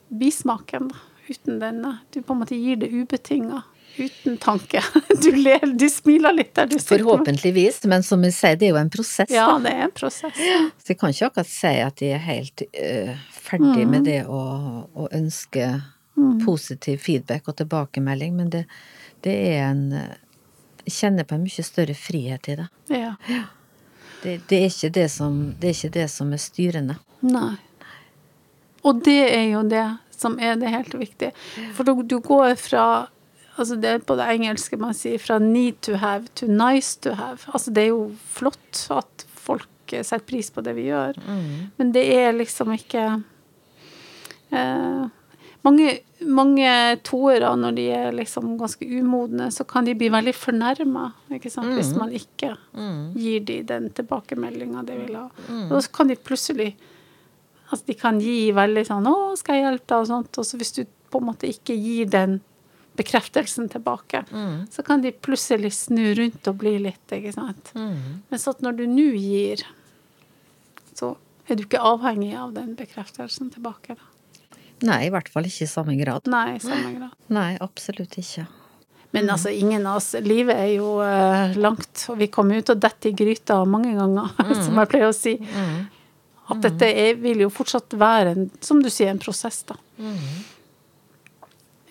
bismaken, 0.10 0.90
da. 0.94 1.04
Uten 1.26 1.58
denne 1.58 1.96
Du 2.14 2.20
på 2.22 2.36
en 2.36 2.44
måte 2.44 2.54
gir 2.54 2.78
det 2.78 2.92
ubetinga. 2.94 3.64
Uten 3.98 4.38
tanke. 4.38 4.84
Du 5.26 5.32
ler, 5.32 5.64
du 5.80 5.88
smiler 5.90 6.36
litt 6.36 6.52
der 6.58 6.68
du 6.70 6.76
sitter. 6.78 7.00
Forhåpentligvis, 7.00 7.80
men 7.90 8.04
som 8.04 8.22
vi 8.22 8.30
sier, 8.36 8.58
det 8.60 8.68
er 8.68 8.74
jo 8.76 8.80
en 8.82 8.92
prosess. 8.94 9.32
Ja, 9.32 9.48
det 9.64 9.72
er 9.72 9.88
en 9.88 9.96
prosess. 9.96 10.36
Så 10.36 10.94
jeg 10.94 11.00
kan 11.00 11.14
ikke 11.16 11.30
akkurat 11.32 11.50
si 11.50 11.74
at 11.82 12.04
jeg 12.04 12.18
er 12.18 12.24
helt 12.26 12.66
uh, 12.76 13.16
ferdig 13.32 13.88
med 13.90 14.06
det 14.10 14.22
å, 14.28 14.42
å 14.92 15.08
ønske 15.16 15.70
positiv 16.46 17.02
feedback 17.04 17.48
og 17.48 17.58
tilbakemelding, 17.60 18.36
men 18.36 18.52
det, 18.54 18.64
det 19.26 19.36
er 19.56 19.66
en 19.70 19.92
øh, 19.94 20.14
Jeg 20.86 20.94
kjenner 20.94 21.26
på 21.26 21.34
en 21.34 21.42
mye 21.42 21.64
større 21.66 21.94
frihet 21.98 22.48
i 22.54 22.56
det. 22.60 22.66
Ja. 22.94 23.16
Det, 24.22 24.36
det, 24.52 24.60
er, 24.68 24.90
det, 24.94 25.08
som, 25.10 25.56
det 25.58 25.72
er 25.72 25.74
ikke 25.74 25.96
det 25.96 26.06
som 26.14 26.34
er 26.34 26.42
styrende. 26.44 27.00
Nei. 27.26 27.56
Og 28.86 29.00
det 29.02 29.24
er 29.34 29.48
jo 29.50 29.64
det 29.66 29.86
som 30.14 30.38
er 30.38 30.60
det 30.62 30.70
helt 30.70 30.94
viktige. 30.94 31.32
For 31.74 31.88
du, 31.88 32.04
du 32.06 32.20
går 32.22 32.54
fra 32.62 32.86
Altså 33.56 33.78
det 33.80 33.94
på 34.08 34.18
det 34.20 34.28
engelske 34.36 34.78
man 34.80 34.96
sier 34.98 35.22
fra 35.22 35.38
need 35.40 35.80
to 35.88 35.96
have 36.02 36.28
to 36.36 36.48
nice 36.52 37.00
to 37.06 37.16
have. 37.16 37.46
Altså 37.54 37.72
det 37.72 37.86
er 37.86 37.94
jo 37.94 38.10
flott 38.36 38.82
at 38.92 39.28
folk 39.32 39.94
eh, 39.94 40.04
setter 40.04 40.26
pris 40.28 40.52
på 40.52 40.64
det 40.66 40.76
vi 40.76 40.90
gjør, 40.90 41.20
men 41.78 41.94
det 41.96 42.04
er 42.18 42.36
liksom 42.36 42.74
ikke 42.76 43.06
eh, 44.52 45.06
mange, 45.66 45.94
mange 46.22 46.72
toere, 47.08 47.54
når 47.58 47.78
de 47.78 47.86
er 47.96 48.18
liksom 48.18 48.58
ganske 48.60 48.86
umodne, 48.86 49.48
så 49.54 49.66
kan 49.68 49.88
de 49.88 49.96
bli 49.98 50.12
veldig 50.14 50.34
fornærma, 50.36 51.08
mm. 51.30 51.40
hvis 51.78 51.94
man 51.98 52.12
ikke 52.14 52.52
gir 53.16 53.46
de 53.48 53.62
den 53.72 53.88
tilbakemeldinga 53.96 54.84
de 54.86 55.00
vil 55.00 55.16
ha. 55.18 55.30
Og 55.70 55.80
så 55.80 55.96
kan 55.96 56.12
de 56.12 56.20
plutselig 56.20 56.76
Altså, 57.66 57.88
de 57.88 57.96
kan 57.98 58.20
gi 58.22 58.52
veldig 58.54 58.84
sånn 58.86 59.08
'Å, 59.10 59.36
skal 59.40 59.56
jeg 59.58 59.64
hjelpe 59.66 59.88
deg?' 59.90 60.04
og 60.04 60.08
sånt, 60.08 60.38
og 60.38 60.46
så 60.46 60.58
hvis 60.60 60.76
du 60.76 60.84
på 61.10 61.18
en 61.18 61.26
måte 61.32 61.50
ikke 61.50 61.74
gir 61.74 62.06
den 62.06 62.36
bekreftelsen 62.96 63.70
tilbake, 63.74 64.24
så 64.72 64.84
kan 64.88 65.02
de 65.04 65.12
plutselig 65.12 65.74
snu 65.76 66.14
rundt 66.18 66.48
og 66.48 66.58
bli 66.62 66.78
litt, 66.88 67.04
ikke 67.12 67.34
sant. 67.36 67.72
Men 67.76 68.40
så 68.42 68.54
at 68.56 68.62
når 68.66 68.78
du 68.80 68.86
nå 68.88 69.08
gir, 69.20 69.64
så 70.96 71.14
er 71.48 71.60
du 71.60 71.66
ikke 71.68 71.82
avhengig 71.86 72.34
av 72.40 72.54
den 72.56 72.74
bekreftelsen 72.80 73.52
tilbake, 73.54 73.98
da. 74.00 74.12
Nei, 74.86 75.06
i 75.08 75.12
hvert 75.14 75.30
fall 75.32 75.46
ikke 75.48 75.64
i 75.64 75.72
samme 75.72 75.94
grad. 75.96 76.26
Nei, 76.28 76.58
i 76.58 76.62
samme 76.64 76.90
grad. 76.98 77.12
Nei, 77.32 77.52
absolutt 77.64 78.18
ikke. 78.20 78.44
Men 79.16 79.30
altså, 79.32 79.48
ingen 79.56 79.86
av 79.88 80.02
oss 80.02 80.10
Livet 80.20 80.58
er 80.60 80.74
jo 80.74 80.98
uh, 81.00 81.54
langt, 81.56 82.02
og 82.12 82.18
vi 82.20 82.28
kommer 82.28 82.60
ut 82.60 82.72
og 82.74 82.82
detter 82.84 83.14
i 83.14 83.16
gryta 83.16 83.62
mange 83.64 83.94
ganger, 83.96 84.34
som 84.66 84.76
jeg 84.82 84.92
pleier 84.92 85.08
å 85.08 85.16
si. 85.16 85.38
At 86.52 86.60
dette 86.62 86.90
er, 86.92 87.16
vil 87.18 87.46
jo 87.46 87.48
fortsatt 87.50 87.96
være, 87.98 88.36
en, 88.36 88.50
som 88.62 88.82
du 88.84 88.90
sier, 88.92 89.14
en 89.14 89.22
prosess, 89.24 89.64
da. 89.72 89.80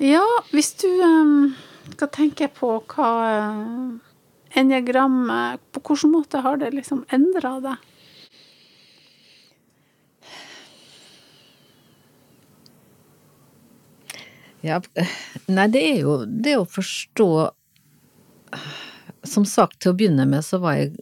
Ja, 0.03 0.25
hvis 0.51 0.73
du 0.83 0.89
um, 1.03 1.55
skal 1.95 2.11
tenke 2.11 2.49
på 2.51 2.77
hva 2.91 3.11
eh, 3.31 3.99
På 4.55 5.83
hvilken 5.83 6.11
måte 6.11 6.41
har 6.43 6.59
det 6.59 6.73
liksom 6.75 7.05
endra 7.15 7.61
deg? 7.63 7.91
Ja, 14.65 14.81
nei, 15.47 15.67
det 15.69 15.83
er 15.85 15.99
jo 16.01 16.25
det 16.25 16.57
å 16.57 16.65
forstå 16.65 17.29
Som 19.23 19.45
sagt, 19.45 19.83
til 19.83 19.93
å 19.93 19.99
begynne 19.99 20.25
med 20.27 20.45
så 20.47 20.59
var 20.63 20.79
jeg 20.81 20.95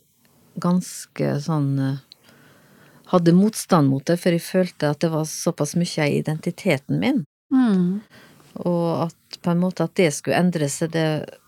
ganske 0.61 1.36
sånn 1.40 1.70
eh, 1.78 2.01
Hadde 3.12 3.34
motstand 3.36 3.93
mot 3.93 4.05
det, 4.09 4.16
for 4.20 4.32
jeg 4.32 4.45
følte 4.45 4.93
at 4.93 5.01
det 5.05 5.12
var 5.12 5.26
såpass 5.28 5.74
mye 5.76 6.01
av 6.01 6.14
identiteten 6.16 6.97
min. 6.97 7.18
Mm. 7.53 8.01
Og 8.61 9.09
at 9.09 9.38
på 9.42 9.53
en 9.53 9.62
måte 9.62 9.86
at 9.86 9.94
det 9.98 10.11
skulle 10.14 10.38
endre 10.38 10.68
seg, 10.70 10.92
det 10.92 11.38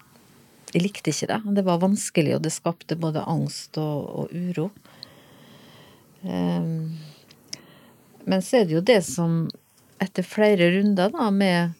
Jeg 0.75 0.83
likte 0.83 1.13
ikke 1.13 1.29
det. 1.31 1.55
Det 1.55 1.63
var 1.65 1.79
vanskelig, 1.79 2.35
og 2.35 2.43
det 2.43 2.51
skapte 2.51 2.97
både 2.99 3.23
angst 3.31 3.79
og, 3.79 4.09
og 4.11 4.33
uro. 4.35 4.71
Um, 6.25 6.97
men 8.25 8.43
så 8.43 8.59
er 8.59 8.67
det 8.67 8.75
jo 8.75 8.83
det 8.83 8.99
som, 9.07 9.45
etter 10.03 10.27
flere 10.27 10.73
runder 10.75 11.13
da, 11.15 11.29
med 11.31 11.77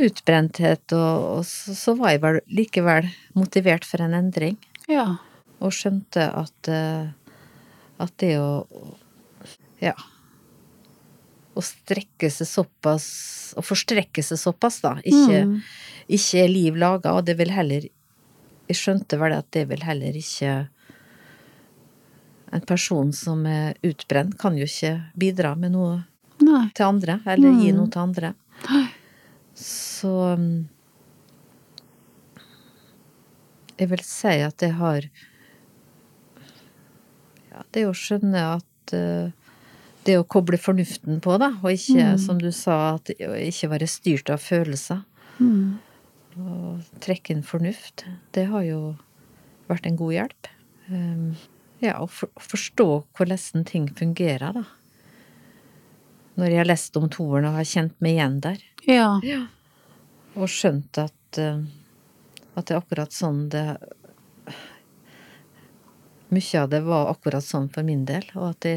utbrenthet, 0.00 0.92
og, 0.96 1.26
og 1.38 1.46
så, 1.46 1.76
så 1.76 1.94
var 1.98 2.14
jeg 2.14 2.22
vel 2.24 2.40
likevel 2.50 3.10
motivert 3.38 3.86
for 3.86 4.02
en 4.02 4.16
endring. 4.16 4.56
Ja. 4.90 5.20
Og 5.60 5.74
skjønte 5.76 6.24
at, 6.24 6.70
eh, 6.72 7.12
at 8.00 8.16
det 8.22 8.34
å 8.40 8.64
Ja. 9.80 9.94
Å 11.56 11.62
strekke 11.66 12.30
seg 12.30 12.46
såpass, 12.46 13.06
å 13.58 13.62
forstrekke 13.64 14.22
seg 14.22 14.38
såpass, 14.38 14.80
da, 14.84 14.94
ikke, 15.02 15.40
Mm. 15.46 15.56
ikke 16.08 16.44
er 16.44 16.48
liv 16.48 16.76
laga, 16.76 17.12
og 17.16 17.24
det 17.26 17.36
vil 17.38 17.50
heller 17.50 17.88
Jeg 18.70 18.76
skjønte 18.78 19.18
vel 19.18 19.32
at 19.34 19.48
det 19.50 19.64
vil 19.68 19.80
heller 19.82 20.12
ikke 20.14 20.68
En 22.52 22.60
person 22.66 23.12
som 23.12 23.44
er 23.46 23.74
utbrent, 23.82 24.36
kan 24.38 24.56
jo 24.56 24.64
ikke 24.64 24.92
bidra 25.18 25.56
med 25.56 25.72
noe 25.72 26.04
Nei. 26.40 26.68
til 26.74 26.86
andre, 26.86 27.20
eller 27.26 27.50
gi 27.60 27.70
noe 27.72 27.86
til 27.90 28.00
andre. 28.00 28.34
Så 29.54 30.36
mm, 30.38 30.68
Jeg 33.78 33.88
vil 33.90 34.02
si 34.04 34.34
at 34.44 34.56
det 34.62 34.72
har 34.78 35.06
Ja, 37.50 37.62
det 37.74 37.86
å 37.88 37.94
skjønne 37.96 38.42
at 38.56 38.94
eh, 38.94 39.30
Det 40.10 40.16
å 40.18 40.26
koble 40.26 40.58
fornuften 40.58 41.20
på, 41.22 41.36
da, 41.38 41.52
og 41.60 41.70
ikke, 41.70 42.16
som 42.18 42.40
du 42.42 42.50
sa, 42.54 42.96
at 42.96 43.12
ikke 43.14 43.70
være 43.70 43.86
styrt 43.90 44.32
av 44.34 44.42
følelser. 44.42 45.04
Mm. 45.38 45.78
Og 46.40 46.90
trekke 47.04 47.34
inn 47.34 47.44
fornuft. 47.46 48.04
Det 48.34 48.48
har 48.50 48.64
jo 48.66 48.80
vært 49.70 49.86
en 49.86 49.98
god 50.00 50.16
hjelp. 50.16 50.50
Um, 50.90 51.34
ja, 51.80 51.96
å 52.02 52.08
for, 52.10 52.32
forstå 52.42 52.88
hvordan 53.16 53.64
ting 53.68 53.88
fungerer, 53.96 54.58
da. 54.58 54.64
Når 56.40 56.52
jeg 56.52 56.60
har 56.62 56.70
lest 56.70 56.96
om 56.98 57.08
toeren 57.12 57.48
og 57.50 57.58
har 57.58 57.68
kjent 57.68 57.96
meg 58.02 58.16
igjen 58.16 58.40
der. 58.42 58.64
Ja. 58.88 59.10
Og 60.34 60.50
skjønt 60.50 60.98
at, 61.02 61.38
uh, 61.38 61.62
at 62.54 62.66
det 62.66 62.74
er 62.74 62.82
akkurat 62.82 63.14
sånn 63.14 63.48
det 63.52 63.64
Mye 66.30 66.60
av 66.60 66.68
det 66.70 66.78
var 66.86 67.08
akkurat 67.10 67.42
sånn 67.42 67.64
for 67.74 67.82
min 67.82 68.04
del, 68.06 68.22
og 68.38 68.52
at 68.52 68.60
det, 68.62 68.74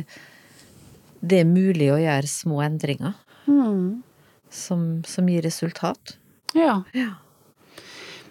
det 1.24 1.40
er 1.44 1.48
mulig 1.50 1.88
å 1.94 2.00
gjøre 2.02 2.28
små 2.30 2.62
endringer 2.66 3.14
Mm. 3.48 4.02
som, 4.50 5.04
som 5.08 5.28
gir 5.28 5.42
resultat. 5.44 6.18
Ja. 6.56 6.84
Ja. 6.96 7.10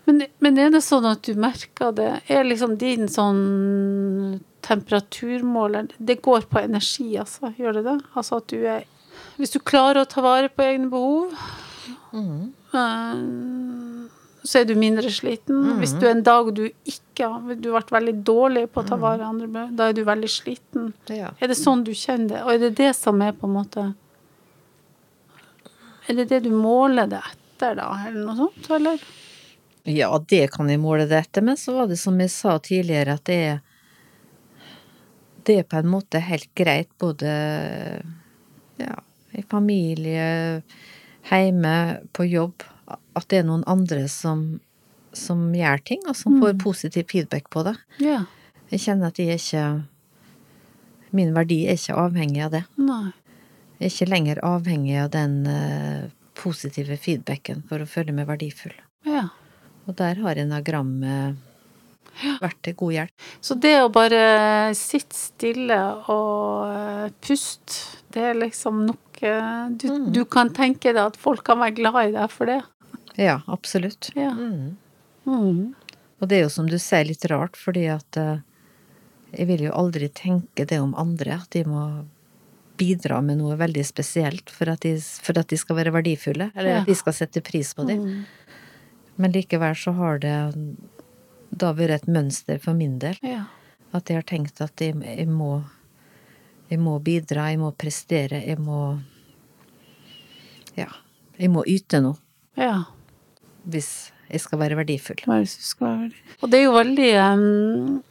Men, 0.07 0.23
men 0.43 0.57
er 0.59 0.71
det 0.73 0.81
sånn 0.87 1.05
at 1.11 1.21
du 1.27 1.35
merker 1.39 1.93
det? 1.95 2.09
Er 2.33 2.45
liksom 2.49 2.77
din 2.81 3.09
sånn 3.13 4.41
temperaturmåler 4.63 5.91
Det 5.99 6.17
går 6.25 6.47
på 6.51 6.59
energi, 6.63 7.11
altså? 7.21 7.53
Gjør 7.59 7.77
det 7.79 7.85
det? 7.87 7.97
Altså 8.17 8.41
at 8.41 8.49
du 8.51 8.65
er 8.67 8.85
Hvis 9.37 9.53
du 9.55 9.61
klarer 9.61 10.03
å 10.03 10.09
ta 10.09 10.23
vare 10.25 10.49
på 10.53 10.65
egne 10.65 10.89
behov, 10.93 11.33
eh, 12.15 13.23
så 14.43 14.63
er 14.63 14.67
du 14.67 14.75
mindre 14.79 15.11
sliten. 15.13 15.61
Hvis 15.79 15.95
du 16.01 16.07
en 16.09 16.23
dag 16.27 16.51
du 16.55 16.65
ikke 16.67 17.29
har 17.29 17.57
Du 17.61 17.69
har 17.71 17.83
vært 17.83 17.93
veldig 17.95 18.15
dårlig 18.27 18.65
på 18.73 18.83
å 18.83 18.87
ta 18.89 18.97
vare 18.99 19.23
på 19.23 19.29
andre 19.29 19.67
da 19.77 19.89
er 19.91 19.97
du 19.97 20.03
veldig 20.07 20.31
sliten. 20.31 20.93
Ja. 21.13 21.31
Er 21.39 21.53
det 21.53 21.59
sånn 21.61 21.85
du 21.87 21.93
kjenner 21.95 22.37
det? 22.37 22.41
Og 22.45 22.55
er 22.55 22.63
det 22.65 22.73
det 22.81 22.93
som 22.99 23.21
er 23.23 23.37
på 23.37 23.47
en 23.47 23.57
måte 23.59 23.85
Er 26.09 26.19
det 26.19 26.29
det 26.33 26.41
du 26.47 26.51
måler 26.51 27.11
det 27.11 27.21
etter, 27.23 27.77
da, 27.79 27.91
eller 28.09 28.25
noe 28.27 28.39
sånt, 28.41 28.71
eller? 28.75 29.05
Ja, 29.87 30.09
det 30.19 30.49
kan 30.55 30.71
jeg 30.71 30.81
måle 30.83 31.07
det 31.11 31.21
etter, 31.25 31.45
men 31.47 31.59
så 31.59 31.77
var 31.77 31.91
det 31.91 31.99
som 31.99 32.19
jeg 32.23 32.31
sa 32.35 32.57
tidligere, 32.63 33.19
at 33.19 33.25
det 33.27 33.39
er 33.53 33.61
Det 35.47 35.59
er 35.59 35.67
på 35.67 35.79
en 35.79 35.91
måte 35.91 36.23
helt 36.23 36.51
greit 36.55 36.91
både 37.03 37.31
ja, 38.79 38.99
i 39.35 39.43
familie, 39.43 40.63
hjemme, 41.31 41.75
på 42.15 42.27
jobb, 42.31 42.63
at 43.19 43.29
det 43.33 43.43
er 43.43 43.49
noen 43.49 43.65
andre 43.71 44.05
som, 44.11 44.45
som 45.17 45.51
gjør 45.57 45.83
ting, 45.89 46.03
og 46.09 46.17
som 46.19 46.39
får 46.43 46.59
positiv 46.63 47.09
feedback 47.13 47.51
på 47.53 47.65
det. 47.69 47.77
Ja. 48.03 48.23
Jeg 48.73 48.87
kjenner 48.87 49.13
at 49.13 49.21
jeg 49.21 49.37
ikke 49.37 49.65
Min 51.13 51.35
verdi 51.37 51.67
er 51.69 51.77
ikke 51.77 51.99
avhengig 52.01 52.41
av 52.41 52.55
det. 52.55 52.63
Nei. 52.81 53.13
Jeg 53.77 53.85
er 53.85 53.91
ikke 53.91 54.07
lenger 54.09 54.39
avhengig 54.49 54.95
av 55.03 55.11
den 55.13 55.35
uh, 55.45 56.07
positive 56.41 56.97
feedbacken 56.97 57.61
for 57.69 57.85
å 57.85 57.89
føle 57.91 58.15
meg 58.17 58.31
verdifull. 58.31 58.73
Ja. 59.05 59.27
Og 59.85 59.99
der 59.99 60.23
har 60.25 60.41
enagrammet 60.41 61.37
vært 62.41 62.59
til 62.65 62.77
god 62.81 62.97
hjelp. 62.97 63.29
Så 63.45 63.57
det 63.61 63.75
å 63.83 63.91
bare 63.93 64.23
sitte 64.79 65.17
stille 65.17 65.79
og 66.13 66.73
eh, 66.73 67.13
puste, 67.25 67.99
det 68.13 68.27
er 68.31 68.41
liksom 68.41 68.87
nok 68.89 69.23
du, 69.23 69.85
mm. 69.87 70.07
du 70.11 70.25
kan 70.27 70.49
tenke 70.51 70.91
deg 70.91 70.99
at 71.05 71.17
folk 71.21 71.45
kan 71.47 71.61
være 71.61 71.77
glad 71.77 71.99
i 72.09 72.15
deg 72.17 72.33
for 72.33 72.51
det. 72.51 72.59
Ja, 73.21 73.41
absolutt. 73.47 74.11
Ja. 74.17 74.31
Mm. 74.33 74.77
Mm. 75.27 75.75
Og 76.23 76.29
det 76.29 76.39
er 76.39 76.43
jo 76.47 76.53
som 76.55 76.69
du 76.71 76.79
sier 76.79 77.05
litt 77.09 77.25
rart, 77.31 77.57
fordi 77.59 77.87
at 77.93 78.17
eh, 78.17 78.39
jeg 79.37 79.47
vil 79.51 79.67
jo 79.69 79.73
aldri 79.77 80.09
tenke 80.09 80.65
det 80.69 80.79
om 80.81 80.95
andre, 80.99 81.39
at 81.43 81.51
de 81.55 81.65
må 81.69 81.83
bidra 82.81 83.21
med 83.23 83.39
noe 83.39 83.57
veldig 83.61 83.83
spesielt 83.87 84.51
for 84.51 84.71
at 84.73 84.81
de, 84.87 84.95
for 84.99 85.39
at 85.39 85.51
de 85.53 85.59
skal 85.61 85.77
være 85.79 85.93
verdifulle, 85.95 86.51
eller 86.55 86.71
Ja. 86.71 86.81
at 86.81 86.87
de 86.89 86.95
skal 86.99 87.13
sette 87.13 87.43
pris 87.45 87.75
på 87.75 87.85
det. 87.87 87.99
Men 89.21 89.33
likevel 89.35 89.75
så 89.77 89.93
har 89.95 90.19
det 90.23 90.37
da 91.53 91.73
vært 91.77 91.91
et 92.01 92.09
mønster 92.09 92.59
for 92.59 92.75
min 92.75 92.99
del. 92.99 93.19
Ja. 93.23 93.45
At 93.93 94.09
jeg 94.09 94.17
har 94.23 94.25
tenkt 94.25 94.61
at 94.65 94.81
jeg, 94.81 94.97
jeg 95.05 95.29
må 95.29 95.63
Jeg 96.73 96.81
må 96.81 96.95
bidra, 97.05 97.51
jeg 97.51 97.59
må 97.61 97.69
prestere, 97.77 98.39
jeg 98.47 98.57
må 98.59 98.99
Ja. 100.77 100.89
Jeg 101.39 101.51
må 101.53 101.65
yte 101.69 102.01
noe 102.01 102.17
ja. 102.57 102.85
Hvis 103.65 103.93
jeg 104.33 104.43
skal 104.43 104.61
være 104.63 104.79
verdifull. 104.81 105.21
Hva 105.27 105.43
du 105.43 105.47
det 105.47 105.69
skal 105.69 105.87
være 105.87 106.01
verdifull. 106.07 106.35
Og 106.41 106.53
det 106.53 106.59
er 106.59 106.65
jo 106.65 106.75
veldig 106.79 107.13
um, 107.21 108.03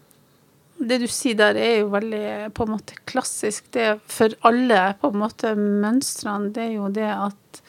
Det 0.82 0.98
du 1.04 1.08
sier 1.12 1.38
der, 1.38 1.60
er 1.62 1.76
jo 1.82 1.92
veldig 1.94 2.26
på 2.58 2.66
en 2.66 2.74
måte 2.74 2.98
klassisk. 3.10 3.68
Det 3.74 3.86
er 3.86 4.02
for 4.10 4.34
alle 4.48 4.82
på 5.02 5.12
en 5.12 5.22
måte 5.22 5.54
mønstrene, 5.58 6.50
det 6.56 6.68
er 6.70 6.76
jo 6.80 6.90
det 6.94 7.10
at 7.12 7.62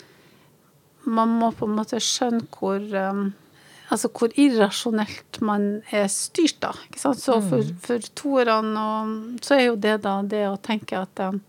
man 1.02 1.32
må 1.40 1.50
på 1.58 1.66
en 1.66 1.78
måte 1.80 1.98
skjønne 2.00 2.46
hvor 2.56 2.82
um, 3.12 3.30
Altså 3.92 4.08
hvor 4.08 4.32
irrasjonelt 4.40 5.42
man 5.44 5.82
er 5.92 6.06
styrt, 6.08 6.62
da. 6.62 6.70
Ikke 6.86 7.00
sant? 7.02 7.18
Så 7.20 7.34
for, 7.44 7.74
for 7.84 8.06
toerne 8.16 8.84
Så 9.44 9.58
er 9.58 9.66
jo 9.66 9.74
det 9.76 9.98
da 10.06 10.14
det 10.24 10.46
å 10.48 10.54
tenke 10.56 11.02
at 11.02 11.20
um, 11.26 11.42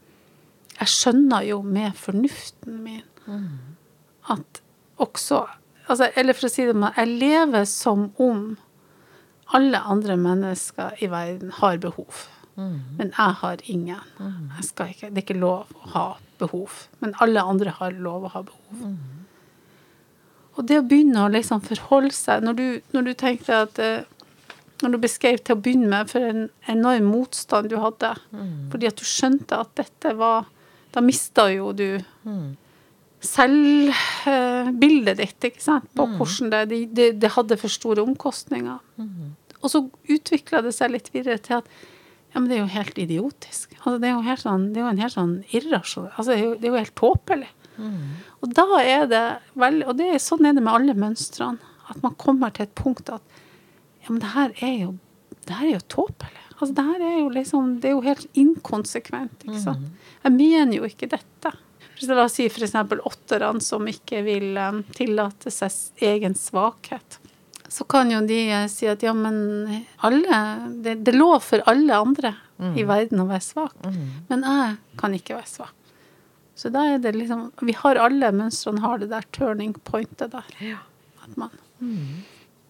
Jeg 0.81 0.91
skjønner 0.91 1.45
jo 1.47 1.61
med 1.63 1.95
fornuften 1.95 2.81
min 2.83 3.05
at 4.31 4.59
også 5.01 5.45
altså, 5.87 6.09
Eller 6.15 6.33
for 6.33 6.47
å 6.47 6.51
si 6.53 6.65
det 6.65 6.73
sånn, 6.75 6.89
jeg 6.97 7.17
lever 7.19 7.65
som 7.69 8.11
om 8.21 8.43
alle 9.53 9.79
andre 9.79 10.15
mennesker 10.17 11.01
i 11.03 11.07
verden 11.11 11.51
har 11.59 11.77
behov. 11.77 12.27
Men 12.99 13.09
jeg 13.17 13.33
har 13.41 13.57
ingen. 13.65 14.01
Jeg 14.57 14.63
skal 14.67 14.89
ikke, 14.93 15.09
det 15.09 15.17
er 15.17 15.25
ikke 15.25 15.39
lov 15.41 15.71
å 15.73 15.89
ha 15.95 16.05
behov. 16.39 16.87
Men 17.01 17.13
alle 17.21 17.41
andre 17.41 17.73
har 17.79 17.91
lov 17.97 18.25
å 18.27 18.31
ha 18.35 18.41
behov. 18.45 18.81
Og 20.55 20.67
det 20.69 20.77
å 20.77 20.85
begynne 20.85 21.23
å 21.25 21.31
liksom 21.33 21.61
forholde 21.65 22.13
seg 22.13 22.43
Når 22.45 22.53
du, 22.53 22.81
når 22.93 23.01
du 23.07 23.13
tenkte 23.17 23.55
at 23.65 23.79
eh, 23.81 24.03
Når 24.83 24.91
du 24.91 24.97
beskrev 25.01 25.39
til 25.41 25.55
å 25.55 25.61
begynne 25.65 25.89
med 25.89 26.11
for 26.11 26.21
en 26.21 26.43
enorm 26.69 27.07
motstand 27.09 27.69
du 27.71 27.77
hadde, 27.81 28.11
fordi 28.69 28.85
at 28.87 28.99
du 28.99 29.05
skjønte 29.07 29.57
at 29.57 29.71
dette 29.79 30.13
var 30.19 30.45
Da 30.93 31.01
mista 31.01 31.47
jo 31.49 31.71
du 31.73 31.99
selvbildet 33.23 35.17
ditt, 35.19 35.39
ikke 35.49 35.63
sant, 35.63 35.87
på 35.95 36.05
hvordan 36.17 36.51
det, 36.69 36.79
det, 36.95 37.07
det 37.21 37.31
hadde 37.35 37.57
for 37.59 37.71
store 37.71 38.03
omkostninger. 38.03 38.79
Og 39.63 39.71
så 39.71 39.79
utvikla 40.11 40.61
det 40.65 40.73
seg 40.75 40.91
litt 40.91 41.09
videre 41.13 41.39
til 41.39 41.61
at 41.61 41.67
ja, 42.33 42.39
men 42.41 42.49
det 42.49 42.55
er 42.57 42.63
jo 42.63 42.71
helt 42.73 42.97
idiotisk. 42.97 43.75
Altså, 43.83 43.99
det 44.01 44.07
er 44.09 44.15
jo 44.15 44.23
helt 44.25 44.41
sånn, 44.41 44.63
det 44.73 44.79
er 44.81 44.85
jo 44.87 44.91
en 44.91 45.01
helt 45.03 45.13
sånn 45.13 45.33
irrasjon 45.53 46.07
Altså, 46.17 46.31
det 46.31 46.37
er 46.39 46.43
jo, 46.47 46.53
det 46.57 46.65
er 46.65 46.71
jo 46.73 46.79
helt 46.81 46.95
tåpelig. 46.97 47.49
Og 48.41 48.51
da 48.53 48.65
er 48.81 49.07
det 49.09 49.21
veldig 49.57 49.85
Og 49.89 49.95
det 49.97 50.07
er, 50.13 50.19
sånn 50.21 50.45
er 50.45 50.53
det 50.53 50.61
med 50.65 50.73
alle 50.73 50.93
mønstrene. 50.93 51.57
At 51.89 52.01
man 52.03 52.13
kommer 52.21 52.49
til 52.53 52.65
et 52.67 52.75
punkt 52.77 53.09
at 53.09 53.21
ja, 54.03 54.09
men 54.11 54.19
det 54.21 54.31
her 54.33 54.51
er 54.65 54.75
jo 54.83 54.91
det 55.47 55.55
her 55.59 55.67
er 55.67 55.73
jo 55.77 55.85
tåpelig. 55.91 56.41
Altså, 56.57 56.73
det 56.77 56.83
her 56.87 57.01
er 57.03 57.15
jo 57.19 57.29
liksom 57.33 57.71
Det 57.83 57.89
er 57.89 57.95
jo 57.95 58.03
helt 58.05 58.27
inkonsekvent, 58.39 59.43
ikke 59.43 59.61
sant. 59.63 59.87
Jeg 60.23 60.31
mener 60.37 60.75
jo 60.77 60.83
ikke 60.87 61.09
dette. 61.11 61.51
La 62.09 62.25
oss 62.25 62.35
si 62.39 62.49
for 62.51 62.65
eksempel 62.65 62.99
åtterne 63.07 63.61
som 63.63 63.87
ikke 63.87 64.23
vil 64.25 64.57
eh, 64.57 64.79
tillate 64.97 65.51
seg 65.53 66.03
egen 66.03 66.35
svakhet. 66.35 67.19
Så 67.73 67.85
kan 67.89 68.11
jo 68.11 68.19
de 68.27 68.39
eh, 68.51 68.67
si 68.69 68.87
at 68.91 69.01
ja, 69.03 69.13
men 69.17 69.85
alle 70.05 70.39
Det, 70.83 70.97
det 71.05 71.13
er 71.13 71.17
lov 71.19 71.39
for 71.45 71.63
alle 71.69 71.95
andre 71.95 72.35
i 72.77 72.83
verden 72.87 73.19
å 73.19 73.25
være 73.27 73.43
svak. 73.43 73.73
Men 74.29 74.43
jeg 74.47 74.75
kan 74.99 75.13
ikke 75.17 75.35
være 75.35 75.49
svak. 75.49 75.73
Så 76.55 76.69
da 76.69 76.83
er 76.93 76.99
det 77.01 77.15
liksom 77.17 77.47
Vi 77.65 77.73
har 77.73 77.97
alle 77.97 78.29
mønstrene 78.31 78.79
har 78.83 78.99
det 79.01 79.09
der 79.09 79.25
turning 79.35 79.73
pointet 79.83 80.31
der. 80.31 80.45
At 81.23 81.35
man 81.35 81.49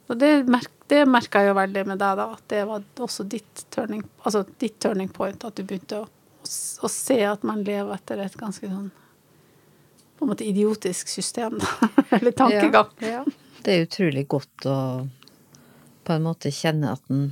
Og 0.10 0.18
det, 0.20 0.48
merk, 0.48 0.72
det 0.88 1.06
merka 1.08 1.42
jeg 1.44 1.52
jo 1.52 1.60
veldig 1.60 1.84
med 1.88 2.00
deg, 2.00 2.18
da. 2.18 2.26
At 2.34 2.48
det 2.50 2.64
var 2.70 2.82
også 3.00 3.24
ditt 3.30 3.66
turning, 3.72 4.04
altså 4.24 4.46
ditt 4.60 4.80
turning 4.80 5.10
point. 5.10 5.44
At 5.44 5.56
du 5.56 5.64
begynte 5.64 6.00
å, 6.00 6.08
å, 6.08 6.48
å 6.84 6.90
se 6.92 7.20
at 7.26 7.44
man 7.44 7.64
lever 7.64 7.94
etter 7.96 8.24
et 8.24 8.36
ganske 8.40 8.68
sånn 8.68 8.92
på 10.18 10.26
en 10.26 10.32
måte 10.34 10.46
idiotisk 10.48 11.08
system, 11.12 11.60
da. 11.60 11.90
Eller 12.18 12.32
tankegang. 12.32 12.92
Ja. 13.04 13.24
Det 13.64 13.74
er 13.74 13.88
utrolig 13.88 14.28
godt 14.32 14.68
å 14.68 14.78
på 16.04 16.14
en 16.14 16.26
måte 16.26 16.52
kjenne 16.52 16.92
at, 16.92 17.04
den, 17.08 17.30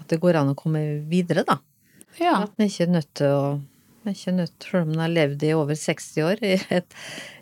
at 0.00 0.08
det 0.08 0.16
går 0.22 0.38
an 0.40 0.54
å 0.54 0.56
komme 0.56 0.80
videre, 1.10 1.44
da. 1.44 1.58
Ja. 2.16 2.38
At 2.46 2.54
en 2.56 2.70
ikke 2.70 2.86
er 2.86 2.94
nødt 2.94 3.10
til 3.18 3.32
å 3.34 3.46
ikke 4.04 4.34
nødt, 4.36 4.52
Selv 4.60 4.82
om 4.84 4.90
en 4.92 5.00
har 5.00 5.12
levd 5.12 5.44
i 5.46 5.54
over 5.56 5.76
60 5.80 6.24
år 6.28 6.42
i 6.44 6.54
et, 6.76 6.96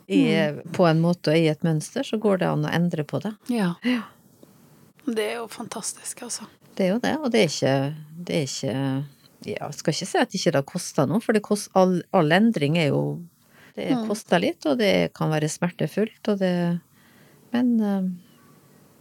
i, 0.06 0.20
på 0.76 0.86
en 0.86 1.00
måte 1.02 1.32
og 1.32 1.38
i 1.38 1.48
et 1.50 1.64
mønster, 1.66 2.06
så 2.06 2.18
går 2.22 2.42
det 2.42 2.50
an 2.50 2.66
å 2.68 2.70
endre 2.70 3.06
på 3.06 3.22
det. 3.24 3.34
ja. 3.50 3.74
Det 5.02 5.24
er 5.32 5.40
jo 5.40 5.48
fantastisk, 5.50 6.20
altså. 6.22 6.44
Det 6.76 6.84
er 6.86 6.92
jo 6.92 7.00
det, 7.02 7.16
og 7.18 7.32
det 7.34 7.40
er 7.40 7.48
ikke, 7.50 7.74
det 8.14 8.36
er 8.36 8.44
ikke 8.46 8.74
ja, 9.42 9.56
Jeg 9.66 9.74
skal 9.74 9.96
ikke 9.96 10.06
si 10.06 10.20
at 10.20 10.36
ikke 10.38 10.52
det 10.52 10.60
har 10.60 10.68
kosta 10.68 11.06
noe, 11.10 11.18
for 11.24 11.34
det 11.34 11.42
kost, 11.42 11.72
all, 11.74 11.96
all 12.14 12.30
endring 12.30 12.78
er 12.78 12.92
jo 12.92 13.02
Det 13.76 13.88
koster 14.08 14.42
litt, 14.42 14.66
og 14.68 14.76
det 14.80 15.12
kan 15.16 15.30
være 15.32 15.48
smertefullt, 15.48 16.20
og 16.28 16.38
det 16.42 16.52
Men 17.52 17.72
eh, 17.80 18.10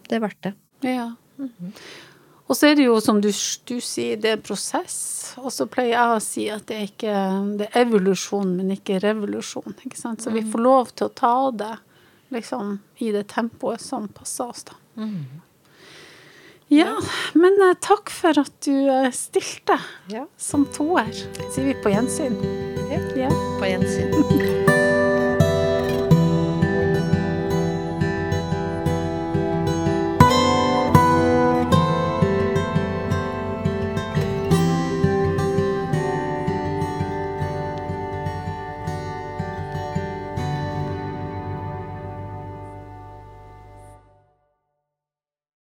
det 0.10 0.18
er 0.18 0.24
verdt 0.24 0.42
det. 0.44 0.54
Ja. 0.84 1.10
Og 2.52 2.58
så 2.58 2.68
er 2.68 2.76
det 2.76 2.84
jo, 2.84 2.98
som 3.00 3.22
du, 3.24 3.30
du 3.32 3.78
sier, 3.80 4.18
det 4.20 4.32
er 4.34 4.42
prosess. 4.44 4.98
Og 5.40 5.54
så 5.56 5.64
pleier 5.72 5.94
jeg 5.96 6.16
å 6.18 6.24
si 6.24 6.48
at 6.52 6.66
det 6.68 6.76
er 6.76 6.90
ikke 6.90 7.14
det 7.62 7.70
er 7.70 7.86
evolusjon, 7.86 8.52
men 8.58 8.74
ikke 8.76 9.00
revolusjon. 9.00 9.78
Ikke 9.88 9.96
sant? 10.00 10.20
Så 10.26 10.34
vi 10.36 10.44
får 10.44 10.60
lov 10.66 10.92
til 10.92 11.08
å 11.08 11.14
ta 11.16 11.36
det 11.56 11.72
liksom 12.36 12.76
i 13.04 13.14
det 13.16 13.24
tempoet 13.32 13.80
som 13.84 14.10
passer 14.12 14.52
oss, 14.52 14.66
da. 14.68 14.76
Ja, 16.72 16.94
men 17.36 17.58
eh, 17.70 17.74
takk 17.84 18.12
for 18.12 18.38
at 18.40 18.54
du 18.64 18.76
eh, 18.88 19.10
stilte 19.16 19.80
Ja. 20.12 20.26
som 20.40 20.64
toer. 20.76 21.12
Sier 21.52 21.72
vi 21.72 21.76
på 21.84 21.92
gjensyn. 21.92 22.36
Ja. 23.16 23.30
På 23.60 23.66
gjensyn. 23.66 24.68